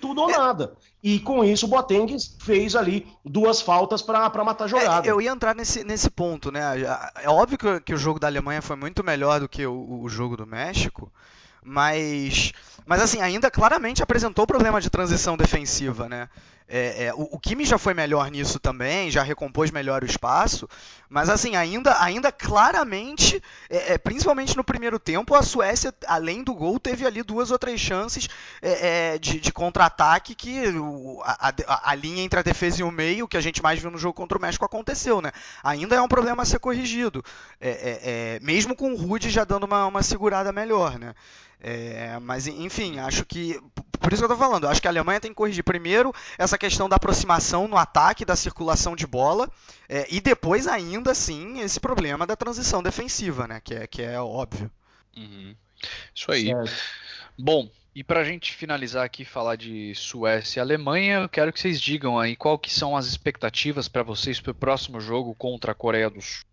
tudo 0.00 0.22
ou 0.22 0.30
nada. 0.30 0.74
E 1.02 1.20
com 1.20 1.44
isso 1.44 1.66
o 1.66 1.68
Boateng 1.68 2.16
fez 2.40 2.74
ali 2.74 3.06
duas 3.24 3.60
faltas 3.60 4.02
para 4.02 4.30
matar 4.44 4.64
a 4.64 4.66
é, 4.66 4.68
jogada. 4.68 5.06
É, 5.06 5.10
eu 5.10 5.20
ia 5.20 5.30
entrar 5.30 5.54
nesse, 5.54 5.84
nesse 5.84 6.10
ponto, 6.10 6.50
né? 6.50 6.60
É 7.22 7.28
óbvio 7.28 7.58
que, 7.58 7.80
que, 7.80 7.94
o 7.94 7.98
jogo 7.98 8.18
da 8.18 8.26
Alemanha 8.26 8.62
foi 8.62 8.76
muito 8.76 9.04
melhor 9.04 9.40
do 9.40 9.48
que 9.48 9.66
o, 9.66 10.02
o 10.02 10.08
jogo 10.08 10.36
do 10.36 10.46
México, 10.46 11.12
mas 11.62 12.52
mas 12.86 13.02
assim, 13.02 13.20
ainda 13.20 13.50
claramente 13.50 14.02
apresentou 14.02 14.46
problema 14.46 14.80
de 14.80 14.88
transição 14.88 15.36
defensiva, 15.36 16.08
né? 16.08 16.28
É, 16.68 17.06
é, 17.06 17.14
o, 17.14 17.22
o 17.32 17.38
Kimi 17.40 17.64
já 17.64 17.78
foi 17.78 17.94
melhor 17.94 18.30
nisso 18.30 18.60
também, 18.60 19.10
já 19.10 19.22
recompôs 19.22 19.70
melhor 19.70 20.02
o 20.02 20.06
espaço, 20.06 20.68
mas 21.08 21.30
assim, 21.30 21.56
ainda, 21.56 21.98
ainda 22.02 22.30
claramente, 22.30 23.42
é, 23.70 23.94
é 23.94 23.98
principalmente 23.98 24.54
no 24.54 24.62
primeiro 24.62 24.98
tempo, 24.98 25.34
a 25.34 25.42
Suécia, 25.42 25.94
além 26.06 26.44
do 26.44 26.54
gol, 26.54 26.78
teve 26.78 27.06
ali 27.06 27.22
duas 27.22 27.50
ou 27.50 27.58
três 27.58 27.80
chances 27.80 28.28
é, 28.60 29.14
é, 29.14 29.18
de, 29.18 29.40
de 29.40 29.50
contra-ataque 29.50 30.34
que 30.34 30.62
a, 31.24 31.48
a, 31.48 31.90
a, 31.90 31.94
linha 31.94 32.22
entre 32.22 32.38
a 32.38 32.42
defesa 32.42 32.82
e 32.82 32.84
o 32.84 32.90
meio, 32.90 33.26
que 33.26 33.38
a 33.38 33.40
gente 33.40 33.62
mais 33.62 33.80
viu 33.80 33.90
no 33.90 33.96
jogo 33.96 34.12
contra 34.12 34.36
o 34.36 34.40
México, 34.40 34.64
aconteceu, 34.64 35.22
né? 35.22 35.32
Ainda 35.64 35.96
é 35.96 36.02
um 36.02 36.08
problema 36.08 36.42
a 36.42 36.46
ser 36.46 36.58
corrigido, 36.58 37.24
mesmo 38.42 38.76
com 38.76 38.92
o 38.92 38.96
Rude 38.96 39.30
já 39.30 39.44
dando 39.44 39.64
uma, 39.64 39.86
uma 39.86 40.02
segurada 40.02 40.52
melhor, 40.52 40.98
né? 40.98 41.14
Mas 42.22 42.46
enfim, 42.46 42.98
acho 42.98 43.24
que. 43.24 43.58
Por 44.00 44.12
isso 44.12 44.22
que 44.22 44.24
eu 44.24 44.28
tô 44.28 44.36
falando, 44.36 44.68
acho 44.68 44.80
que 44.80 44.88
a 44.88 44.90
Alemanha 44.90 45.20
tem 45.20 45.30
que 45.30 45.36
corrigir 45.36 45.64
primeiro 45.64 46.14
essa 46.36 46.56
questão 46.56 46.88
da 46.88 46.96
aproximação 46.96 47.66
no 47.68 47.76
ataque, 47.76 48.24
da 48.24 48.36
circulação 48.36 48.94
de 48.94 49.06
bola, 49.06 49.50
é, 49.88 50.06
e 50.10 50.20
depois 50.20 50.66
ainda 50.66 51.14
sim 51.14 51.60
esse 51.60 51.80
problema 51.80 52.26
da 52.26 52.36
transição 52.36 52.82
defensiva, 52.82 53.46
né? 53.46 53.60
Que 53.62 53.74
é, 53.74 53.86
que 53.86 54.02
é 54.02 54.20
óbvio. 54.20 54.70
Uhum. 55.16 55.54
Isso 56.14 56.30
aí. 56.30 56.46
Certo. 56.46 56.72
Bom, 57.38 57.68
e 57.94 58.04
para 58.04 58.20
a 58.20 58.24
gente 58.24 58.54
finalizar 58.54 59.04
aqui 59.04 59.24
falar 59.24 59.56
de 59.56 59.94
Suécia 59.94 60.60
e 60.60 60.62
Alemanha, 60.62 61.18
eu 61.20 61.28
quero 61.28 61.52
que 61.52 61.60
vocês 61.60 61.80
digam 61.80 62.18
aí 62.18 62.36
qual 62.36 62.58
que 62.58 62.72
são 62.72 62.96
as 62.96 63.06
expectativas 63.06 63.88
para 63.88 64.02
vocês 64.02 64.40
para 64.40 64.52
o 64.52 64.54
próximo 64.54 65.00
jogo 65.00 65.34
contra 65.34 65.72
a 65.72 65.74
Coreia 65.74 66.08
do 66.08 66.20
Sul 66.20 66.44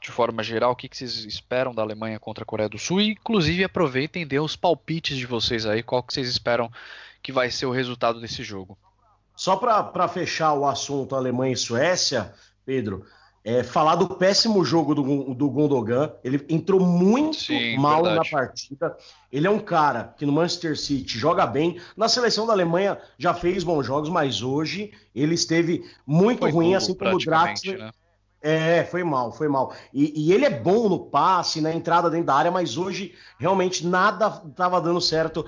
de 0.00 0.10
forma 0.10 0.42
geral, 0.42 0.72
o 0.72 0.76
que, 0.76 0.88
vocês 0.90 1.24
esperam 1.24 1.74
da 1.74 1.82
Alemanha 1.82 2.18
contra 2.18 2.42
a 2.42 2.46
Coreia 2.46 2.68
do 2.68 2.78
Sul 2.78 3.00
e, 3.00 3.10
inclusive, 3.10 3.64
aproveitem 3.64 4.22
e 4.22 4.26
dê 4.26 4.40
os 4.40 4.56
palpites 4.56 5.16
de 5.16 5.26
vocês 5.26 5.66
aí, 5.66 5.82
qual 5.82 6.02
que 6.02 6.14
vocês 6.14 6.28
esperam 6.28 6.70
que 7.22 7.32
vai 7.32 7.50
ser 7.50 7.66
o 7.66 7.70
resultado 7.70 8.20
desse 8.20 8.42
jogo. 8.42 8.78
Só 9.36 9.56
para 9.56 10.08
fechar 10.08 10.54
o 10.54 10.66
assunto 10.66 11.14
Alemanha 11.14 11.52
e 11.52 11.56
Suécia, 11.56 12.32
Pedro, 12.64 13.04
é, 13.42 13.62
falar 13.62 13.94
do 13.94 14.08
péssimo 14.08 14.64
jogo 14.64 14.94
do, 14.94 15.34
do 15.34 15.50
Gundogan. 15.50 16.12
Ele 16.22 16.44
entrou 16.48 16.80
muito 16.80 17.36
Sim, 17.36 17.76
mal 17.78 18.02
verdade. 18.02 18.30
na 18.30 18.38
partida. 18.38 18.96
Ele 19.32 19.46
é 19.46 19.50
um 19.50 19.58
cara 19.58 20.14
que 20.16 20.26
no 20.26 20.32
Manchester 20.32 20.78
City 20.78 21.18
joga 21.18 21.46
bem. 21.46 21.80
Na 21.96 22.08
seleção 22.08 22.46
da 22.46 22.52
Alemanha 22.52 22.98
já 23.18 23.32
fez 23.32 23.64
bons 23.64 23.86
jogos, 23.86 24.10
mas 24.10 24.42
hoje 24.42 24.92
ele 25.14 25.34
esteve 25.34 25.84
muito 26.06 26.40
Foi 26.40 26.50
ruim, 26.50 26.74
assim 26.74 26.94
como 26.94 27.16
o 27.16 27.18
Draxler. 27.18 27.78
Né? 27.78 27.90
É, 28.42 28.84
foi 28.84 29.04
mal, 29.04 29.32
foi 29.32 29.48
mal. 29.48 29.74
E, 29.92 30.28
e, 30.28 30.32
ele 30.32 30.46
é 30.46 30.50
bom 30.50 30.88
no 30.88 30.98
passe, 30.98 31.60
na 31.60 31.72
entrada 31.72 32.08
dentro 32.08 32.26
da 32.26 32.34
área, 32.34 32.50
mas 32.50 32.78
hoje 32.78 33.14
realmente 33.38 33.86
nada 33.86 34.42
estava 34.48 34.80
dando 34.80 35.00
certo 35.00 35.44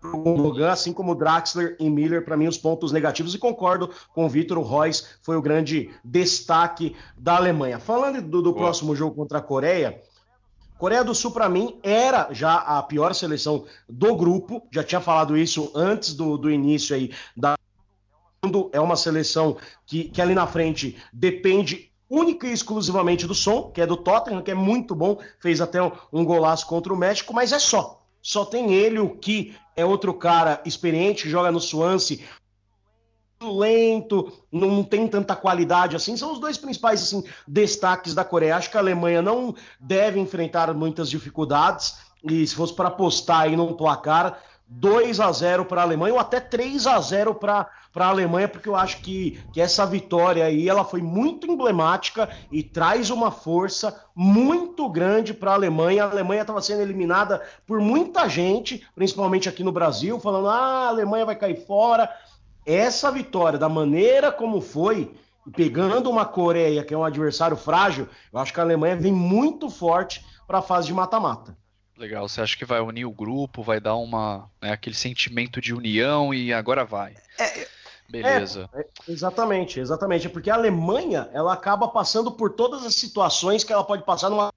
pro 0.00 0.16
Gundogan, 0.18 0.70
assim 0.70 0.92
como 0.92 1.14
Draxler 1.14 1.76
e 1.80 1.90
Miller, 1.90 2.24
para 2.24 2.36
mim, 2.36 2.46
os 2.46 2.56
pontos 2.56 2.92
negativos. 2.92 3.34
E 3.34 3.38
concordo 3.38 3.90
com 4.14 4.26
o 4.26 4.28
Vitor, 4.28 4.58
o 4.58 4.92
foi 5.22 5.36
o 5.36 5.42
grande 5.42 5.90
destaque 6.04 6.94
da 7.18 7.36
Alemanha. 7.36 7.80
Falando 7.80 8.22
do, 8.22 8.42
do 8.42 8.54
próximo 8.54 8.94
jogo 8.94 9.16
contra 9.16 9.38
a 9.38 9.42
Coreia, 9.42 10.00
Coreia 10.78 11.02
do 11.02 11.14
Sul, 11.14 11.30
para 11.30 11.48
mim, 11.48 11.78
era 11.82 12.28
já 12.32 12.56
a 12.56 12.82
pior 12.82 13.14
seleção 13.14 13.64
do 13.88 14.14
grupo. 14.14 14.62
Já 14.70 14.84
tinha 14.84 15.00
falado 15.00 15.36
isso 15.36 15.72
antes 15.74 16.14
do, 16.14 16.36
do 16.36 16.50
início 16.50 16.94
aí 16.94 17.10
da. 17.36 17.56
É 18.72 18.80
uma 18.80 18.94
seleção 18.94 19.56
que, 19.84 20.04
que 20.04 20.22
ali 20.22 20.34
na 20.34 20.46
frente 20.46 20.96
depende 21.12 21.90
única 22.08 22.46
e 22.46 22.52
exclusivamente 22.52 23.26
do 23.26 23.34
som, 23.34 23.70
que 23.70 23.80
é 23.80 23.86
do 23.86 23.96
Tottenham, 23.96 24.42
que 24.42 24.50
é 24.50 24.54
muito 24.54 24.94
bom, 24.94 25.18
fez 25.40 25.60
até 25.60 25.82
um, 25.82 25.92
um 26.12 26.24
golaço 26.24 26.66
contra 26.66 26.92
o 26.92 26.96
México, 26.96 27.34
mas 27.34 27.52
é 27.52 27.58
só. 27.58 28.02
Só 28.22 28.44
tem 28.44 28.74
ele, 28.74 28.98
o 28.98 29.10
que 29.10 29.54
é 29.76 29.84
outro 29.84 30.12
cara 30.14 30.60
experiente, 30.64 31.28
joga 31.28 31.52
no 31.52 31.60
Swansea, 31.60 32.18
lento, 33.42 34.32
não 34.50 34.82
tem 34.82 35.06
tanta 35.06 35.36
qualidade 35.36 35.94
assim. 35.94 36.16
São 36.16 36.32
os 36.32 36.40
dois 36.40 36.56
principais 36.56 37.02
assim, 37.02 37.22
destaques 37.46 38.14
da 38.14 38.24
Coreia. 38.24 38.56
Acho 38.56 38.70
que 38.70 38.76
a 38.76 38.80
Alemanha 38.80 39.20
não 39.20 39.54
deve 39.78 40.18
enfrentar 40.18 40.72
muitas 40.74 41.10
dificuldades. 41.10 41.96
E 42.24 42.46
se 42.46 42.54
fosse 42.54 42.74
para 42.74 42.88
apostar 42.88 43.42
aí 43.42 43.56
num 43.56 43.74
placar, 43.74 44.40
2 44.68 45.20
a 45.20 45.30
0 45.30 45.64
para 45.64 45.80
a 45.80 45.84
Alemanha 45.84 46.14
ou 46.14 46.20
até 46.20 46.40
3 46.40 46.86
a 46.88 47.00
0 47.00 47.34
para 47.34 47.68
a 47.94 48.06
Alemanha, 48.06 48.48
porque 48.48 48.68
eu 48.68 48.74
acho 48.74 49.00
que, 49.00 49.40
que 49.52 49.60
essa 49.60 49.86
vitória 49.86 50.44
aí 50.44 50.68
ela 50.68 50.84
foi 50.84 51.00
muito 51.00 51.46
emblemática 51.46 52.28
e 52.50 52.62
traz 52.62 53.08
uma 53.08 53.30
força 53.30 54.04
muito 54.14 54.88
grande 54.88 55.32
para 55.32 55.52
a 55.52 55.54
Alemanha. 55.54 56.04
A 56.04 56.10
Alemanha 56.10 56.40
estava 56.40 56.60
sendo 56.60 56.82
eliminada 56.82 57.42
por 57.64 57.80
muita 57.80 58.28
gente, 58.28 58.84
principalmente 58.94 59.48
aqui 59.48 59.62
no 59.62 59.70
Brasil, 59.72 60.18
falando: 60.18 60.48
ah, 60.48 60.86
a 60.86 60.88
Alemanha 60.88 61.26
vai 61.26 61.36
cair 61.36 61.64
fora. 61.64 62.10
Essa 62.64 63.12
vitória, 63.12 63.60
da 63.60 63.68
maneira 63.68 64.32
como 64.32 64.60
foi, 64.60 65.14
pegando 65.54 66.10
uma 66.10 66.24
Coreia, 66.24 66.82
que 66.82 66.92
é 66.92 66.98
um 66.98 67.04
adversário 67.04 67.56
frágil, 67.56 68.08
eu 68.32 68.38
acho 68.40 68.52
que 68.52 68.58
a 68.58 68.64
Alemanha 68.64 68.96
vem 68.96 69.12
muito 69.12 69.70
forte 69.70 70.26
para 70.44 70.58
a 70.58 70.62
fase 70.62 70.88
de 70.88 70.94
mata-mata. 70.94 71.56
Legal, 71.96 72.28
você 72.28 72.42
acha 72.42 72.56
que 72.56 72.64
vai 72.64 72.80
unir 72.80 73.06
o 73.06 73.10
grupo, 73.10 73.62
vai 73.62 73.80
dar 73.80 73.96
uma 73.96 74.50
né, 74.60 74.70
aquele 74.72 74.94
sentimento 74.94 75.60
de 75.60 75.72
união 75.72 76.34
e 76.34 76.52
agora 76.52 76.84
vai. 76.84 77.14
É, 77.38 77.66
Beleza. 78.08 78.68
É, 78.72 78.80
é, 78.80 78.86
exatamente, 79.08 79.80
exatamente. 79.80 80.28
Porque 80.28 80.50
a 80.50 80.54
Alemanha 80.54 81.28
ela 81.32 81.52
acaba 81.52 81.88
passando 81.88 82.30
por 82.30 82.52
todas 82.52 82.84
as 82.84 82.94
situações 82.94 83.64
que 83.64 83.72
ela 83.72 83.84
pode 83.84 84.04
passar 84.04 84.30
numa. 84.30 84.52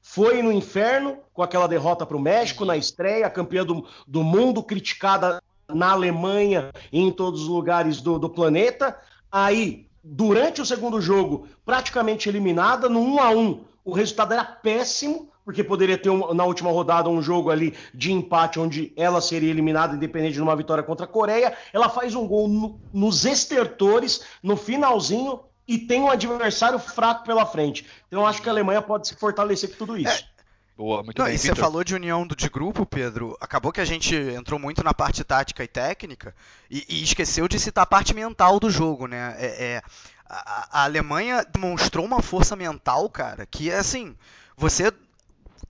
Foi 0.00 0.42
no 0.42 0.52
inferno 0.52 1.18
com 1.32 1.42
aquela 1.42 1.66
derrota 1.66 2.04
para 2.04 2.16
o 2.16 2.20
México 2.20 2.64
na 2.64 2.76
estreia, 2.76 3.30
campeã 3.30 3.64
do, 3.64 3.86
do 4.06 4.22
mundo, 4.22 4.62
criticada 4.62 5.42
na 5.66 5.92
Alemanha 5.92 6.70
e 6.92 7.00
em 7.00 7.10
todos 7.10 7.42
os 7.42 7.48
lugares 7.48 8.00
do, 8.00 8.18
do 8.18 8.28
planeta. 8.28 8.96
Aí, 9.32 9.88
durante 10.02 10.60
o 10.60 10.66
segundo 10.66 11.00
jogo, 11.00 11.48
praticamente 11.64 12.28
eliminada, 12.28 12.88
no 12.88 13.00
1 13.00 13.20
a 13.20 13.30
1 13.30 13.64
o 13.84 13.92
resultado 13.92 14.32
era 14.32 14.44
péssimo 14.44 15.30
porque 15.44 15.62
poderia 15.62 15.98
ter 15.98 16.10
um, 16.10 16.32
na 16.32 16.44
última 16.44 16.70
rodada 16.70 17.08
um 17.08 17.20
jogo 17.20 17.50
ali 17.50 17.74
de 17.92 18.12
empate 18.12 18.58
onde 18.58 18.92
ela 18.96 19.20
seria 19.20 19.50
eliminada 19.50 19.94
independente 19.94 20.34
de 20.34 20.42
uma 20.42 20.56
vitória 20.56 20.82
contra 20.82 21.04
a 21.04 21.08
Coreia. 21.08 21.56
Ela 21.72 21.88
faz 21.88 22.14
um 22.14 22.26
gol 22.26 22.48
no, 22.48 22.80
nos 22.92 23.24
estertores, 23.24 24.22
no 24.42 24.56
finalzinho, 24.56 25.40
e 25.66 25.78
tem 25.78 26.00
um 26.00 26.10
adversário 26.10 26.78
fraco 26.78 27.24
pela 27.24 27.46
frente. 27.46 27.86
Então 28.08 28.26
acho 28.26 28.42
que 28.42 28.48
a 28.48 28.52
Alemanha 28.52 28.82
pode 28.82 29.08
se 29.08 29.16
fortalecer 29.16 29.70
com 29.70 29.76
tudo 29.76 29.96
isso. 29.96 30.24
É. 30.30 30.34
Boa, 30.76 31.04
muito 31.04 31.16
Não, 31.16 31.26
bem, 31.26 31.36
e 31.36 31.38
você 31.38 31.54
falou 31.54 31.84
de 31.84 31.94
união 31.94 32.26
de 32.26 32.48
grupo, 32.48 32.84
Pedro. 32.84 33.36
Acabou 33.40 33.70
que 33.70 33.80
a 33.80 33.84
gente 33.84 34.12
entrou 34.16 34.58
muito 34.58 34.82
na 34.82 34.92
parte 34.92 35.22
tática 35.22 35.62
e 35.62 35.68
técnica 35.68 36.34
e, 36.68 36.84
e 36.88 37.02
esqueceu 37.04 37.46
de 37.46 37.60
citar 37.60 37.84
a 37.84 37.86
parte 37.86 38.12
mental 38.12 38.58
do 38.58 38.68
jogo, 38.68 39.06
né? 39.06 39.36
É, 39.38 39.64
é 39.64 39.82
a, 40.28 40.80
a 40.80 40.84
Alemanha 40.84 41.44
demonstrou 41.44 42.04
uma 42.04 42.20
força 42.20 42.56
mental, 42.56 43.08
cara, 43.08 43.46
que 43.46 43.70
é 43.70 43.76
assim, 43.76 44.16
você 44.56 44.92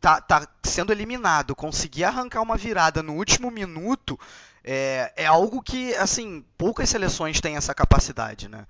tá, 0.05 0.21
tá 0.21 0.47
sendo 0.63 0.93
eliminado, 0.93 1.57
conseguir 1.57 2.05
arrancar 2.05 2.43
uma 2.43 2.59
virada 2.59 3.03
no 3.03 3.15
último 3.15 3.51
minuto 3.51 4.21
é, 4.63 5.11
é 5.17 5.27
algo 5.27 5.63
que, 5.63 5.95
assim, 5.95 6.45
poucas 6.59 6.91
seleções 6.91 7.41
têm 7.41 7.57
essa 7.57 7.75
capacidade, 7.75 8.49
né? 8.49 8.67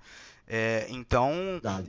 É, 0.47 0.85
então, 0.89 1.33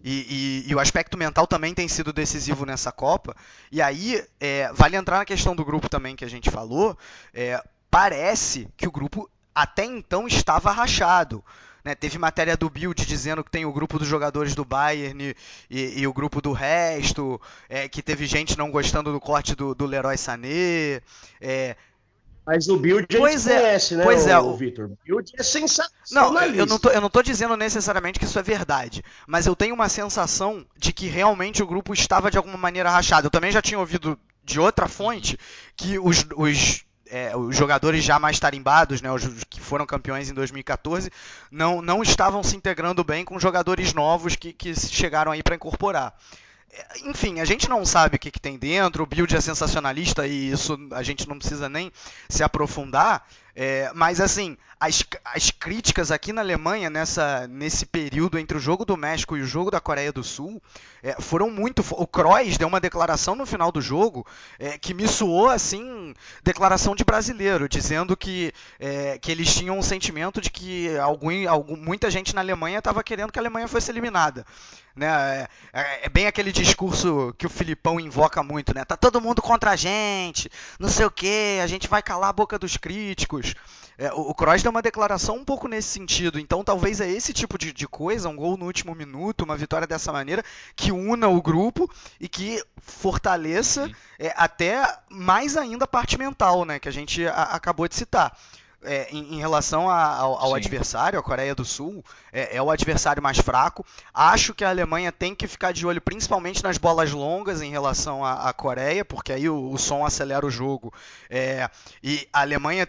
e, 0.03 0.65
e, 0.67 0.71
e, 0.71 0.75
o 0.75 0.81
aspecto 0.81 1.17
mental 1.17 1.47
também 1.47 1.75
tem 1.75 1.87
sido 1.87 2.13
decisivo 2.13 2.65
nessa 2.65 2.91
Copa. 2.91 3.37
E 3.71 3.81
aí, 3.81 4.25
é, 4.41 4.73
vale 4.73 4.97
entrar 4.97 5.19
na 5.19 5.25
questão 5.25 5.55
do 5.55 5.65
grupo 5.65 5.89
também 5.89 6.17
que 6.17 6.25
a 6.25 6.31
gente 6.31 6.51
falou. 6.51 6.97
É, 7.33 7.63
parece 7.91 8.67
que 8.77 8.89
o 8.89 8.91
grupo 8.91 9.31
até 9.55 9.85
então 9.85 10.27
estava 10.27 10.73
rachado. 10.73 11.45
Né? 11.87 11.94
Teve 11.94 12.18
matéria 12.18 12.57
do 12.57 12.68
Bild 12.68 13.07
dizendo 13.07 13.44
que 13.44 13.51
tem 13.51 13.64
o 13.64 13.72
grupo 13.72 13.96
dos 13.96 14.09
jogadores 14.09 14.57
do 14.57 14.64
Bayern 14.64 15.37
e, 15.70 16.01
e 16.01 16.05
o 16.05 16.12
grupo 16.12 16.42
do 16.42 16.51
resto, 16.51 17.40
é, 17.68 17.88
que 17.88 18.03
teve 18.03 18.27
gente 18.27 18.59
não 18.59 18.72
gostando 18.72 19.12
do 19.12 19.20
corte 19.20 19.55
do, 19.55 19.72
do 19.72 19.87
Leroy 19.87 20.18
Sané. 20.18 21.01
É, 21.40 21.77
mas 22.44 22.66
o 22.68 22.77
Build 22.77 23.07
a 23.14 23.18
pois 23.20 23.46
é, 23.46 23.61
conhece, 23.61 23.94
né, 23.94 24.03
pois 24.03 24.27
é, 24.27 24.37
o, 24.37 24.46
o 24.46 24.57
Vitor? 24.57 24.90
Build 25.05 25.33
é 25.38 25.42
sensacional. 25.44 26.33
Não, 26.33 26.42
eu 26.42 26.66
não, 26.66 26.77
tô, 26.77 26.90
eu 26.90 27.01
não 27.01 27.11
tô 27.11 27.22
dizendo 27.22 27.57
necessariamente 27.57 28.18
que 28.18 28.25
isso 28.25 28.38
é 28.38 28.42
verdade, 28.42 29.05
mas 29.25 29.46
eu 29.46 29.55
tenho 29.55 29.72
uma 29.72 29.88
sensação 29.88 30.66
de 30.77 30.92
que 30.92 31.07
realmente 31.07 31.62
o 31.62 31.66
grupo 31.68 31.94
estava 31.94 32.33
de 32.33 32.37
alguma 32.37 32.59
maneira 32.59 32.90
rachado. 32.90 33.29
Eu 33.29 33.31
também 33.31 33.53
já 33.53 33.62
tinha 33.62 33.79
ouvido 33.79 34.18
de 34.42 34.59
outra 34.59 34.88
fonte 34.88 35.38
que 35.77 36.01
os, 36.01 36.27
os 36.37 36.85
é, 37.09 37.37
os 37.37 37.57
jogadores 37.57 38.05
já 38.05 38.19
mais 38.19 38.38
tarimbados, 38.38 39.01
né, 39.01 39.11
os 39.11 39.45
que 39.45 39.61
foram 39.61 39.87
campeões 39.87 40.31
em 40.31 40.35
2014, 40.35 41.11
não, 41.51 41.81
não 41.81 42.03
estavam 42.03 42.42
se 42.42 42.57
integrando 42.57 43.05
bem 43.05 43.25
com 43.25 43.38
jogadores 43.38 43.92
novos 43.95 44.37
que, 44.37 44.53
que 44.53 44.75
chegaram 44.75 45.33
aí 45.33 45.42
para 45.42 45.57
incorporar. 45.57 46.14
É, 46.73 47.09
enfim, 47.09 47.40
a 47.40 47.45
gente 47.45 47.69
não 47.69 47.85
sabe 47.85 48.16
o 48.16 48.19
que, 48.19 48.31
que, 48.31 48.40
tem 48.40 48.59
dentro, 48.59 49.03
o 49.03 49.07
build 49.07 49.35
é 49.35 49.40
sensacionalista 49.40 50.27
e 50.27 50.51
isso 50.51 50.79
a 50.92 51.03
gente 51.03 51.29
não 51.29 51.38
precisa 51.38 51.69
nem 51.69 51.93
se 52.28 52.43
aprofundar, 52.43 53.26
é, 53.55 53.91
mas 53.95 54.20
assim, 54.20 54.57
as, 54.79 55.03
as 55.24 55.51
críticas 55.51 56.11
aqui 56.11 56.33
na 56.33 56.43
Alemanha 56.43 56.91
nessa, 56.91 57.47
nesse 57.49 57.87
período 57.87 58.39
entre 58.39 58.57
o 58.57 58.61
jogo 58.61 58.85
do 58.85 58.97
México 58.97 59.37
e 59.37 59.41
o 59.41 59.47
jogo 59.47 59.70
da 59.70 59.81
Coreia 59.81 60.12
do 60.12 60.22
Sul 60.22 60.62
é, 61.03 61.20
foram 61.20 61.51
muito. 61.51 61.85
O 61.93 62.07
Kroos 62.07 62.59
deu 62.59 62.68
uma 62.68 62.81
declaração 62.81 63.35
no 63.35 63.47
final 63.47 63.72
do 63.72 63.81
jogo 63.81 64.27
é, 64.59 64.77
que 64.77 64.93
me 64.93 65.09
soou 65.09 65.49
assim 65.49 66.14
declaração 66.43 66.95
de 66.95 67.05
brasileiro, 67.05 67.68
dizendo 67.68 68.16
que, 68.16 68.53
é, 68.79 69.18
que 69.18 69.33
eles 69.33 69.55
tinham 69.55 69.79
um 69.79 69.83
sentimento 69.83 70.41
de 70.41 70.51
que 70.51 70.97
algum, 70.99 71.49
algum, 71.49 71.77
muita 71.77 72.11
gente 72.11 72.35
na 72.35 72.43
Alemanha 72.43 72.79
estava 72.79 73.03
querendo 73.03 73.33
que 73.33 73.39
a 73.39 73.43
Alemanha 73.43 73.68
fosse 73.68 73.91
eliminada. 73.91 74.45
Né? 74.95 75.07
É, 75.07 75.49
é, 75.72 76.07
é, 76.07 76.09
bem 76.09 76.27
aquele 76.27 76.51
discurso 76.51 77.35
que 77.37 77.47
o 77.47 77.51
Filipão 77.51 78.01
invoca 78.01 78.43
muito, 78.43 78.74
né? 78.74 78.83
Tá 78.83 78.97
todo 78.97 79.20
mundo 79.20 79.43
contra 79.43 79.72
a 79.72 79.77
gente, 79.77 80.51
não 80.81 80.89
sei 80.89 81.05
o 81.05 81.11
que, 81.11 81.61
a 81.62 81.66
gente 81.66 81.87
vai 81.87 82.03
calar 82.03 82.31
a 82.31 82.33
boca 82.33 82.59
dos 82.59 82.79
críticos. 82.79 83.55
É, 83.99 84.12
o, 84.12 84.31
o 84.31 84.35
Kroos 84.35 84.62
uma 84.71 84.83
declaração 84.83 85.37
um 85.37 85.45
pouco 85.45 85.69
nesse 85.69 85.89
sentido, 85.89 86.39
então 86.39 86.64
talvez 86.64 87.01
é 87.01 87.11
esse 87.11 87.33
tipo 87.33 87.59
de, 87.59 87.73
de 87.73 87.87
coisa, 87.87 88.29
um 88.29 88.37
gol 88.37 88.57
no 88.57 88.67
último 88.67 88.95
minuto, 88.95 89.43
uma 89.43 89.57
vitória 89.57 89.87
dessa 89.87 90.12
maneira, 90.12 90.45
que 90.75 90.93
una 90.93 91.29
o 91.29 91.41
grupo 91.41 91.91
e 92.21 92.29
que 92.29 92.62
fortaleça 92.79 93.91
é, 94.19 94.33
até 94.37 94.83
mais 95.09 95.57
ainda 95.57 95.85
a 95.85 95.89
parte 95.89 96.19
mental, 96.19 96.64
né? 96.64 96.79
Que 96.79 96.89
a 96.89 96.93
gente 96.93 97.27
a, 97.27 97.43
acabou 97.43 97.89
de 97.89 97.95
citar 97.95 98.37
é, 98.87 99.09
em, 99.11 99.35
em, 99.35 99.39
relação 99.39 99.91
a, 99.91 100.17
ao, 100.17 100.37
ao 100.37 100.55
adversário, 100.55 101.19
a 101.19 101.23
Coreia 101.23 101.55
do 101.55 101.64
Sul, 101.64 102.05
é, 102.33 102.57
é, 102.57 102.62
o 102.62 102.71
adversário 102.71 103.23
mais 103.23 103.39
fraco. 103.39 103.85
Acho 104.14 104.55
que 104.55 104.64
a 104.64 104.69
Alemanha 104.71 105.11
tem 105.11 105.35
que 105.35 105.47
ficar 105.47 105.73
de 105.73 105.87
olho 105.87 106.01
principalmente 106.01 106.62
nas 106.62 106.79
bolas 106.79 107.11
longas 107.12 107.61
em 107.61 107.71
relação 107.71 108.25
à, 108.25 108.49
à 108.49 108.53
Coreia, 108.53 109.05
porque 109.05 109.33
aí 109.33 109.49
o, 109.49 109.73
o, 109.73 109.79
som 109.79 110.07
acelera 110.07 110.47
o 110.47 110.51
jogo. 110.51 110.93
É, 111.29 111.69
e 112.03 112.29
a 112.33 112.43
Alemanha 112.43 112.89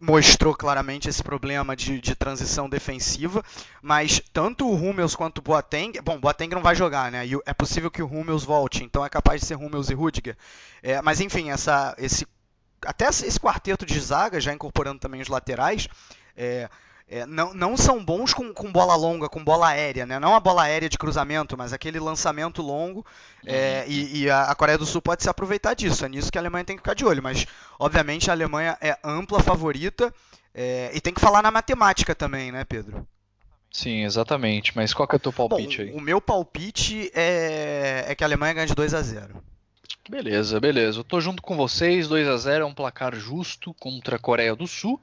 mostrou 0.00 0.54
claramente 0.54 1.08
esse 1.08 1.22
problema 1.22 1.74
de, 1.74 2.00
de, 2.00 2.14
transição 2.14 2.68
defensiva, 2.68 3.44
mas 3.82 4.22
tanto 4.32 4.66
o 4.66 4.74
Hummels 4.74 5.16
quanto 5.16 5.38
o 5.38 5.42
Boateng, 5.42 6.00
bom, 6.02 6.20
Boateng 6.20 6.54
não 6.54 6.62
vai 6.62 6.74
jogar, 6.74 7.10
né? 7.10 7.26
E 7.26 7.32
é 7.44 7.52
possível 7.52 7.90
que 7.90 8.02
o 8.02 8.06
Hummels 8.06 8.44
volte, 8.44 8.84
então 8.84 9.04
é 9.04 9.08
capaz 9.08 9.40
de 9.40 9.46
ser 9.46 9.56
Hummels 9.56 9.90
e 9.90 9.94
Rudiger. 9.94 10.36
É, 10.82 11.02
mas 11.02 11.20
enfim, 11.20 11.50
essa, 11.50 11.94
esse 11.98 12.26
até 12.86 13.08
esse 13.08 13.40
quarteto 13.40 13.84
de 13.84 13.98
zaga, 13.98 14.40
já 14.40 14.52
incorporando 14.52 15.00
também 15.00 15.20
os 15.20 15.28
laterais, 15.28 15.88
é, 16.36 16.68
é, 17.10 17.24
não, 17.24 17.54
não 17.54 17.76
são 17.76 18.04
bons 18.04 18.34
com, 18.34 18.52
com 18.52 18.70
bola 18.70 18.94
longa, 18.94 19.28
com 19.28 19.42
bola 19.42 19.68
aérea, 19.68 20.04
né? 20.04 20.18
Não 20.18 20.34
a 20.34 20.40
bola 20.40 20.64
aérea 20.64 20.90
de 20.90 20.98
cruzamento, 20.98 21.56
mas 21.56 21.72
aquele 21.72 21.98
lançamento 21.98 22.60
longo. 22.60 23.04
É, 23.46 23.84
uhum. 23.86 23.92
e, 23.92 24.18
e 24.18 24.30
a, 24.30 24.44
a, 24.44 24.54
Coreia 24.54 24.76
do 24.76 24.84
Sul 24.84 25.00
pode 25.00 25.22
se 25.22 25.30
aproveitar 25.30 25.72
disso. 25.72 26.04
É 26.04 26.08
nisso 26.08 26.30
que 26.30 26.36
a 26.36 26.40
Alemanha 26.40 26.64
tem 26.64 26.76
que 26.76 26.82
ficar 26.82 26.94
de 26.94 27.06
olho. 27.06 27.22
Mas, 27.22 27.46
obviamente, 27.78 28.28
a 28.30 28.34
Alemanha 28.34 28.76
é 28.80 28.98
ampla 29.02 29.42
favorita. 29.42 30.12
É, 30.54 30.90
e 30.92 31.00
tem 31.00 31.14
que 31.14 31.20
falar 31.20 31.42
na 31.42 31.50
matemática 31.50 32.14
também, 32.14 32.52
né, 32.52 32.64
Pedro? 32.64 33.06
Sim, 33.70 34.04
exatamente. 34.04 34.76
Mas 34.76 34.92
qual 34.92 35.08
que 35.08 35.14
é 35.14 35.16
o 35.16 35.20
teu 35.20 35.32
palpite 35.32 35.78
Bom, 35.78 35.82
aí? 35.84 35.92
O 35.92 36.00
meu 36.00 36.20
palpite 36.20 37.10
é, 37.14 38.04
é 38.06 38.14
que 38.14 38.22
a 38.22 38.26
Alemanha 38.26 38.52
ganha 38.52 38.66
de 38.66 38.74
2 38.74 38.92
a 38.92 39.00
0 39.00 39.42
Beleza, 40.08 40.58
beleza. 40.58 41.00
Eu 41.00 41.04
tô 41.04 41.20
junto 41.20 41.42
com 41.42 41.54
vocês, 41.54 42.08
2 42.08 42.26
a 42.28 42.36
0 42.36 42.64
é 42.64 42.66
um 42.66 42.72
placar 42.72 43.14
justo 43.14 43.74
contra 43.74 44.16
a 44.16 44.18
Coreia 44.18 44.56
do 44.56 44.66
Sul, 44.66 45.00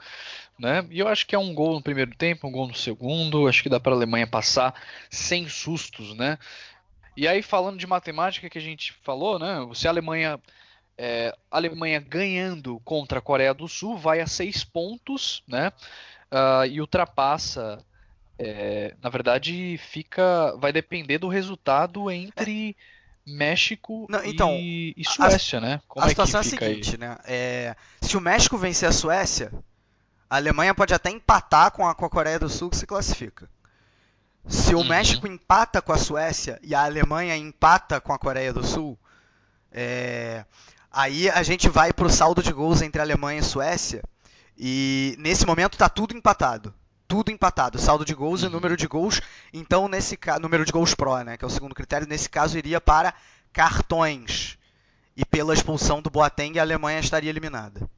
né? 0.57 0.85
E 0.89 0.99
eu 0.99 1.07
acho 1.07 1.27
que 1.27 1.35
é 1.35 1.39
um 1.39 1.53
gol 1.53 1.75
no 1.75 1.81
primeiro 1.81 2.15
tempo, 2.15 2.47
um 2.47 2.51
gol 2.51 2.67
no 2.67 2.73
segundo, 2.73 3.47
acho 3.47 3.61
que 3.61 3.69
dá 3.69 3.79
para 3.79 3.91
a 3.91 3.95
Alemanha 3.95 4.25
passar 4.25 4.73
sem 5.09 5.47
sustos, 5.47 6.15
né? 6.15 6.39
E 7.15 7.27
aí 7.27 7.43
falando 7.43 7.77
de 7.77 7.85
matemática 7.85 8.49
que 8.49 8.57
a 8.57 8.61
gente 8.61 8.93
falou, 9.03 9.37
né? 9.37 9.57
Se 9.75 9.87
a 9.87 9.91
Alemanha 9.91 10.39
é, 10.97 11.35
a 11.51 11.57
Alemanha 11.57 11.99
ganhando 11.99 12.79
contra 12.83 13.19
a 13.19 13.21
Coreia 13.21 13.53
do 13.53 13.67
Sul 13.67 13.97
vai 13.97 14.21
a 14.21 14.27
seis 14.27 14.63
pontos, 14.63 15.43
né? 15.47 15.71
Uh, 16.31 16.65
e 16.65 16.81
ultrapassa 16.81 17.85
é, 18.37 18.93
na 19.01 19.09
verdade, 19.09 19.77
fica. 19.77 20.55
Vai 20.57 20.73
depender 20.73 21.17
do 21.17 21.27
resultado 21.27 22.11
entre 22.11 22.75
México 23.26 24.05
Não, 24.09 24.23
então, 24.23 24.51
e, 24.51 24.93
e, 24.95 25.03
Suécia, 25.03 25.57
a, 25.57 25.61
né? 25.61 25.82
Como 25.88 26.03
a 26.03 26.07
é 26.07 26.09
situação 26.09 26.39
é 26.39 26.41
a 26.41 26.43
seguinte, 26.43 26.91
aí? 26.91 26.97
né? 26.97 27.17
É, 27.26 27.76
se 28.01 28.15
o 28.15 28.21
México 28.21 28.57
vencer 28.57 28.88
a 28.88 28.91
Suécia, 28.91 29.51
a 30.30 30.36
Alemanha 30.36 30.76
pode 30.76 30.93
até 30.93 31.09
empatar 31.09 31.71
com 31.71 31.88
a, 31.88 31.95
com 31.95 32.05
a 32.05 32.09
Coreia 32.09 32.39
do 32.39 32.49
Sul 32.49 32.69
que 32.69 32.78
se 32.78 32.86
classifica. 32.86 33.49
Se 34.47 34.76
o 34.76 34.80
uhum. 34.80 34.88
México 34.88 35.26
empata 35.26 35.82
com 35.82 35.91
a 35.91 35.97
Suécia 35.97 36.59
e 36.61 36.76
a 36.76 36.84
Alemanha 36.84 37.36
empata 37.36 37.99
com 37.99 38.13
a 38.13 38.19
Coreia 38.19 38.53
do 38.53 38.63
Sul, 38.63 38.97
é, 39.71 40.45
aí 40.91 41.28
a 41.30 41.41
gente 41.41 41.67
vai 41.67 41.91
para 41.91 42.05
o 42.05 42.11
saldo 42.11 42.43
de 42.43 42.53
gols 42.53 42.84
entre 42.84 43.01
Alemanha 43.01 43.39
e 43.39 43.43
Suécia. 43.43 44.03
E 44.55 45.15
nesse 45.17 45.47
momento 45.47 45.73
está 45.73 45.89
tudo 45.89 46.15
empatado 46.15 46.73
tudo 47.07 47.31
empatado, 47.31 47.77
saldo 47.77 48.05
de 48.05 48.13
gols 48.13 48.41
e 48.41 48.45
uhum. 48.45 48.51
número 48.51 48.75
de 48.75 48.87
gols. 48.87 49.21
Então, 49.53 49.87
nesse 49.87 50.17
caso, 50.17 50.39
número 50.39 50.65
de 50.65 50.71
gols 50.71 50.93
pro, 50.93 51.23
né, 51.23 51.37
que 51.37 51.45
é 51.45 51.47
o 51.47 51.51
segundo 51.51 51.75
critério, 51.75 52.07
nesse 52.07 52.29
caso 52.29 52.57
iria 52.57 52.81
para 52.81 53.13
cartões. 53.53 54.57
E 55.15 55.23
pela 55.23 55.53
expulsão 55.53 56.01
do 56.01 56.09
Boateng, 56.09 56.59
a 56.59 56.61
Alemanha 56.61 56.99
estaria 56.99 57.29
eliminada. 57.29 57.89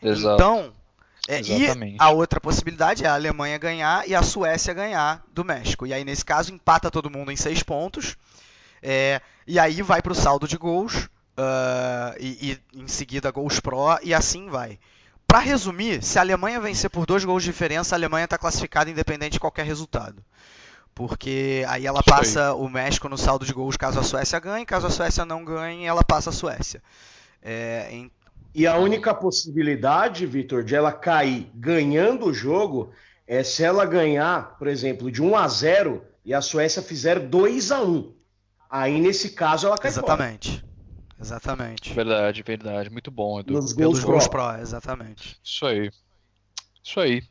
Exato. 0.00 0.34
Então, 0.34 0.72
é, 1.28 1.40
e 1.40 1.96
a 1.98 2.10
outra 2.10 2.40
possibilidade 2.40 3.04
é 3.04 3.08
a 3.08 3.14
Alemanha 3.14 3.58
ganhar 3.58 4.08
e 4.08 4.14
a 4.14 4.22
Suécia 4.22 4.72
ganhar 4.72 5.24
do 5.32 5.44
México. 5.44 5.86
E 5.86 5.92
aí, 5.92 6.04
nesse 6.04 6.24
caso, 6.24 6.52
empata 6.52 6.90
todo 6.90 7.10
mundo 7.10 7.30
em 7.30 7.36
seis 7.36 7.62
pontos. 7.62 8.16
É, 8.82 9.20
e 9.46 9.58
aí 9.58 9.82
vai 9.82 10.00
para 10.00 10.12
o 10.12 10.14
saldo 10.14 10.48
de 10.48 10.56
gols. 10.56 11.08
Uh, 11.38 12.12
e, 12.18 12.60
e, 12.74 12.80
em 12.80 12.86
seguida 12.86 13.30
gols 13.30 13.60
pró 13.60 13.98
e 14.02 14.12
assim 14.12 14.48
vai. 14.50 14.78
Para 15.30 15.38
resumir, 15.38 16.02
se 16.02 16.18
a 16.18 16.22
Alemanha 16.22 16.60
vencer 16.60 16.90
por 16.90 17.06
dois 17.06 17.24
gols 17.24 17.44
de 17.44 17.50
diferença, 17.50 17.94
a 17.94 17.96
Alemanha 17.96 18.24
está 18.24 18.36
classificada 18.36 18.90
independente 18.90 19.34
de 19.34 19.40
qualquer 19.40 19.64
resultado. 19.64 20.20
Porque 20.92 21.64
aí 21.68 21.86
ela 21.86 22.02
passa 22.02 22.52
o 22.54 22.68
México 22.68 23.08
no 23.08 23.16
saldo 23.16 23.46
de 23.46 23.52
gols 23.52 23.76
caso 23.76 24.00
a 24.00 24.02
Suécia 24.02 24.40
ganhe, 24.40 24.66
caso 24.66 24.88
a 24.88 24.90
Suécia 24.90 25.24
não 25.24 25.44
ganhe, 25.44 25.86
ela 25.86 26.02
passa 26.02 26.30
a 26.30 26.32
Suécia. 26.32 26.82
É, 27.40 27.86
em... 27.92 28.10
E 28.52 28.66
a 28.66 28.76
única 28.76 29.14
possibilidade, 29.14 30.26
Vitor, 30.26 30.64
de 30.64 30.74
ela 30.74 30.90
cair 30.90 31.48
ganhando 31.54 32.26
o 32.26 32.34
jogo 32.34 32.90
é 33.24 33.44
se 33.44 33.62
ela 33.62 33.84
ganhar, 33.84 34.58
por 34.58 34.66
exemplo, 34.66 35.12
de 35.12 35.22
1 35.22 35.36
a 35.36 35.46
0 35.46 36.04
e 36.24 36.34
a 36.34 36.42
Suécia 36.42 36.82
fizer 36.82 37.20
2 37.20 37.70
a 37.70 37.80
1. 37.80 38.12
Aí 38.68 39.00
nesse 39.00 39.30
caso 39.30 39.68
ela 39.68 39.78
cai 39.78 39.92
Exatamente. 39.92 40.58
Fora. 40.58 40.69
Exatamente. 41.20 41.92
Verdade, 41.92 42.42
verdade. 42.42 42.90
Muito 42.90 43.10
bom, 43.10 43.40
Edu. 43.40 43.52
Nos 43.52 43.72
Pelos 43.72 44.02
gols 44.02 44.26
pro. 44.26 44.52
pro, 44.52 44.60
exatamente. 44.60 45.38
Isso 45.44 45.66
aí. 45.66 45.90
Isso 46.82 46.98
aí. 46.98 47.22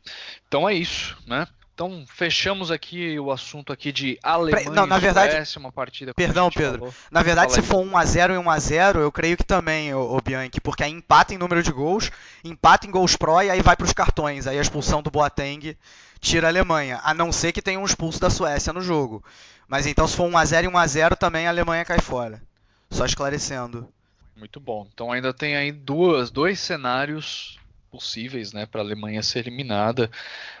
Então 0.46 0.68
é 0.68 0.74
isso, 0.74 1.16
né? 1.26 1.46
Então 1.80 2.04
fechamos 2.06 2.70
aqui 2.70 3.18
o 3.18 3.32
assunto 3.32 3.72
aqui 3.72 3.90
de 3.90 4.18
Alemanha 4.22 4.70
Não, 4.70 4.86
na 4.86 4.98
verdade, 4.98 5.32
Suécia, 5.32 5.58
uma 5.58 5.72
partida 5.72 6.12
Perdão, 6.12 6.50
Pedro. 6.50 6.78
Falou. 6.78 6.94
Na 7.10 7.22
verdade, 7.22 7.52
Fala 7.52 7.62
se 7.62 7.66
for 7.66 7.80
1 7.80 7.96
a 7.96 8.04
0 8.04 8.34
e 8.34 8.38
1 8.38 8.50
a 8.50 8.58
0, 8.58 9.00
eu 9.00 9.10
creio 9.10 9.34
que 9.34 9.44
também, 9.44 9.94
o, 9.94 10.14
o 10.14 10.20
Bianchi, 10.20 10.60
porque 10.60 10.84
aí 10.84 10.92
empata 10.92 11.32
em 11.32 11.38
número 11.38 11.62
de 11.62 11.72
gols, 11.72 12.10
empata 12.44 12.86
em 12.86 12.90
gols 12.90 13.16
pro 13.16 13.40
e 13.42 13.48
aí 13.48 13.62
vai 13.62 13.76
para 13.76 13.86
os 13.86 13.94
cartões. 13.94 14.46
Aí 14.46 14.58
a 14.58 14.62
expulsão 14.62 15.02
do 15.02 15.10
Boateng 15.10 15.74
tira 16.20 16.48
a 16.48 16.50
Alemanha, 16.50 17.00
a 17.02 17.14
não 17.14 17.32
ser 17.32 17.50
que 17.50 17.62
tenha 17.62 17.80
um 17.80 17.86
expulso 17.86 18.20
da 18.20 18.28
Suécia 18.28 18.74
no 18.74 18.82
jogo. 18.82 19.24
Mas 19.66 19.86
então 19.86 20.06
se 20.06 20.14
for 20.14 20.28
1 20.28 20.36
a 20.36 20.44
0 20.44 20.66
e 20.66 20.68
1 20.68 20.76
a 20.76 20.86
0, 20.86 21.16
também 21.16 21.46
a 21.46 21.50
Alemanha 21.50 21.84
cai 21.84 21.98
fora. 21.98 22.42
Só 22.90 23.04
esclarecendo. 23.06 23.88
Muito 24.36 24.58
bom. 24.58 24.88
Então 24.92 25.12
ainda 25.12 25.32
tem 25.32 25.56
aí 25.56 25.70
duas, 25.70 26.30
dois 26.30 26.58
cenários 26.58 27.58
possíveis, 27.90 28.52
né, 28.52 28.66
para 28.66 28.80
a 28.80 28.84
Alemanha 28.84 29.22
ser 29.22 29.40
eliminada. 29.40 30.10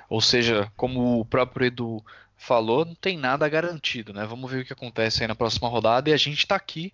Ou 0.08 0.20
seja, 0.20 0.70
como 0.76 1.20
o 1.20 1.24
próprio 1.24 1.66
Edu 1.66 2.04
falou, 2.36 2.84
não 2.84 2.94
tem 2.94 3.16
nada 3.16 3.48
garantido, 3.48 4.12
né? 4.12 4.24
Vamos 4.24 4.50
ver 4.50 4.62
o 4.62 4.64
que 4.64 4.72
acontece 4.72 5.22
aí 5.22 5.28
na 5.28 5.34
próxima 5.34 5.68
rodada 5.68 6.10
e 6.10 6.12
a 6.12 6.16
gente 6.16 6.38
está 6.38 6.56
aqui 6.56 6.92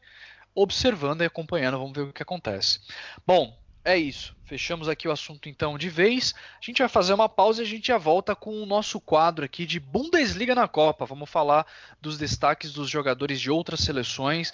observando 0.55 1.23
e 1.23 1.25
acompanhando, 1.25 1.79
vamos 1.79 1.93
ver 1.93 2.03
o 2.03 2.13
que 2.13 2.23
acontece. 2.23 2.81
Bom, 3.27 3.57
é 3.85 3.97
isso. 3.97 4.35
Fechamos 4.45 4.89
aqui 4.89 5.07
o 5.07 5.13
assunto 5.13 5.49
então 5.49 5.79
de 5.79 5.89
vez. 5.89 6.35
A 6.61 6.65
gente 6.65 6.79
vai 6.79 6.89
fazer 6.89 7.15
uma 7.15 7.29
pausa 7.29 7.63
e 7.63 7.65
a 7.65 7.69
gente 7.69 7.89
já 7.89 7.99
volta 7.99 8.35
com 8.35 8.63
o 8.63 8.67
nosso 8.67 9.01
quadro 9.01 9.45
aqui 9.45 9.65
de 9.65 9.79
Bundesliga 9.79 10.55
na 10.55 10.67
Copa. 10.67 11.07
Vamos 11.07 11.31
falar 11.31 11.67
dos 12.01 12.19
destaques 12.19 12.73
dos 12.73 12.91
jogadores 12.91 13.41
de 13.41 13.51
outras 13.51 13.81
seleções 13.81 14.53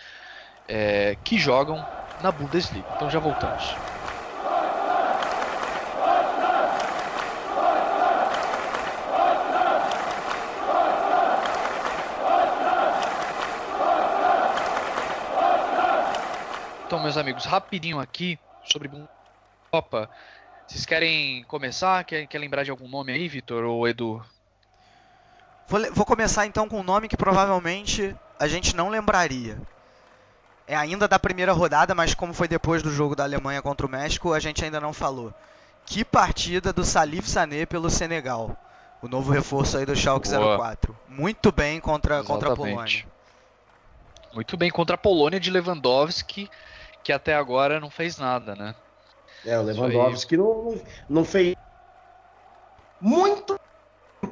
é, 0.69 1.17
que 1.25 1.39
jogam 1.39 1.85
na 2.23 2.31
Bundesliga. 2.31 2.87
Então 2.97 3.11
já 3.11 3.19
voltamos. 3.19 3.75
Então, 16.87 17.03
meus 17.03 17.17
amigos, 17.17 17.47
rapidinho 17.47 17.99
aqui 17.99 18.39
sobre 18.65 18.91
Copa. 19.71 20.11
Vocês 20.67 20.85
querem 20.85 21.43
começar? 21.45 22.05
Quer, 22.05 22.27
quer 22.27 22.39
lembrar 22.39 22.65
de 22.65 22.71
algum 22.71 22.87
nome 22.87 23.13
aí, 23.13 23.29
Vitor 23.29 23.65
ou 23.65 23.89
Edu? 23.89 24.23
Vou, 25.67 25.81
vou 25.95 26.05
começar 26.05 26.45
então 26.45 26.69
com 26.69 26.81
um 26.81 26.83
nome 26.83 27.09
que 27.09 27.17
provavelmente 27.17 28.15
a 28.39 28.47
gente 28.47 28.77
não 28.77 28.91
lembraria 28.91 29.59
é 30.73 30.77
ainda 30.77 31.07
da 31.07 31.19
primeira 31.19 31.53
rodada, 31.53 31.95
mas 31.95 32.15
como 32.15 32.33
foi 32.33 32.49
depois 32.49 32.83
do 32.83 32.91
jogo 32.91 33.15
da 33.15 33.25
Alemanha 33.25 33.61
contra 33.61 33.87
o 33.87 33.91
México, 33.91 34.33
a 34.33 34.41
gente 34.41 34.65
ainda 34.65 34.81
não 34.81 34.95
falou. 34.95 35.31
Que 35.85 36.03
partida 36.03 36.73
do 36.73 36.83
Salif 36.83 37.29
Sané 37.29 37.67
pelo 37.67 37.91
Senegal. 37.91 38.57
O 39.03 39.07
novo 39.07 39.31
reforço 39.31 39.77
aí 39.77 39.85
do 39.85 39.95
Schalke 39.95 40.31
Boa. 40.31 40.57
04. 40.57 40.97
Muito 41.07 41.53
bem 41.53 41.79
contra, 41.79 42.25
contra 42.25 42.55
a 42.55 42.57
Polônia. 42.57 43.05
Muito 44.33 44.57
bem 44.57 44.71
contra 44.71 44.95
a 44.95 44.99
Polônia 44.99 45.39
de 45.39 45.51
Lewandowski, 45.51 46.49
que 47.05 47.13
até 47.13 47.35
agora 47.35 47.79
não 47.79 47.91
fez 47.91 48.17
nada, 48.17 48.57
né? 48.57 48.75
É, 49.45 49.59
o 49.59 49.63
Lewandowski 49.63 50.39
não, 50.39 50.81
não 51.07 51.23
fez 51.23 51.55
muito 52.99 53.61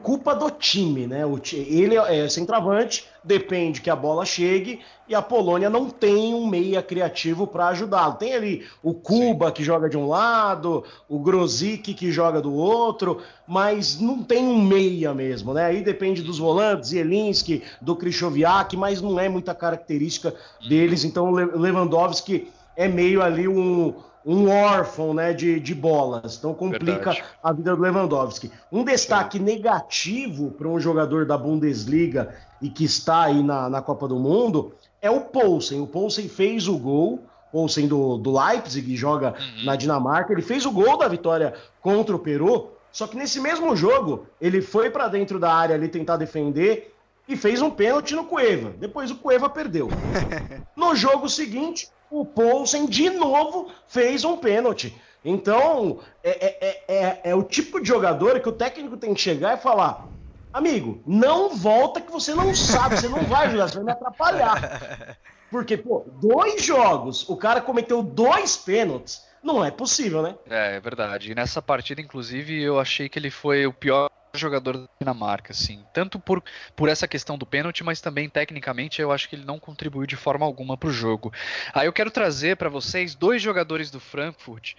culpa 0.02 0.34
do 0.34 0.50
time, 0.50 1.06
né? 1.06 1.24
O, 1.24 1.40
ele 1.52 1.96
é 1.96 2.28
centroavante, 2.28 3.06
depende 3.22 3.80
que 3.80 3.90
a 3.90 3.96
bola 3.96 4.24
chegue 4.24 4.80
e 5.08 5.14
a 5.14 5.20
Polônia 5.20 5.68
não 5.68 5.90
tem 5.90 6.34
um 6.34 6.46
meia 6.46 6.82
criativo 6.82 7.46
para 7.46 7.68
ajudá-lo. 7.68 8.14
Tem 8.14 8.34
ali 8.34 8.66
o 8.82 8.94
Kuba 8.94 9.48
Sim. 9.48 9.52
que 9.54 9.64
joga 9.64 9.88
de 9.88 9.96
um 9.96 10.08
lado, 10.08 10.84
o 11.08 11.18
Grosic 11.18 11.94
que 11.94 12.12
joga 12.12 12.40
do 12.40 12.52
outro, 12.54 13.20
mas 13.46 14.00
não 14.00 14.22
tem 14.22 14.44
um 14.44 14.62
meia 14.62 15.12
mesmo, 15.12 15.52
né? 15.52 15.64
Aí 15.66 15.82
depende 15.82 16.22
dos 16.22 16.38
volantes, 16.38 16.90
Zielinski, 16.90 17.62
do 17.80 17.96
Krychowiak, 17.96 18.76
mas 18.76 19.02
não 19.02 19.18
é 19.18 19.28
muita 19.28 19.54
característica 19.54 20.34
deles. 20.68 21.04
Então 21.04 21.30
o 21.30 21.34
Lewandowski 21.34 22.48
é 22.76 22.88
meio 22.88 23.22
ali 23.22 23.48
um 23.48 23.94
um 24.24 24.48
órfão 24.48 25.14
né, 25.14 25.32
de, 25.32 25.58
de 25.58 25.74
bolas. 25.74 26.36
Então 26.36 26.52
complica 26.54 27.12
Verdade. 27.12 27.24
a 27.42 27.52
vida 27.52 27.74
do 27.74 27.82
Lewandowski. 27.82 28.50
Um 28.70 28.84
destaque 28.84 29.38
Sim. 29.38 29.44
negativo 29.44 30.50
para 30.50 30.68
um 30.68 30.78
jogador 30.78 31.24
da 31.26 31.38
Bundesliga 31.38 32.34
e 32.60 32.68
que 32.68 32.84
está 32.84 33.24
aí 33.24 33.42
na, 33.42 33.70
na 33.70 33.82
Copa 33.82 34.06
do 34.06 34.18
Mundo 34.18 34.72
é 35.00 35.10
o 35.10 35.20
Poulsen. 35.22 35.80
O 35.80 35.86
Poulsen 35.86 36.28
fez 36.28 36.68
o 36.68 36.76
gol, 36.78 37.20
Poulsen 37.50 37.88
do, 37.88 38.18
do 38.18 38.38
Leipzig, 38.38 38.94
joga 38.96 39.34
uhum. 39.38 39.64
na 39.64 39.76
Dinamarca. 39.76 40.32
Ele 40.32 40.42
fez 40.42 40.66
o 40.66 40.70
gol 40.70 40.98
da 40.98 41.08
vitória 41.08 41.54
contra 41.80 42.14
o 42.14 42.18
Peru, 42.18 42.70
só 42.92 43.06
que 43.06 43.16
nesse 43.16 43.40
mesmo 43.40 43.74
jogo 43.74 44.26
ele 44.40 44.60
foi 44.60 44.90
para 44.90 45.08
dentro 45.08 45.38
da 45.38 45.52
área 45.52 45.74
ali 45.74 45.88
tentar 45.88 46.16
defender 46.16 46.94
e 47.26 47.36
fez 47.36 47.62
um 47.62 47.70
pênalti 47.70 48.14
no 48.14 48.24
Cueva. 48.24 48.74
Depois 48.78 49.10
o 49.10 49.16
Cueva 49.16 49.48
perdeu. 49.48 49.88
no 50.76 50.94
jogo 50.94 51.28
seguinte, 51.28 51.88
o 52.10 52.24
Poulsen 52.24 52.86
de 52.86 53.08
novo 53.10 53.70
fez 53.86 54.24
um 54.24 54.36
pênalti. 54.36 54.94
Então, 55.24 56.00
é, 56.24 56.46
é, 56.46 56.84
é, 56.88 57.20
é, 57.24 57.34
o 57.34 57.42
tipo 57.42 57.80
de 57.80 57.88
jogador 57.88 58.40
que 58.40 58.48
o 58.48 58.52
técnico 58.52 58.96
tem 58.96 59.14
que 59.14 59.20
chegar 59.20 59.56
e 59.56 59.60
falar: 59.60 60.06
amigo, 60.52 61.02
não 61.06 61.54
volta 61.54 62.00
que 62.00 62.10
você 62.10 62.34
não 62.34 62.54
sabe, 62.54 62.96
você 62.96 63.08
não 63.08 63.22
vai 63.24 63.46
ajudar, 63.46 63.68
você 63.68 63.76
vai 63.76 63.84
me 63.84 63.92
atrapalhar. 63.92 65.18
Porque, 65.50 65.76
pô, 65.76 66.06
dois 66.20 66.62
jogos, 66.62 67.28
o 67.28 67.36
cara 67.36 67.60
cometeu 67.60 68.02
dois 68.02 68.56
pênaltis, 68.56 69.26
não 69.42 69.64
é 69.64 69.70
possível, 69.70 70.22
né? 70.22 70.36
É, 70.48 70.76
é 70.76 70.80
verdade. 70.80 71.32
E 71.32 71.34
nessa 71.34 71.60
partida, 71.60 72.00
inclusive, 72.00 72.62
eu 72.62 72.78
achei 72.78 73.08
que 73.08 73.18
ele 73.18 73.30
foi 73.30 73.66
o 73.66 73.72
pior 73.72 74.09
jogador 74.38 74.76
da 74.78 74.88
Dinamarca, 75.00 75.52
assim. 75.52 75.84
Tanto 75.92 76.18
por, 76.18 76.42
por 76.76 76.88
essa 76.88 77.08
questão 77.08 77.36
do 77.36 77.46
pênalti, 77.46 77.82
mas 77.82 78.00
também 78.00 78.28
tecnicamente 78.28 79.00
eu 79.00 79.10
acho 79.12 79.28
que 79.28 79.36
ele 79.36 79.44
não 79.44 79.58
contribuiu 79.58 80.06
de 80.06 80.16
forma 80.16 80.44
alguma 80.46 80.76
para 80.76 80.88
o 80.88 80.92
jogo. 80.92 81.32
Aí 81.74 81.86
eu 81.86 81.92
quero 81.92 82.10
trazer 82.10 82.56
para 82.56 82.68
vocês 82.68 83.14
dois 83.14 83.42
jogadores 83.42 83.90
do 83.90 84.00
Frankfurt. 84.00 84.74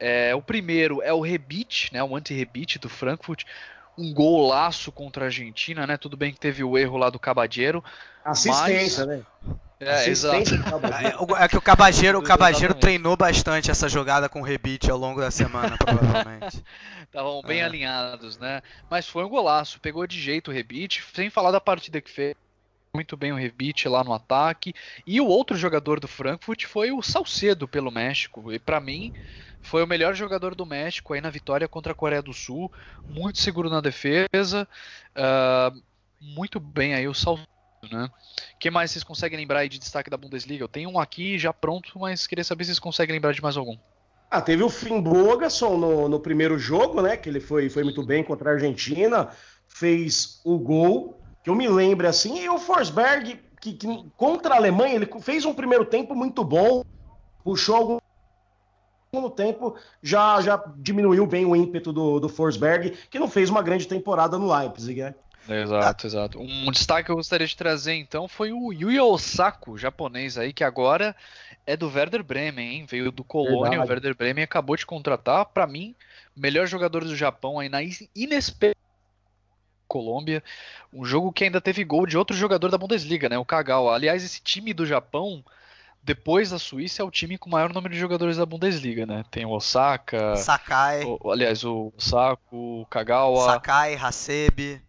É, 0.00 0.34
o 0.34 0.42
primeiro 0.42 1.02
é 1.02 1.12
o 1.12 1.20
Rebite, 1.20 1.92
né, 1.92 2.02
o 2.02 2.14
anti-Rebite 2.14 2.78
do 2.78 2.88
Frankfurt. 2.88 3.44
Um 3.96 4.14
golaço 4.14 4.92
contra 4.92 5.24
a 5.24 5.26
Argentina, 5.26 5.84
né? 5.84 5.96
Tudo 5.96 6.16
bem 6.16 6.32
que 6.32 6.38
teve 6.38 6.62
o 6.62 6.78
erro 6.78 6.96
lá 6.96 7.10
do 7.10 7.18
Cabadeiro. 7.18 7.82
Assistência, 8.24 9.04
mas... 9.04 9.18
né? 9.18 9.24
É, 9.80 10.08
exato. 10.08 10.54
É, 10.54 11.44
é 11.44 11.48
que 11.48 11.56
o 11.56 11.62
Cabageiro, 11.62 12.18
o 12.18 12.22
Cabageiro 12.24 12.74
treinou 12.74 13.16
bastante 13.16 13.70
essa 13.70 13.88
jogada 13.88 14.28
com 14.28 14.40
o 14.40 14.44
rebite 14.44 14.90
ao 14.90 14.98
longo 14.98 15.20
da 15.20 15.30
semana, 15.30 15.76
provavelmente. 15.78 16.64
Estavam 17.06 17.40
bem 17.42 17.60
é. 17.60 17.64
alinhados, 17.64 18.38
né? 18.38 18.60
Mas 18.90 19.08
foi 19.08 19.24
um 19.24 19.28
golaço, 19.28 19.80
pegou 19.80 20.06
de 20.06 20.20
jeito 20.20 20.50
o 20.50 20.54
rebite, 20.54 21.04
sem 21.14 21.30
falar 21.30 21.52
da 21.52 21.60
partida 21.60 22.00
que 22.00 22.10
fez 22.10 22.34
muito 22.92 23.16
bem 23.16 23.32
o 23.32 23.36
rebite 23.36 23.88
lá 23.88 24.02
no 24.02 24.12
ataque. 24.12 24.74
E 25.06 25.20
o 25.20 25.26
outro 25.26 25.56
jogador 25.56 26.00
do 26.00 26.08
Frankfurt 26.08 26.64
foi 26.66 26.90
o 26.90 27.00
Salcedo 27.00 27.68
pelo 27.68 27.90
México. 27.90 28.52
E 28.52 28.58
para 28.58 28.80
mim 28.80 29.14
foi 29.62 29.82
o 29.82 29.86
melhor 29.86 30.14
jogador 30.14 30.54
do 30.54 30.66
México 30.66 31.14
aí 31.14 31.20
na 31.20 31.30
vitória 31.30 31.68
contra 31.68 31.92
a 31.92 31.94
Coreia 31.94 32.22
do 32.22 32.32
Sul. 32.32 32.72
Muito 33.08 33.38
seguro 33.38 33.70
na 33.70 33.80
defesa. 33.80 34.66
Uh, 35.14 35.80
muito 36.20 36.58
bem 36.58 36.94
aí 36.94 37.06
o 37.06 37.14
Salcedo 37.14 37.57
né? 37.90 38.10
Que 38.58 38.70
mais 38.70 38.90
vocês 38.90 39.04
conseguem 39.04 39.38
lembrar 39.38 39.60
aí 39.60 39.68
de 39.68 39.78
destaque 39.78 40.10
da 40.10 40.16
Bundesliga? 40.16 40.64
Eu 40.64 40.68
tenho 40.68 40.90
um 40.90 40.98
aqui 40.98 41.38
já 41.38 41.52
pronto, 41.52 41.98
mas 41.98 42.26
queria 42.26 42.44
saber 42.44 42.64
se 42.64 42.68
vocês 42.68 42.78
conseguem 42.78 43.14
lembrar 43.14 43.32
de 43.32 43.42
mais 43.42 43.56
algum. 43.56 43.76
Ah, 44.30 44.42
teve 44.42 44.62
o 44.62 44.68
Finn 44.68 45.00
Bogason 45.00 45.76
no, 45.76 46.08
no 46.08 46.20
primeiro 46.20 46.58
jogo, 46.58 47.00
né? 47.00 47.16
Que 47.16 47.28
ele 47.28 47.40
foi, 47.40 47.70
foi 47.70 47.82
muito 47.82 48.04
bem 48.04 48.22
contra 48.22 48.50
a 48.50 48.52
Argentina, 48.54 49.28
fez 49.66 50.40
o 50.44 50.58
gol, 50.58 51.20
que 51.42 51.48
eu 51.48 51.54
me 51.54 51.68
lembro 51.68 52.06
assim, 52.06 52.40
e 52.40 52.48
o 52.48 52.58
Forsberg, 52.58 53.40
que, 53.60 53.72
que 53.72 53.86
contra 54.16 54.54
a 54.54 54.56
Alemanha, 54.58 54.96
ele 54.96 55.08
fez 55.20 55.44
um 55.44 55.54
primeiro 55.54 55.84
tempo 55.84 56.14
muito 56.14 56.44
bom, 56.44 56.84
puxou 57.42 57.76
algum 57.76 57.98
segundo 59.10 59.30
tempo 59.30 59.74
já, 60.02 60.38
já 60.42 60.62
diminuiu 60.76 61.26
bem 61.26 61.46
o 61.46 61.56
ímpeto 61.56 61.92
do, 61.92 62.20
do 62.20 62.28
Forsberg, 62.28 62.90
que 63.10 63.18
não 63.18 63.28
fez 63.28 63.48
uma 63.48 63.62
grande 63.62 63.88
temporada 63.88 64.36
no 64.38 64.54
Leipzig, 64.54 65.00
né? 65.00 65.14
Exato, 65.48 66.06
exato. 66.06 66.40
Um 66.40 66.70
destaque 66.70 67.06
que 67.06 67.10
eu 67.10 67.16
gostaria 67.16 67.46
de 67.46 67.56
trazer 67.56 67.94
então 67.94 68.28
foi 68.28 68.52
o 68.52 68.72
Yuya 68.72 69.02
Osako, 69.04 69.78
japonês 69.78 70.36
aí, 70.36 70.52
que 70.52 70.62
agora 70.62 71.16
é 71.66 71.76
do 71.76 71.88
Werder 71.88 72.22
Bremen, 72.22 72.76
hein? 72.76 72.86
Veio 72.86 73.10
do 73.10 73.24
Colônia, 73.24 73.80
o 73.80 73.86
Werder 73.86 74.14
Bremen 74.14 74.44
acabou 74.44 74.76
de 74.76 74.84
contratar, 74.84 75.46
para 75.46 75.66
mim, 75.66 75.94
melhor 76.36 76.66
jogador 76.66 77.04
do 77.04 77.16
Japão 77.16 77.58
aí 77.58 77.68
na 77.68 77.80
inesperada 78.14 78.76
Colômbia, 79.88 80.44
um 80.92 81.04
jogo 81.04 81.32
que 81.32 81.44
ainda 81.44 81.60
teve 81.60 81.82
gol 81.82 82.06
de 82.06 82.16
outro 82.16 82.36
jogador 82.36 82.70
da 82.70 82.78
Bundesliga, 82.78 83.28
né, 83.28 83.38
o 83.38 83.44
Kagawa. 83.44 83.94
Aliás, 83.94 84.22
esse 84.22 84.40
time 84.40 84.74
do 84.74 84.84
Japão, 84.84 85.42
depois 86.02 86.50
da 86.50 86.58
Suíça, 86.58 87.02
é 87.02 87.04
o 87.04 87.10
time 87.10 87.38
com 87.38 87.48
o 87.48 87.52
maior 87.52 87.72
número 87.72 87.94
de 87.94 87.98
jogadores 87.98 88.36
da 88.36 88.44
Bundesliga, 88.44 89.06
né? 89.06 89.24
Tem 89.30 89.46
o 89.46 89.50
Osaka, 89.50 90.36
Sakai, 90.36 91.04
o, 91.04 91.32
aliás, 91.32 91.64
o 91.64 91.92
Osako, 91.96 92.82
o 92.82 92.86
Kagawa, 92.86 93.46
Sakai, 93.46 93.94
Hasebe, 93.94 94.80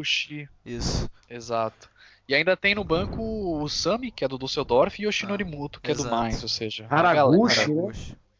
Uchi. 0.00 0.48
Isso. 0.64 1.10
Exato. 1.28 1.88
E 2.28 2.34
ainda 2.34 2.56
tem 2.56 2.74
no 2.74 2.84
banco 2.84 3.22
o 3.22 3.68
Sami, 3.68 4.10
que 4.10 4.24
é 4.24 4.28
do 4.28 4.38
Dusseldorf, 4.38 5.00
e 5.00 5.06
o 5.06 5.12
Shinori 5.12 5.44
Muto, 5.44 5.80
que 5.80 5.90
Exato. 5.90 6.06
é 6.06 6.10
do 6.10 6.16
Mainz, 6.16 6.42
ou 6.42 6.48
seja... 6.48 6.86
Haraguchi, 6.88 7.72
né? 7.72 7.92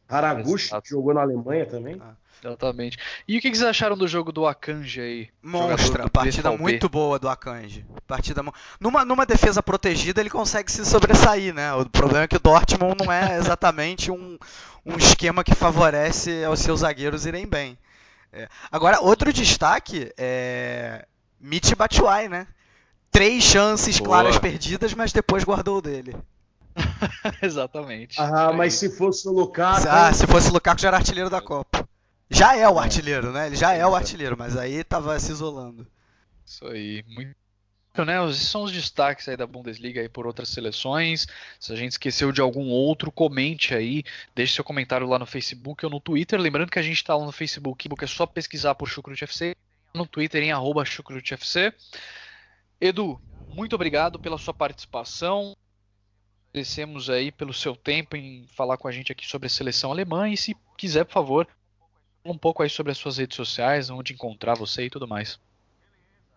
Haraguchi, 0.08 0.70
que 0.80 0.90
jogou 0.90 1.12
na 1.12 1.22
Alemanha 1.22 1.66
também. 1.66 2.00
Ah. 2.00 2.14
Exatamente. 2.42 2.98
E 3.28 3.36
o 3.36 3.40
que 3.40 3.48
vocês 3.48 3.62
acharam 3.62 3.96
do 3.96 4.08
jogo 4.08 4.32
do 4.32 4.46
Akanji 4.46 5.00
aí? 5.00 5.28
Monstra, 5.42 6.08
partida 6.08 6.50
muito 6.52 6.88
boa 6.88 7.18
do 7.18 7.28
Akanji. 7.28 7.84
Partida 8.06 8.42
numa, 8.80 9.04
numa 9.04 9.26
defesa 9.26 9.62
protegida 9.62 10.20
ele 10.20 10.30
consegue 10.30 10.72
se 10.72 10.84
sobressair, 10.86 11.54
né? 11.54 11.72
O 11.74 11.88
problema 11.88 12.24
é 12.24 12.28
que 12.28 12.36
o 12.36 12.40
Dortmund 12.40 12.96
não 13.04 13.12
é 13.12 13.36
exatamente 13.36 14.10
um, 14.10 14.38
um 14.86 14.96
esquema 14.96 15.44
que 15.44 15.54
favorece 15.54 16.42
aos 16.42 16.60
seus 16.60 16.80
zagueiros 16.80 17.26
irem 17.26 17.46
bem. 17.46 17.76
É. 18.32 18.48
Agora, 18.70 19.00
outro 19.00 19.32
destaque 19.32 20.10
é 20.16 21.04
Mitch 21.40 21.74
Batshuayi, 21.74 22.28
né? 22.28 22.46
Três 23.10 23.42
chances 23.42 23.98
Boa. 23.98 24.08
claras 24.08 24.38
perdidas, 24.38 24.94
mas 24.94 25.12
depois 25.12 25.42
guardou 25.42 25.78
o 25.78 25.82
dele. 25.82 26.14
Exatamente. 27.42 28.20
Ah, 28.20 28.52
mas 28.52 28.74
se 28.74 28.90
fosse 28.90 29.26
o 29.28 29.32
Lukaku... 29.32 29.88
Ah, 29.88 30.12
se 30.12 30.26
fosse 30.26 30.50
o 30.50 30.52
Lukaku 30.52 30.80
já 30.80 30.88
era 30.88 30.98
artilheiro 30.98 31.30
da 31.30 31.40
Copa. 31.40 31.88
Já 32.28 32.56
é 32.56 32.68
o 32.68 32.78
artilheiro, 32.78 33.32
né? 33.32 33.46
Ele 33.46 33.56
já 33.56 33.72
é 33.72 33.84
o 33.84 33.96
artilheiro, 33.96 34.36
mas 34.38 34.56
aí 34.56 34.84
tava 34.84 35.18
se 35.18 35.32
isolando. 35.32 35.86
Isso 36.46 36.66
aí, 36.66 37.04
muito 37.08 37.34
né? 38.04 38.24
Esses 38.30 38.48
são 38.48 38.62
os 38.62 38.72
destaques 38.72 39.28
aí 39.28 39.36
da 39.36 39.46
Bundesliga 39.46 40.00
aí 40.00 40.08
por 40.08 40.26
outras 40.26 40.48
seleções. 40.48 41.26
Se 41.58 41.72
a 41.72 41.76
gente 41.76 41.92
esqueceu 41.92 42.30
de 42.30 42.40
algum 42.40 42.68
outro, 42.68 43.10
comente 43.10 43.74
aí, 43.74 44.04
deixe 44.34 44.54
seu 44.54 44.64
comentário 44.64 45.08
lá 45.08 45.18
no 45.18 45.26
Facebook 45.26 45.84
ou 45.84 45.90
no 45.90 46.00
Twitter. 46.00 46.40
Lembrando 46.40 46.70
que 46.70 46.78
a 46.78 46.82
gente 46.82 46.96
está 46.96 47.16
lá 47.16 47.24
no 47.24 47.32
Facebook, 47.32 47.88
é 48.00 48.06
só 48.06 48.26
pesquisar 48.26 48.74
por 48.76 48.88
Chucrute 48.88 49.24
FC 49.24 49.56
no 49.94 50.06
Twitter 50.06 50.42
em 50.42 50.52
arroba 50.52 50.84
chucrutefc. 50.84 51.72
Edu, 52.80 53.20
muito 53.48 53.74
obrigado 53.74 54.18
pela 54.18 54.38
sua 54.38 54.54
participação. 54.54 55.56
Agradecemos 56.50 57.08
aí 57.08 57.30
pelo 57.30 57.52
seu 57.52 57.76
tempo 57.76 58.16
em 58.16 58.46
falar 58.56 58.76
com 58.76 58.88
a 58.88 58.92
gente 58.92 59.12
aqui 59.12 59.26
sobre 59.26 59.46
a 59.46 59.50
seleção 59.50 59.90
alemã 59.90 60.28
e 60.28 60.36
se 60.36 60.56
quiser, 60.76 61.04
por 61.04 61.12
favor, 61.12 61.48
um 62.24 62.36
pouco 62.36 62.62
aí 62.62 62.70
sobre 62.70 62.92
as 62.92 62.98
suas 62.98 63.18
redes 63.18 63.36
sociais, 63.36 63.90
onde 63.90 64.12
encontrar 64.12 64.54
você 64.54 64.84
e 64.84 64.90
tudo 64.90 65.06
mais. 65.06 65.38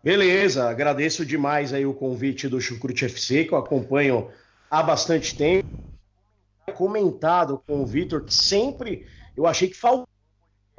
Beleza, 0.04 0.70
agradeço 0.70 1.26
demais 1.26 1.74
aí 1.74 1.86
o 1.86 1.94
convite 1.94 2.48
do 2.48 2.60
Chucrute 2.60 3.06
FC, 3.06 3.46
que 3.46 3.54
eu 3.54 3.58
acompanho 3.58 4.30
há 4.70 4.84
bastante 4.84 5.36
tempo. 5.36 5.68
Comentado 6.76 7.62
com 7.66 7.82
o 7.82 7.86
Vitor 7.86 8.24
que 8.24 8.34
sempre 8.34 9.08
eu 9.36 9.48
achei 9.48 9.68
que 9.68 9.76
faltou 9.76 10.08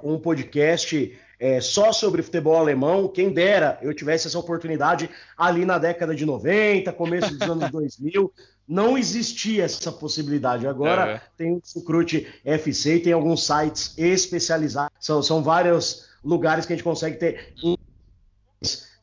um 0.03 0.19
podcast 0.19 1.19
é, 1.39 1.61
só 1.61 1.93
sobre 1.93 2.23
futebol 2.23 2.57
alemão. 2.57 3.09
Quem 3.09 3.33
dera 3.33 3.79
eu 3.83 3.95
tivesse 3.95 4.27
essa 4.27 4.39
oportunidade 4.39 5.09
ali 5.37 5.65
na 5.65 5.79
década 5.79 6.15
de 6.15 6.25
90, 6.25 6.93
começo 6.93 7.37
dos 7.37 7.49
anos 7.49 7.71
2000. 7.73 8.33
Não 8.67 8.97
existia 8.97 9.65
essa 9.65 9.93
possibilidade. 9.93 10.67
Agora 10.67 11.11
é. 11.11 11.21
tem 11.37 11.53
o 11.53 11.61
Sucrute 11.63 12.27
FC 12.45 12.97
e 12.97 13.01
tem 13.01 13.13
alguns 13.13 13.45
sites 13.47 13.95
especializados. 13.99 14.93
São, 14.99 15.23
são 15.23 15.43
vários 15.43 16.07
lugares 16.25 16.65
que 16.65 16.73
a 16.73 16.77
gente 16.77 16.85
consegue 16.85 17.19
ter. 17.19 17.55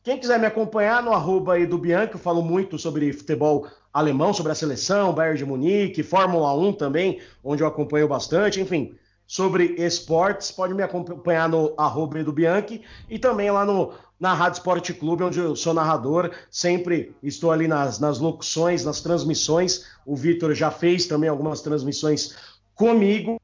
Quem 0.02 0.18
quiser 0.18 0.40
me 0.40 0.46
acompanhar 0.46 1.00
no 1.00 1.12
arroba 1.12 1.54
aí 1.54 1.64
do 1.64 1.78
Bianco, 1.78 2.14
eu 2.16 2.20
falo 2.20 2.42
muito 2.42 2.76
sobre 2.76 3.12
futebol 3.12 3.68
alemão, 3.92 4.32
sobre 4.32 4.50
a 4.50 4.54
seleção, 4.54 5.14
Bayern 5.14 5.38
de 5.38 5.44
Munique, 5.44 6.02
Fórmula 6.02 6.52
1 6.56 6.72
também, 6.72 7.20
onde 7.44 7.62
eu 7.62 7.68
acompanho 7.68 8.08
bastante, 8.08 8.60
enfim, 8.60 8.96
sobre 9.32 9.76
esportes, 9.78 10.50
pode 10.50 10.74
me 10.74 10.82
acompanhar 10.82 11.48
no 11.48 11.72
arroba 11.78 12.22
do 12.22 12.30
Bianchi 12.30 12.82
e 13.08 13.18
também 13.18 13.50
lá 13.50 13.64
no, 13.64 13.94
na 14.20 14.34
Rádio 14.34 14.58
Esporte 14.58 14.92
Clube, 14.92 15.22
onde 15.22 15.38
eu 15.38 15.56
sou 15.56 15.72
narrador, 15.72 16.32
sempre 16.50 17.16
estou 17.22 17.50
ali 17.50 17.66
nas, 17.66 17.98
nas 17.98 18.18
locuções, 18.18 18.84
nas 18.84 19.00
transmissões, 19.00 19.86
o 20.04 20.14
Vitor 20.14 20.52
já 20.52 20.70
fez 20.70 21.06
também 21.06 21.30
algumas 21.30 21.62
transmissões 21.62 22.36
comigo, 22.74 23.40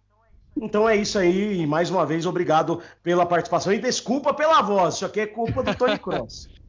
então 0.55 0.87
é 0.87 0.95
isso 0.95 1.19
aí, 1.19 1.63
e 1.63 1.67
mais 1.67 1.89
uma 1.89 2.05
vez, 2.05 2.27
obrigado 2.27 2.83
pela 3.03 3.25
participação. 3.25 3.73
E 3.73 3.79
desculpa 3.79 4.35
pela 4.35 4.61
voz, 4.61 4.97
isso 4.97 5.07
aqui 5.07 5.21
é 5.21 5.27
culpa 5.27 5.63
do 5.63 5.75
Tony 5.75 5.99
Cross. 5.99 6.51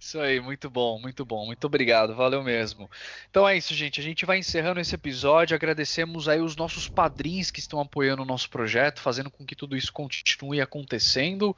Isso 0.00 0.20
aí, 0.20 0.40
muito 0.40 0.70
bom, 0.70 1.00
muito 1.00 1.24
bom, 1.24 1.44
muito 1.44 1.64
obrigado, 1.66 2.14
valeu 2.14 2.42
mesmo. 2.42 2.88
Então 3.28 3.48
é 3.48 3.56
isso, 3.56 3.74
gente. 3.74 4.00
A 4.00 4.02
gente 4.02 4.24
vai 4.24 4.38
encerrando 4.38 4.78
esse 4.78 4.94
episódio. 4.94 5.56
Agradecemos 5.56 6.28
aí 6.28 6.40
os 6.40 6.54
nossos 6.54 6.88
padrinhos 6.88 7.50
que 7.50 7.58
estão 7.58 7.80
apoiando 7.80 8.22
o 8.22 8.26
nosso 8.26 8.48
projeto, 8.48 9.00
fazendo 9.00 9.28
com 9.28 9.44
que 9.44 9.56
tudo 9.56 9.76
isso 9.76 9.92
continue 9.92 10.60
acontecendo. 10.60 11.56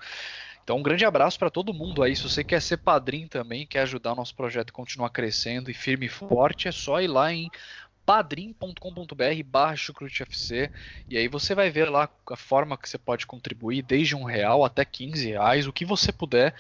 Então, 0.64 0.78
um 0.78 0.82
grande 0.82 1.05
abraço 1.05 1.38
para 1.38 1.51
todo 1.51 1.74
mundo 1.74 2.03
aí. 2.03 2.16
Se 2.16 2.22
você 2.22 2.43
quer 2.43 2.62
ser 2.62 2.78
padrinho 2.78 3.28
também, 3.28 3.66
quer 3.66 3.80
ajudar 3.80 4.12
o 4.12 4.16
nosso 4.16 4.34
projeto 4.34 4.70
a 4.70 4.72
continuar 4.72 5.11
crescendo 5.11 5.70
e 5.70 5.74
firme 5.74 6.07
e 6.07 6.09
forte, 6.09 6.66
é 6.66 6.72
só 6.72 7.01
ir 7.01 7.09
lá 7.09 7.30
em 7.32 7.51
padrim.com.br 8.07 9.45
barra 9.45 9.74
e 11.09 11.16
aí 11.16 11.28
você 11.28 11.55
vai 11.55 11.70
ver 11.70 11.88
lá 11.91 12.09
a 12.28 12.36
forma 12.36 12.76
que 12.76 12.88
você 12.88 12.99
pode 12.99 13.26
contribuir, 13.26 13.82
desde 13.82 14.16
um 14.16 14.24
real 14.24 14.64
até 14.64 14.84
15 14.84 15.28
reais, 15.28 15.66
o 15.66 15.72
que 15.72 15.84
você 15.84 16.11
puder 16.11 16.55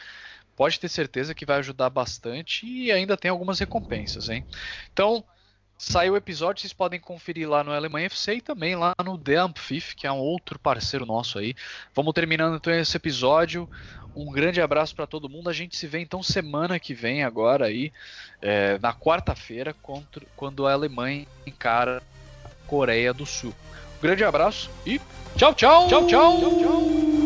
pode 0.60 0.78
ter 0.78 0.90
certeza 0.90 1.34
que 1.34 1.46
vai 1.46 1.56
ajudar 1.56 1.88
bastante 1.88 2.66
e 2.66 2.92
ainda 2.92 3.16
tem 3.16 3.30
algumas 3.30 3.58
recompensas, 3.58 4.28
hein? 4.28 4.44
Então, 4.92 5.24
saiu 5.78 6.12
o 6.12 6.16
episódio, 6.18 6.60
vocês 6.60 6.74
podem 6.74 7.00
conferir 7.00 7.48
lá 7.48 7.64
no 7.64 7.72
Alemanha 7.72 8.04
FC 8.04 8.34
e 8.34 8.40
também 8.42 8.76
lá 8.76 8.92
no 9.02 9.16
The 9.16 9.36
Ampfif, 9.36 9.96
que 9.96 10.06
é 10.06 10.12
um 10.12 10.18
outro 10.18 10.58
parceiro 10.58 11.06
nosso 11.06 11.38
aí. 11.38 11.54
Vamos 11.94 12.12
terminando 12.12 12.56
então 12.56 12.74
esse 12.74 12.94
episódio. 12.94 13.66
Um 14.14 14.30
grande 14.30 14.60
abraço 14.60 14.94
para 14.94 15.06
todo 15.06 15.30
mundo. 15.30 15.48
A 15.48 15.54
gente 15.54 15.78
se 15.78 15.86
vê 15.86 16.00
então 16.00 16.22
semana 16.22 16.78
que 16.78 16.92
vem 16.92 17.24
agora 17.24 17.64
aí, 17.64 17.90
é, 18.42 18.78
na 18.80 18.92
quarta-feira, 18.92 19.74
quando 20.36 20.66
a 20.66 20.74
Alemanha 20.74 21.26
encara 21.46 22.02
a 22.44 22.50
Coreia 22.66 23.14
do 23.14 23.24
Sul. 23.24 23.54
Um 23.96 24.02
grande 24.02 24.24
abraço 24.24 24.70
e 24.84 25.00
tchau, 25.38 25.54
tchau, 25.54 25.88
tchau, 25.88 26.06
tchau. 26.06 26.38
tchau, 26.38 26.58
tchau. 26.58 27.19